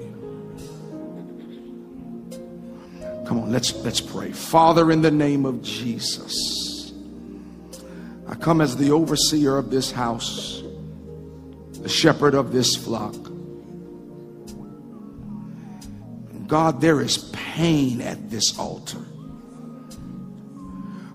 Come 3.27 3.41
on, 3.41 3.51
let's 3.51 3.75
let's 3.83 3.99
pray. 3.99 4.31
Father, 4.31 4.91
in 4.91 5.01
the 5.01 5.11
name 5.11 5.45
of 5.45 5.61
Jesus, 5.61 6.93
I 8.29 8.35
come 8.35 8.61
as 8.61 8.77
the 8.77 8.91
overseer 8.91 9.57
of 9.57 9.71
this 9.71 9.91
house, 9.91 10.63
the 11.81 11.89
shepherd 11.89 12.33
of 12.33 12.53
this 12.53 12.77
flock. 12.77 13.24
God, 16.47 16.81
there 16.81 17.01
is 17.01 17.17
pain 17.33 18.01
at 18.01 18.29
this 18.29 18.57
altar. 18.59 19.03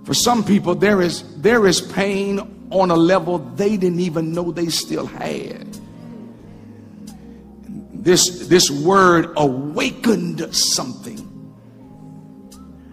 For 0.04 0.14
some 0.14 0.42
people, 0.44 0.74
there 0.74 1.00
is 1.00 1.40
there 1.40 1.66
is 1.66 1.80
pain 1.80 2.40
on 2.70 2.90
a 2.90 2.96
level 2.96 3.38
they 3.38 3.76
didn't 3.76 4.00
even 4.00 4.32
know 4.32 4.50
they 4.50 4.66
still 4.66 5.06
had. 5.06 5.66
This 7.92 8.48
this 8.48 8.70
word 8.70 9.32
awakened 9.36 10.54
something. 10.54 11.26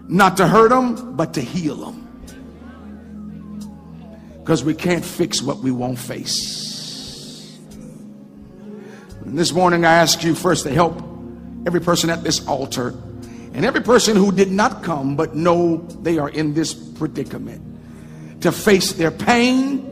Not 0.06 0.36
to 0.36 0.46
hurt 0.46 0.70
them, 0.70 1.16
but 1.16 1.34
to 1.34 1.40
heal 1.40 1.76
them. 1.76 2.04
Because 4.40 4.64
we 4.64 4.74
can't 4.74 5.04
fix 5.04 5.42
what 5.42 5.58
we 5.58 5.70
won't 5.70 5.98
face. 5.98 7.58
And 9.24 9.38
this 9.38 9.52
morning 9.52 9.84
I 9.84 9.92
ask 9.94 10.22
you 10.22 10.34
first 10.34 10.62
to 10.64 10.70
help 10.70 11.07
every 11.68 11.80
person 11.82 12.08
at 12.08 12.24
this 12.24 12.46
altar 12.48 12.94
and 13.52 13.62
every 13.62 13.82
person 13.82 14.16
who 14.16 14.32
did 14.32 14.50
not 14.50 14.82
come 14.82 15.16
but 15.16 15.34
know 15.34 15.76
they 16.00 16.16
are 16.16 16.30
in 16.30 16.54
this 16.54 16.72
predicament 16.72 17.60
to 18.40 18.50
face 18.50 18.94
their 18.94 19.10
pain 19.10 19.84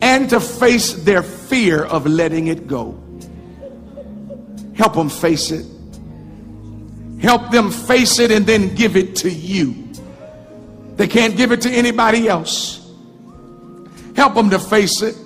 and 0.00 0.30
to 0.30 0.38
face 0.38 0.92
their 0.92 1.24
fear 1.24 1.82
of 1.82 2.06
letting 2.06 2.46
it 2.46 2.68
go. 2.68 2.96
Help 4.76 4.94
them 4.94 5.08
face 5.08 5.50
it. 5.50 5.66
Help 7.20 7.50
them 7.50 7.72
face 7.72 8.20
it 8.20 8.30
and 8.30 8.46
then 8.46 8.72
give 8.76 8.94
it 8.94 9.16
to 9.16 9.28
you. 9.28 9.88
They 10.94 11.08
can't 11.08 11.36
give 11.36 11.50
it 11.50 11.62
to 11.62 11.70
anybody 11.70 12.28
else. 12.28 12.88
Help 14.14 14.34
them 14.34 14.50
to 14.50 14.60
face 14.60 15.02
it. 15.02 15.16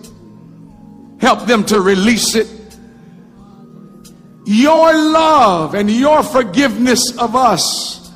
Help 1.21 1.47
them 1.47 1.65
to 1.67 1.83
release 1.83 2.35
it 2.35 2.49
your 4.51 4.93
love 4.93 5.77
and 5.77 5.89
your 5.89 6.25
forgiveness 6.25 7.17
of 7.19 7.37
us 7.37 8.11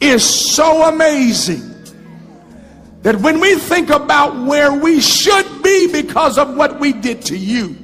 is 0.00 0.22
so 0.22 0.88
amazing 0.88 1.74
that 3.02 3.16
when 3.16 3.40
we 3.40 3.56
think 3.56 3.90
about 3.90 4.46
where 4.46 4.72
we 4.72 5.00
should 5.00 5.62
be 5.64 5.90
because 5.90 6.38
of 6.38 6.54
what 6.54 6.78
we 6.78 6.92
did 6.92 7.22
to 7.22 7.36
you, 7.36 7.76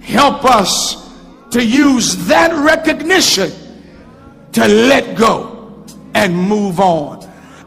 help 0.00 0.46
us 0.46 1.12
to 1.50 1.62
use 1.62 2.16
that 2.26 2.52
recognition 2.64 3.52
to 4.52 4.66
let 4.66 5.18
go 5.18 5.84
and 6.14 6.34
move 6.34 6.80
on. 6.80 7.22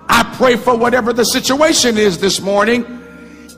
I 0.09 0.23
pray 0.35 0.55
for 0.55 0.75
whatever 0.75 1.13
the 1.13 1.25
situation 1.25 1.95
is 1.95 2.17
this 2.17 2.41
morning 2.41 2.85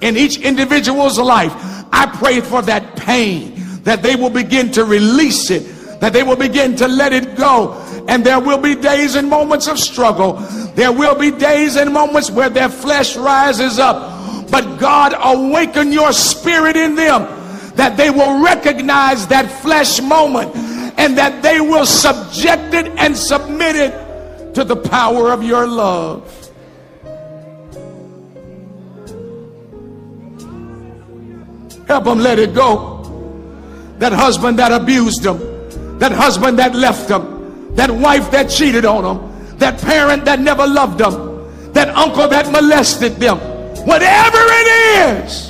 in 0.02 0.18
each 0.18 0.40
individual's 0.40 1.18
life. 1.18 1.54
I 1.94 2.06
pray 2.18 2.42
for 2.42 2.62
that 2.64 2.98
pain 2.98 3.59
that 3.90 4.04
they 4.04 4.16
will 4.16 4.30
begin 4.30 4.70
to 4.70 4.86
release 4.86 5.50
it, 5.50 5.64
that 6.00 6.14
they 6.14 6.22
will 6.22 6.36
begin 6.36 6.76
to 6.76 6.88
let 6.88 7.12
it 7.12 7.36
go. 7.36 7.74
And 8.08 8.24
there 8.24 8.40
will 8.40 8.60
be 8.60 8.76
days 8.76 9.16
and 9.16 9.28
moments 9.28 9.68
of 9.68 9.80
struggle 9.80 10.34
There 10.76 10.92
will 10.92 11.16
be 11.16 11.32
days 11.32 11.76
and 11.76 11.92
moments 11.92 12.30
where 12.30 12.52
their 12.52 12.70
flesh 12.70 13.18
rises 13.18 13.80
up. 13.80 14.52
But 14.52 14.78
God 14.78 15.16
awaken 15.18 15.92
your 15.92 16.14
spirit 16.14 16.78
in 16.78 16.94
them 16.94 17.24
that 17.78 17.98
they 17.98 18.12
will 18.12 18.44
recognize 18.44 19.26
that 19.28 19.52
flesh 19.64 20.00
moment 20.00 20.56
and 21.00 21.18
that 21.18 21.42
they 21.42 21.60
will 21.60 21.88
subject 21.88 22.76
it 22.76 22.86
and 23.00 23.18
submit 23.18 23.76
it 23.76 24.54
to 24.54 24.64
the 24.64 24.76
power 24.76 25.32
of 25.32 25.44
your 25.44 25.66
love. 25.66 26.24
Help 31.88 32.04
them 32.04 32.20
let 32.20 32.38
it 32.38 32.54
go. 32.54 32.99
That 34.00 34.14
husband 34.14 34.58
that 34.60 34.72
abused 34.72 35.24
them, 35.24 35.38
that 36.00 36.12
husband 36.12 36.58
that 36.60 36.74
left 36.74 37.10
them, 37.10 37.76
that 37.76 37.92
wife 37.92 38.32
that 38.32 38.50
cheated 38.50 38.86
on 38.86 39.04
them, 39.04 39.58
that 39.58 39.80
parent 39.82 40.26
that 40.26 40.40
never 40.40 40.66
loved 40.66 41.00
them, 41.00 41.74
that 41.74 41.90
uncle 41.90 42.28
that 42.30 42.50
molested 42.52 43.18
them, 43.18 43.38
whatever 43.86 44.38
it 44.40 45.26
is. 45.26 45.50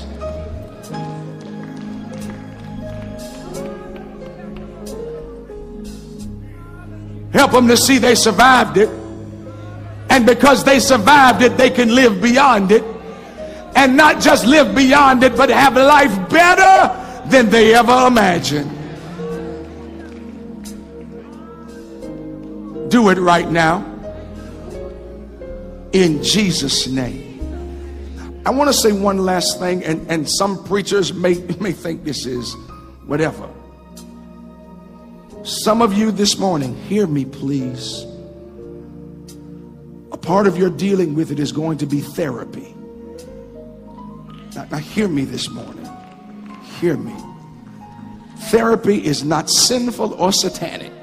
Help 7.31 7.51
them 7.51 7.67
to 7.67 7.77
see 7.77 7.99
they 7.99 8.15
survived 8.15 8.77
it. 8.77 8.89
And 10.09 10.25
because 10.25 10.63
they 10.63 10.79
survived 10.79 11.43
it, 11.43 11.55
they 11.55 11.69
can 11.69 11.93
live 11.93 12.19
beyond 12.19 12.71
it 12.71 12.83
and 13.75 13.95
not 13.95 14.19
just 14.19 14.45
live 14.45 14.75
beyond 14.75 15.23
it, 15.23 15.37
but 15.37 15.49
have 15.49 15.75
life 15.75 16.29
better 16.29 16.98
than 17.29 17.49
they 17.49 17.73
ever 17.75 18.07
imagined. 18.07 18.69
Do 22.89 23.09
it 23.09 23.17
right 23.17 23.49
now. 23.49 23.85
In 25.91 26.23
Jesus' 26.23 26.87
name. 26.87 27.29
I 28.45 28.51
want 28.51 28.69
to 28.69 28.73
say 28.73 28.91
one 28.91 29.19
last 29.19 29.59
thing, 29.59 29.83
and, 29.83 30.09
and 30.09 30.29
some 30.29 30.63
preachers 30.63 31.13
may, 31.13 31.35
may 31.59 31.71
think 31.71 32.03
this 32.03 32.25
is 32.25 32.53
whatever. 33.05 33.47
Some 35.43 35.81
of 35.81 35.93
you 35.93 36.11
this 36.11 36.37
morning, 36.37 36.75
hear 36.83 37.07
me, 37.07 37.25
please. 37.25 38.05
A 40.11 40.17
part 40.17 40.47
of 40.47 40.57
your 40.57 40.69
dealing 40.69 41.15
with 41.15 41.31
it 41.31 41.39
is 41.39 41.51
going 41.51 41.77
to 41.79 41.85
be 41.85 42.01
therapy. 42.01 42.75
Now, 44.55 44.65
now, 44.71 44.77
hear 44.77 45.07
me 45.07 45.25
this 45.25 45.49
morning. 45.49 45.78
Hear 46.79 46.95
me. 46.95 47.13
Therapy 48.49 49.05
is 49.05 49.23
not 49.23 49.49
sinful 49.49 50.13
or 50.13 50.31
satanic. 50.31 50.93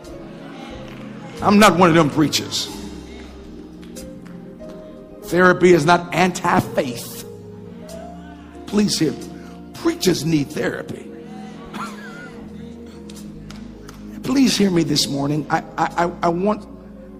I'm 1.42 1.58
not 1.58 1.78
one 1.78 1.90
of 1.90 1.94
them 1.94 2.08
preachers. 2.08 2.66
Therapy 5.24 5.72
is 5.72 5.84
not 5.84 6.14
anti 6.14 6.60
faith. 6.60 7.28
Please 8.66 8.98
hear 8.98 9.12
me. 9.12 9.28
Preachers 9.74 10.24
need 10.24 10.48
therapy. 10.48 11.10
Please 14.22 14.56
hear 14.56 14.70
me 14.70 14.82
this 14.82 15.08
morning. 15.08 15.46
I, 15.50 15.62
I, 15.76 16.10
I, 16.22 16.28
want, 16.28 16.66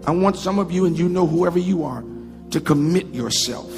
I 0.06 0.12
want 0.12 0.36
some 0.36 0.58
of 0.58 0.72
you, 0.72 0.86
and 0.86 0.98
you 0.98 1.10
know 1.10 1.26
whoever 1.26 1.58
you 1.58 1.84
are, 1.84 2.02
to 2.50 2.60
commit 2.60 3.08
yourself 3.08 3.70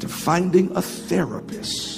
to 0.00 0.08
finding 0.08 0.76
a 0.76 0.82
therapist 0.82 1.97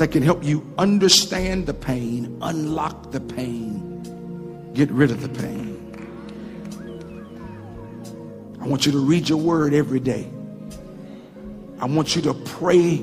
that 0.00 0.10
can 0.12 0.22
help 0.22 0.42
you 0.42 0.66
understand 0.78 1.66
the 1.66 1.74
pain, 1.74 2.38
unlock 2.40 3.12
the 3.12 3.20
pain, 3.20 4.72
get 4.72 4.90
rid 4.90 5.10
of 5.10 5.20
the 5.20 5.28
pain. 5.28 5.76
I 8.60 8.66
want 8.66 8.86
you 8.86 8.92
to 8.92 8.98
read 8.98 9.28
your 9.28 9.38
word 9.38 9.74
every 9.74 10.00
day. 10.00 10.26
I 11.80 11.84
want 11.84 12.16
you 12.16 12.22
to 12.22 12.32
pray 12.32 12.96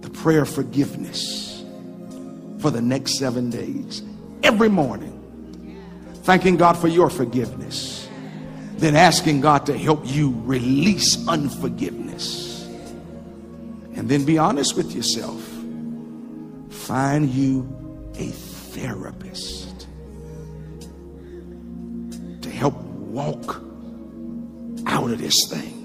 the 0.00 0.10
prayer 0.10 0.42
of 0.42 0.50
forgiveness 0.50 1.64
for 2.58 2.72
the 2.72 2.82
next 2.82 3.16
seven 3.16 3.48
days, 3.48 4.02
every 4.42 4.68
morning, 4.68 5.16
thanking 6.24 6.56
God 6.56 6.76
for 6.76 6.88
your 6.88 7.08
forgiveness 7.08 8.00
then 8.80 8.96
asking 8.96 9.42
God 9.42 9.66
to 9.66 9.76
help 9.76 10.00
you 10.04 10.34
release 10.44 11.28
unforgiveness. 11.28 12.66
And 13.94 14.08
then 14.08 14.24
be 14.24 14.38
honest 14.38 14.74
with 14.74 14.92
yourself. 14.92 15.49
Find 16.90 17.30
you 17.30 18.10
a 18.16 18.26
therapist 18.26 19.86
to 22.42 22.50
help 22.50 22.74
walk 22.74 23.62
out 24.86 25.08
of 25.08 25.20
this 25.20 25.36
thing. 25.48 25.76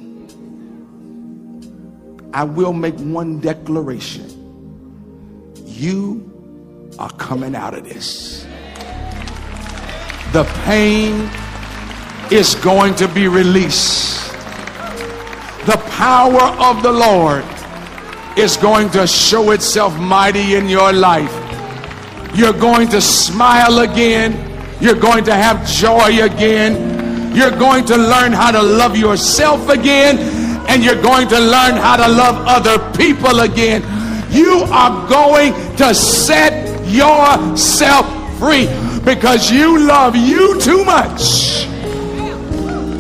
I 2.34 2.44
will 2.44 2.74
make 2.74 2.96
one 2.96 3.40
declaration. 3.40 4.32
You 5.64 6.92
are 6.98 7.12
coming 7.12 7.54
out 7.54 7.76
of 7.76 7.84
this. 7.84 8.48
The 10.34 10.44
pain 10.64 11.30
is 12.32 12.56
going 12.56 12.96
to 12.96 13.08
be 13.08 13.28
released. 13.28 14.32
The 15.68 15.78
power 15.92 16.42
of 16.42 16.82
the 16.82 16.92
Lord 16.92 17.46
is 18.38 18.58
going 18.58 18.90
to 18.92 19.08
show 19.08 19.52
itself 19.52 19.98
mighty 19.98 20.56
in 20.56 20.68
your 20.68 20.92
life. 20.92 21.34
You're 22.36 22.54
going 22.54 22.90
to 22.90 23.00
smile 23.00 23.80
again. 23.80 24.34
You're 24.82 25.00
going 25.00 25.24
to 25.26 25.34
have 25.34 25.66
joy 25.66 26.22
again. 26.22 27.34
You're 27.34 27.58
going 27.58 27.86
to 27.86 27.98
learn 27.98 28.34
how 28.34 28.52
to 28.52 28.62
love 28.62 28.98
yourself 28.98 29.70
again. 29.70 30.18
And 30.68 30.84
you're 30.84 31.02
going 31.02 31.30
to 31.30 31.40
learn 31.40 31.76
how 31.76 31.96
to 31.96 32.08
love 32.08 32.46
other 32.48 32.78
people 32.98 33.40
again. 33.40 33.82
You 34.32 34.66
are 34.70 35.08
going 35.08 35.54
to 35.78 35.94
set 35.94 36.66
yourself 36.90 38.06
free 38.38 38.68
because 39.06 39.50
you 39.50 39.80
love 39.80 40.16
you 40.16 40.60
too 40.60 40.84
much 40.84 41.64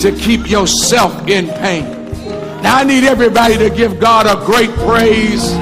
to 0.02 0.16
keep 0.18 0.50
yourself 0.50 1.28
in 1.28 1.48
pain. 1.48 1.95
Now, 2.66 2.78
I 2.78 2.84
need 2.84 3.04
everybody 3.04 3.60
to 3.60 3.70
give 3.70 4.00
God 4.00 4.26
a 4.26 4.44
great 4.44 4.72
praise. 4.82 5.54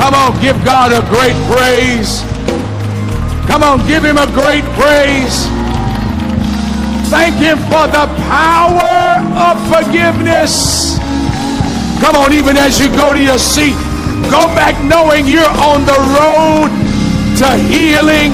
Come 0.00 0.14
on, 0.16 0.32
give 0.40 0.56
God 0.64 0.96
a 0.96 1.04
great 1.12 1.36
praise. 1.52 2.24
Come 3.44 3.62
on, 3.62 3.86
give 3.86 4.02
him 4.02 4.16
a 4.16 4.24
great 4.32 4.64
praise. 4.80 5.44
Thank 7.12 7.36
him 7.36 7.60
for 7.68 7.84
the 7.92 8.08
power 8.24 9.20
of 9.36 9.60
forgiveness. 9.68 10.96
Come 12.00 12.16
on, 12.16 12.32
even 12.32 12.56
as 12.56 12.80
you 12.80 12.88
go 12.96 13.12
to 13.12 13.22
your 13.22 13.36
seat, 13.36 13.76
go 14.32 14.48
back 14.56 14.80
knowing 14.82 15.26
you're 15.26 15.44
on 15.60 15.84
the 15.84 16.00
road 16.16 16.72
to 17.36 17.48
healing. 17.68 18.32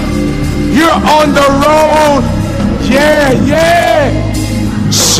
You're 0.70 0.94
on 0.94 1.34
the 1.34 1.48
road 1.58 2.40
yeah, 2.88 3.32
yeah. 3.44 4.29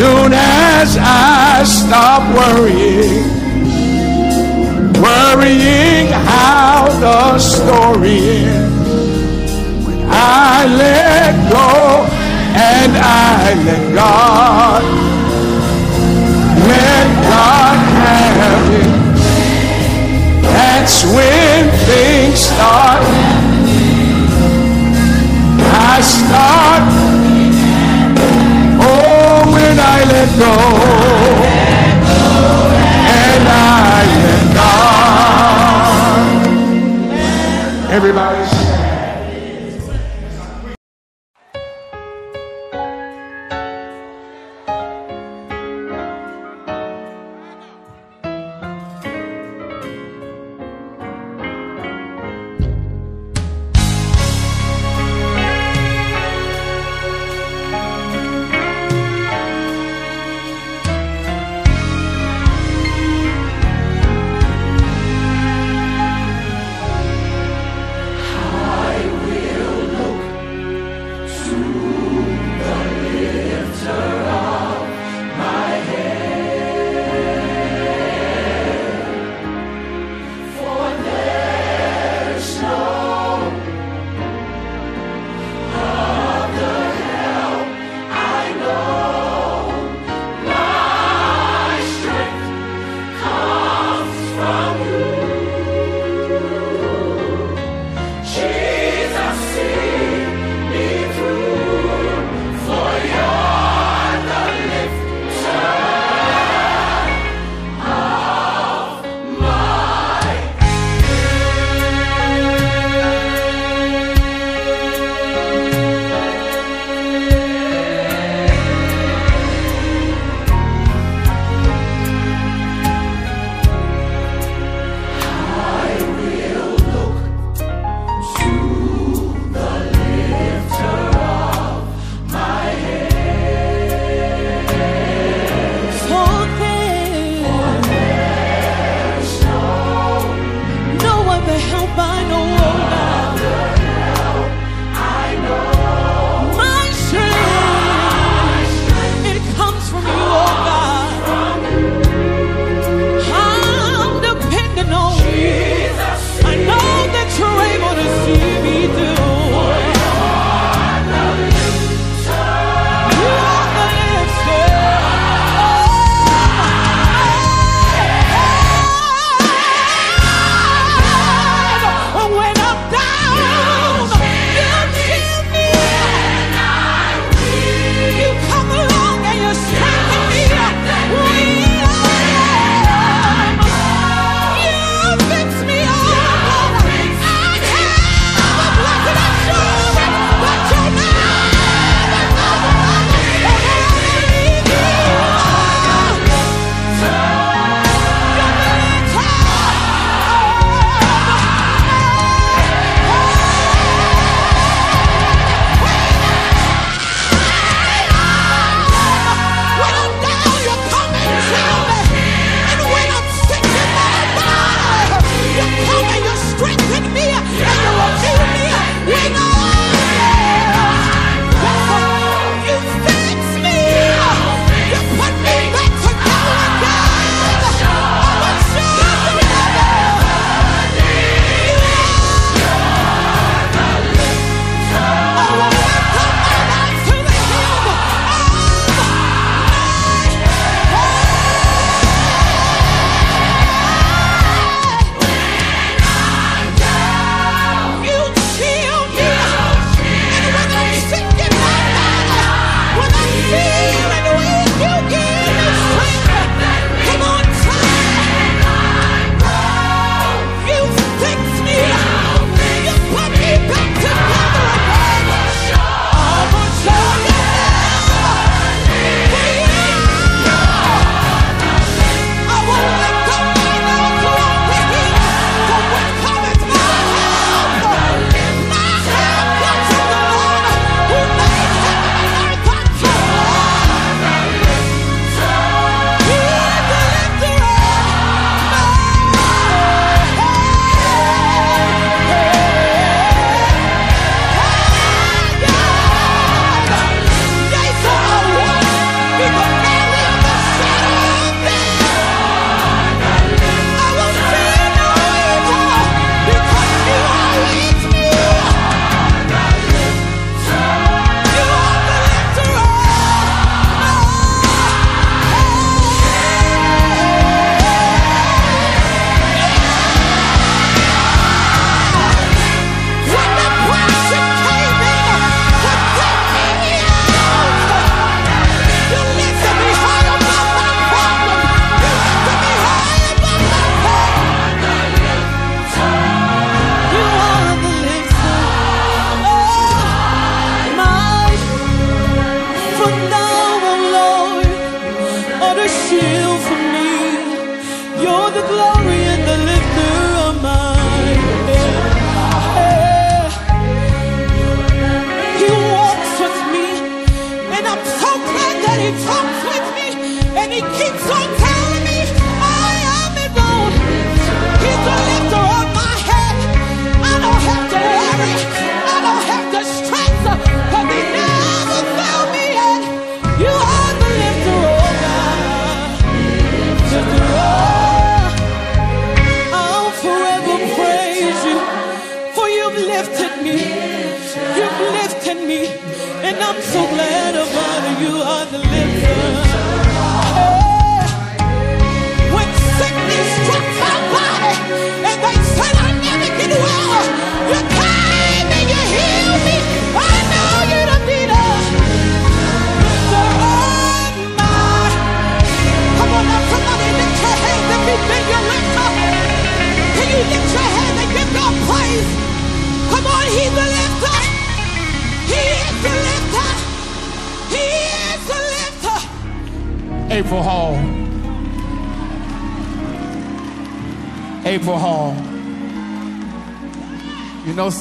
Soon 0.01 0.32
as 0.32 0.97
I 0.98 1.62
stop 1.62 2.22
worrying, 2.35 3.22
worrying 4.97 6.06
how 6.09 6.89
the 7.05 7.39
story 7.39 8.47
ends, 8.48 9.52
when 9.86 10.01
I 10.09 10.64
let 10.64 11.52
go 11.52 12.09
and 12.56 12.93
I 12.97 13.52
let 13.66 13.94
God, 13.94 14.82
let 16.64 17.06
God 17.28 17.77
have 18.01 18.72
it. 18.81 18.93
That's 20.44 21.05
when 21.05 21.68
things 21.85 22.40
start. 22.40 23.02
I 25.93 26.01
start 26.01 26.69
I 30.42 30.80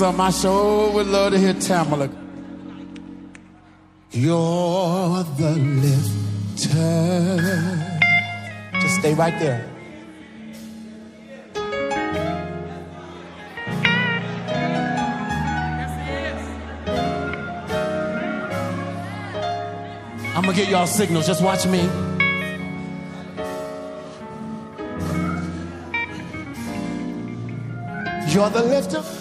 something 0.10 0.26
I 0.26 0.32
so 0.32 0.92
would 0.92 1.06
love 1.08 1.34
to 1.34 1.38
hear 1.38 1.54
Tamala. 1.54 2.10
You're 4.12 5.24
the 5.38 5.52
lifter. 5.84 6.80
Just 8.82 8.96
stay 9.00 9.14
right 9.14 9.38
there. 9.40 9.64
I'm 20.36 20.44
gonna 20.44 20.54
get 20.54 20.70
y'all 20.70 20.88
signals. 20.88 21.28
Just 21.28 21.44
watch 21.44 21.68
me. 21.68 21.82
You're 28.34 28.50
the 28.50 28.64
lifter. 28.64 29.19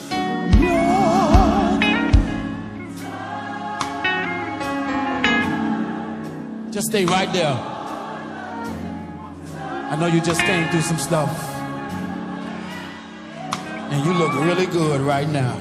Just 6.71 6.89
stay 6.91 7.05
right 7.07 7.33
there. 7.33 7.57
I 9.91 9.97
know 9.99 10.07
you 10.07 10.21
just 10.21 10.43
came 10.43 10.69
through 10.69 10.83
some 10.83 10.99
stuff. 10.99 11.31
And 13.91 14.05
you 14.05 14.13
look 14.13 14.35
really 14.35 14.67
good 14.67 15.01
right 15.01 15.29
now. 15.29 15.57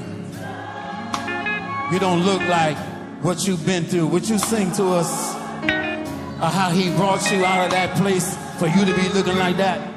You 1.90 1.98
don't 1.98 2.24
look 2.24 2.42
like 2.42 2.76
what 3.22 3.46
you've 3.46 3.64
been 3.64 3.84
through. 3.86 4.06
Would 4.08 4.28
you 4.28 4.38
sing 4.38 4.70
to 4.72 4.84
us 4.90 5.34
uh, 5.34 6.50
how 6.50 6.70
he 6.70 6.94
brought 6.94 7.32
you 7.32 7.44
out 7.44 7.64
of 7.64 7.70
that 7.70 7.96
place 7.96 8.36
for 8.58 8.68
you 8.68 8.84
to 8.84 8.94
be 8.94 9.08
looking 9.08 9.38
like 9.38 9.56
that? 9.56 9.87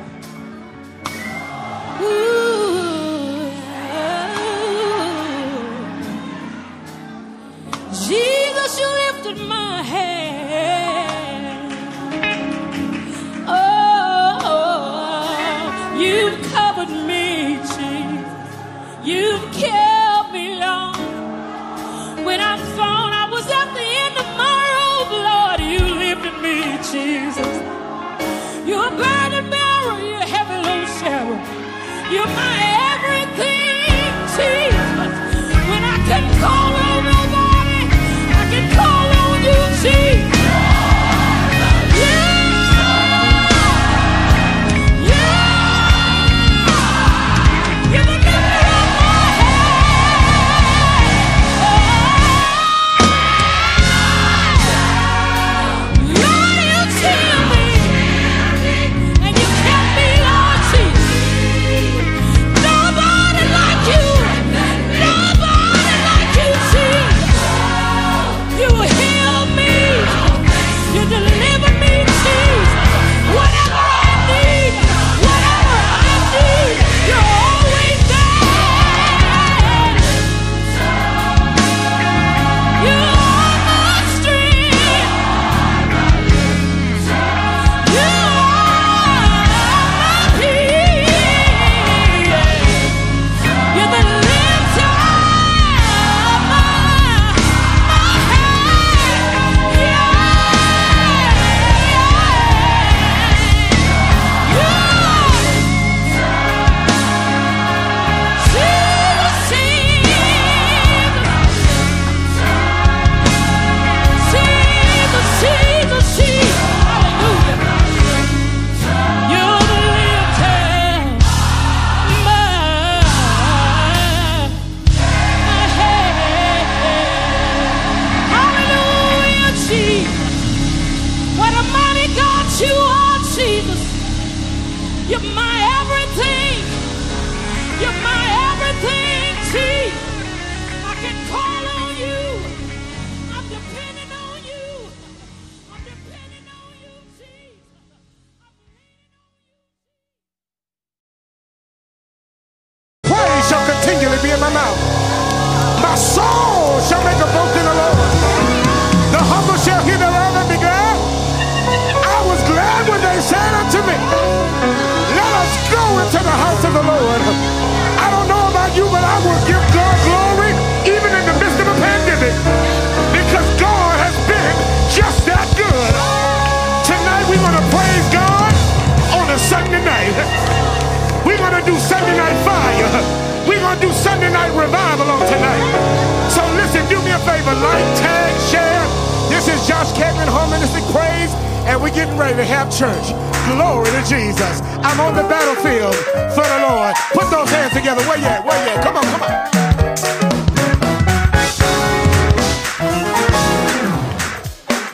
Josh 189.67 189.93
Kevin 189.93 190.27
Harmonistic 190.27 190.83
Praise, 190.91 191.31
and 191.69 191.81
we're 191.81 191.93
getting 191.93 192.17
ready 192.17 192.35
to 192.35 192.45
have 192.45 192.71
church. 192.75 193.13
Glory 193.45 193.91
to 193.91 194.03
Jesus. 194.09 194.61
I'm 194.81 194.99
on 194.99 195.15
the 195.15 195.23
battlefield 195.23 195.95
for 196.33 196.41
the 196.41 196.59
Lord. 196.67 196.95
Put 197.13 197.29
those 197.29 197.49
hands 197.49 197.73
together. 197.73 198.01
Where 198.09 198.17
you 198.17 198.25
at? 198.25 198.43
Where 198.43 198.57
you 198.65 198.71
at? 198.71 198.83
Come 198.83 198.97
on, 198.97 199.03
come 199.05 199.21
on. 199.21 199.31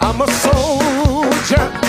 I'm 0.02 0.22
a 0.22 0.28
soldier 0.32 1.87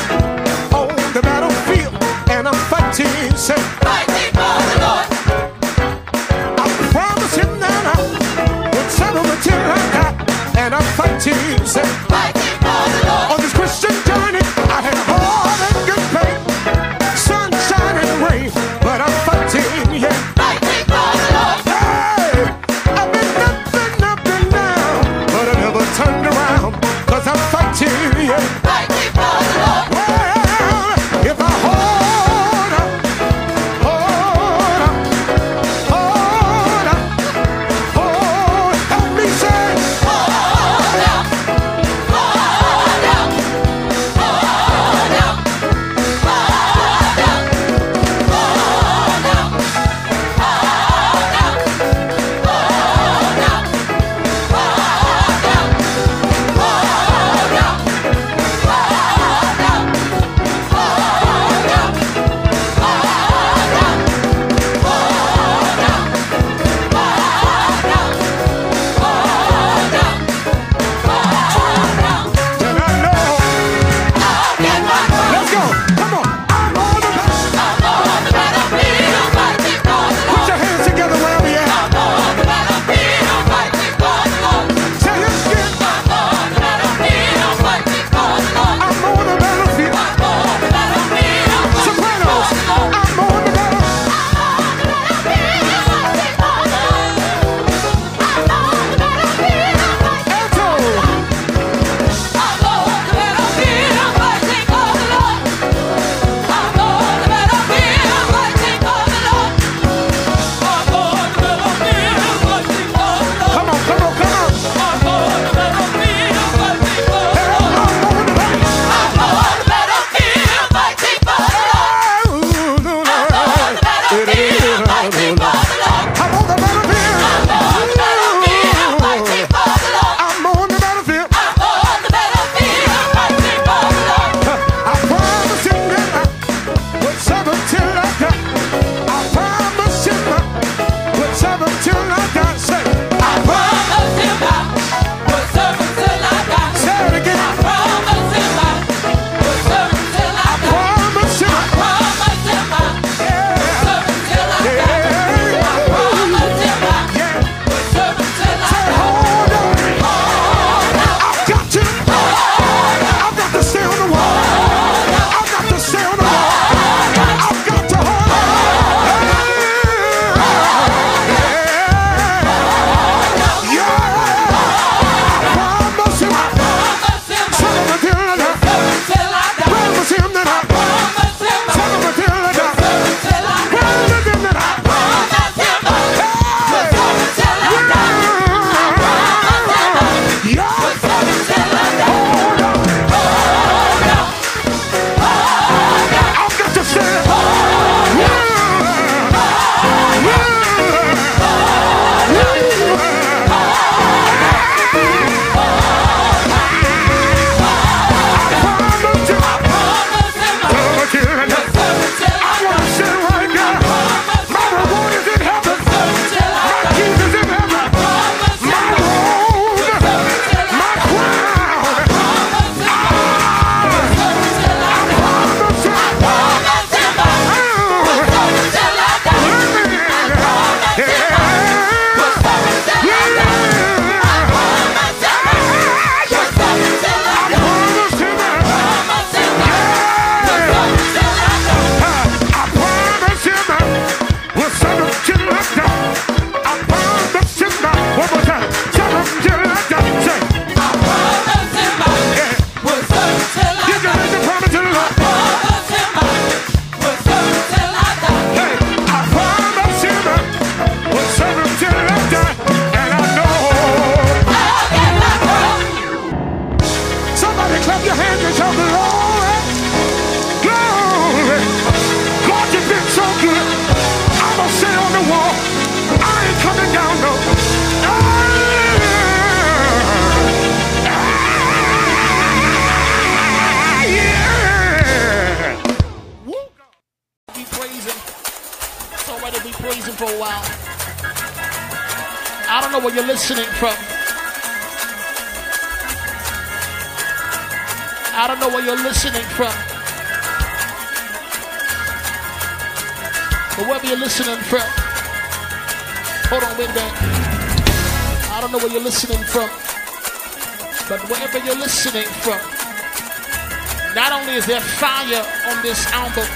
not 314.69 314.83
only 314.83 314.85
is 314.85 314.85
there 314.85 314.99
fire 315.01 315.45
on 315.73 315.83
this 315.83 316.07
album, 316.13 316.47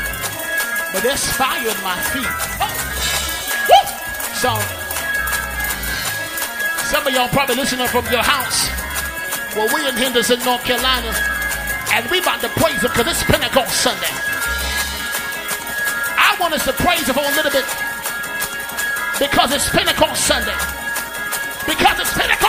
but 0.92 1.02
there's 1.02 1.24
fire 1.32 1.64
in 1.64 1.82
my 1.82 1.96
feet. 2.12 2.28
So, 4.36 4.52
some 6.90 7.06
of 7.06 7.12
y'all 7.14 7.28
probably 7.28 7.56
listening 7.56 7.88
from 7.88 8.04
your 8.12 8.22
house. 8.22 8.68
Well, 9.56 9.68
we 9.72 9.86
in 9.88 9.94
Henderson, 9.94 10.40
North 10.44 10.64
Carolina, 10.64 11.14
and 11.92 12.10
we 12.10 12.18
about 12.18 12.40
to 12.40 12.48
praise 12.48 12.82
him 12.82 12.90
because 12.92 13.08
it's 13.08 13.24
Pentecost 13.24 13.80
Sunday. 13.80 14.12
I 16.16 16.36
want 16.40 16.54
us 16.54 16.64
to 16.64 16.72
praise 16.72 17.06
him 17.06 17.14
for 17.14 17.24
a 17.24 17.34
little 17.36 17.52
bit 17.52 17.64
because 19.20 19.52
it's 19.52 19.68
Pentecost 19.70 20.26
Sunday. 20.26 20.56
Because 21.66 22.00
it's 22.00 22.12
Pentecost, 22.12 22.41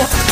go. 0.00 0.29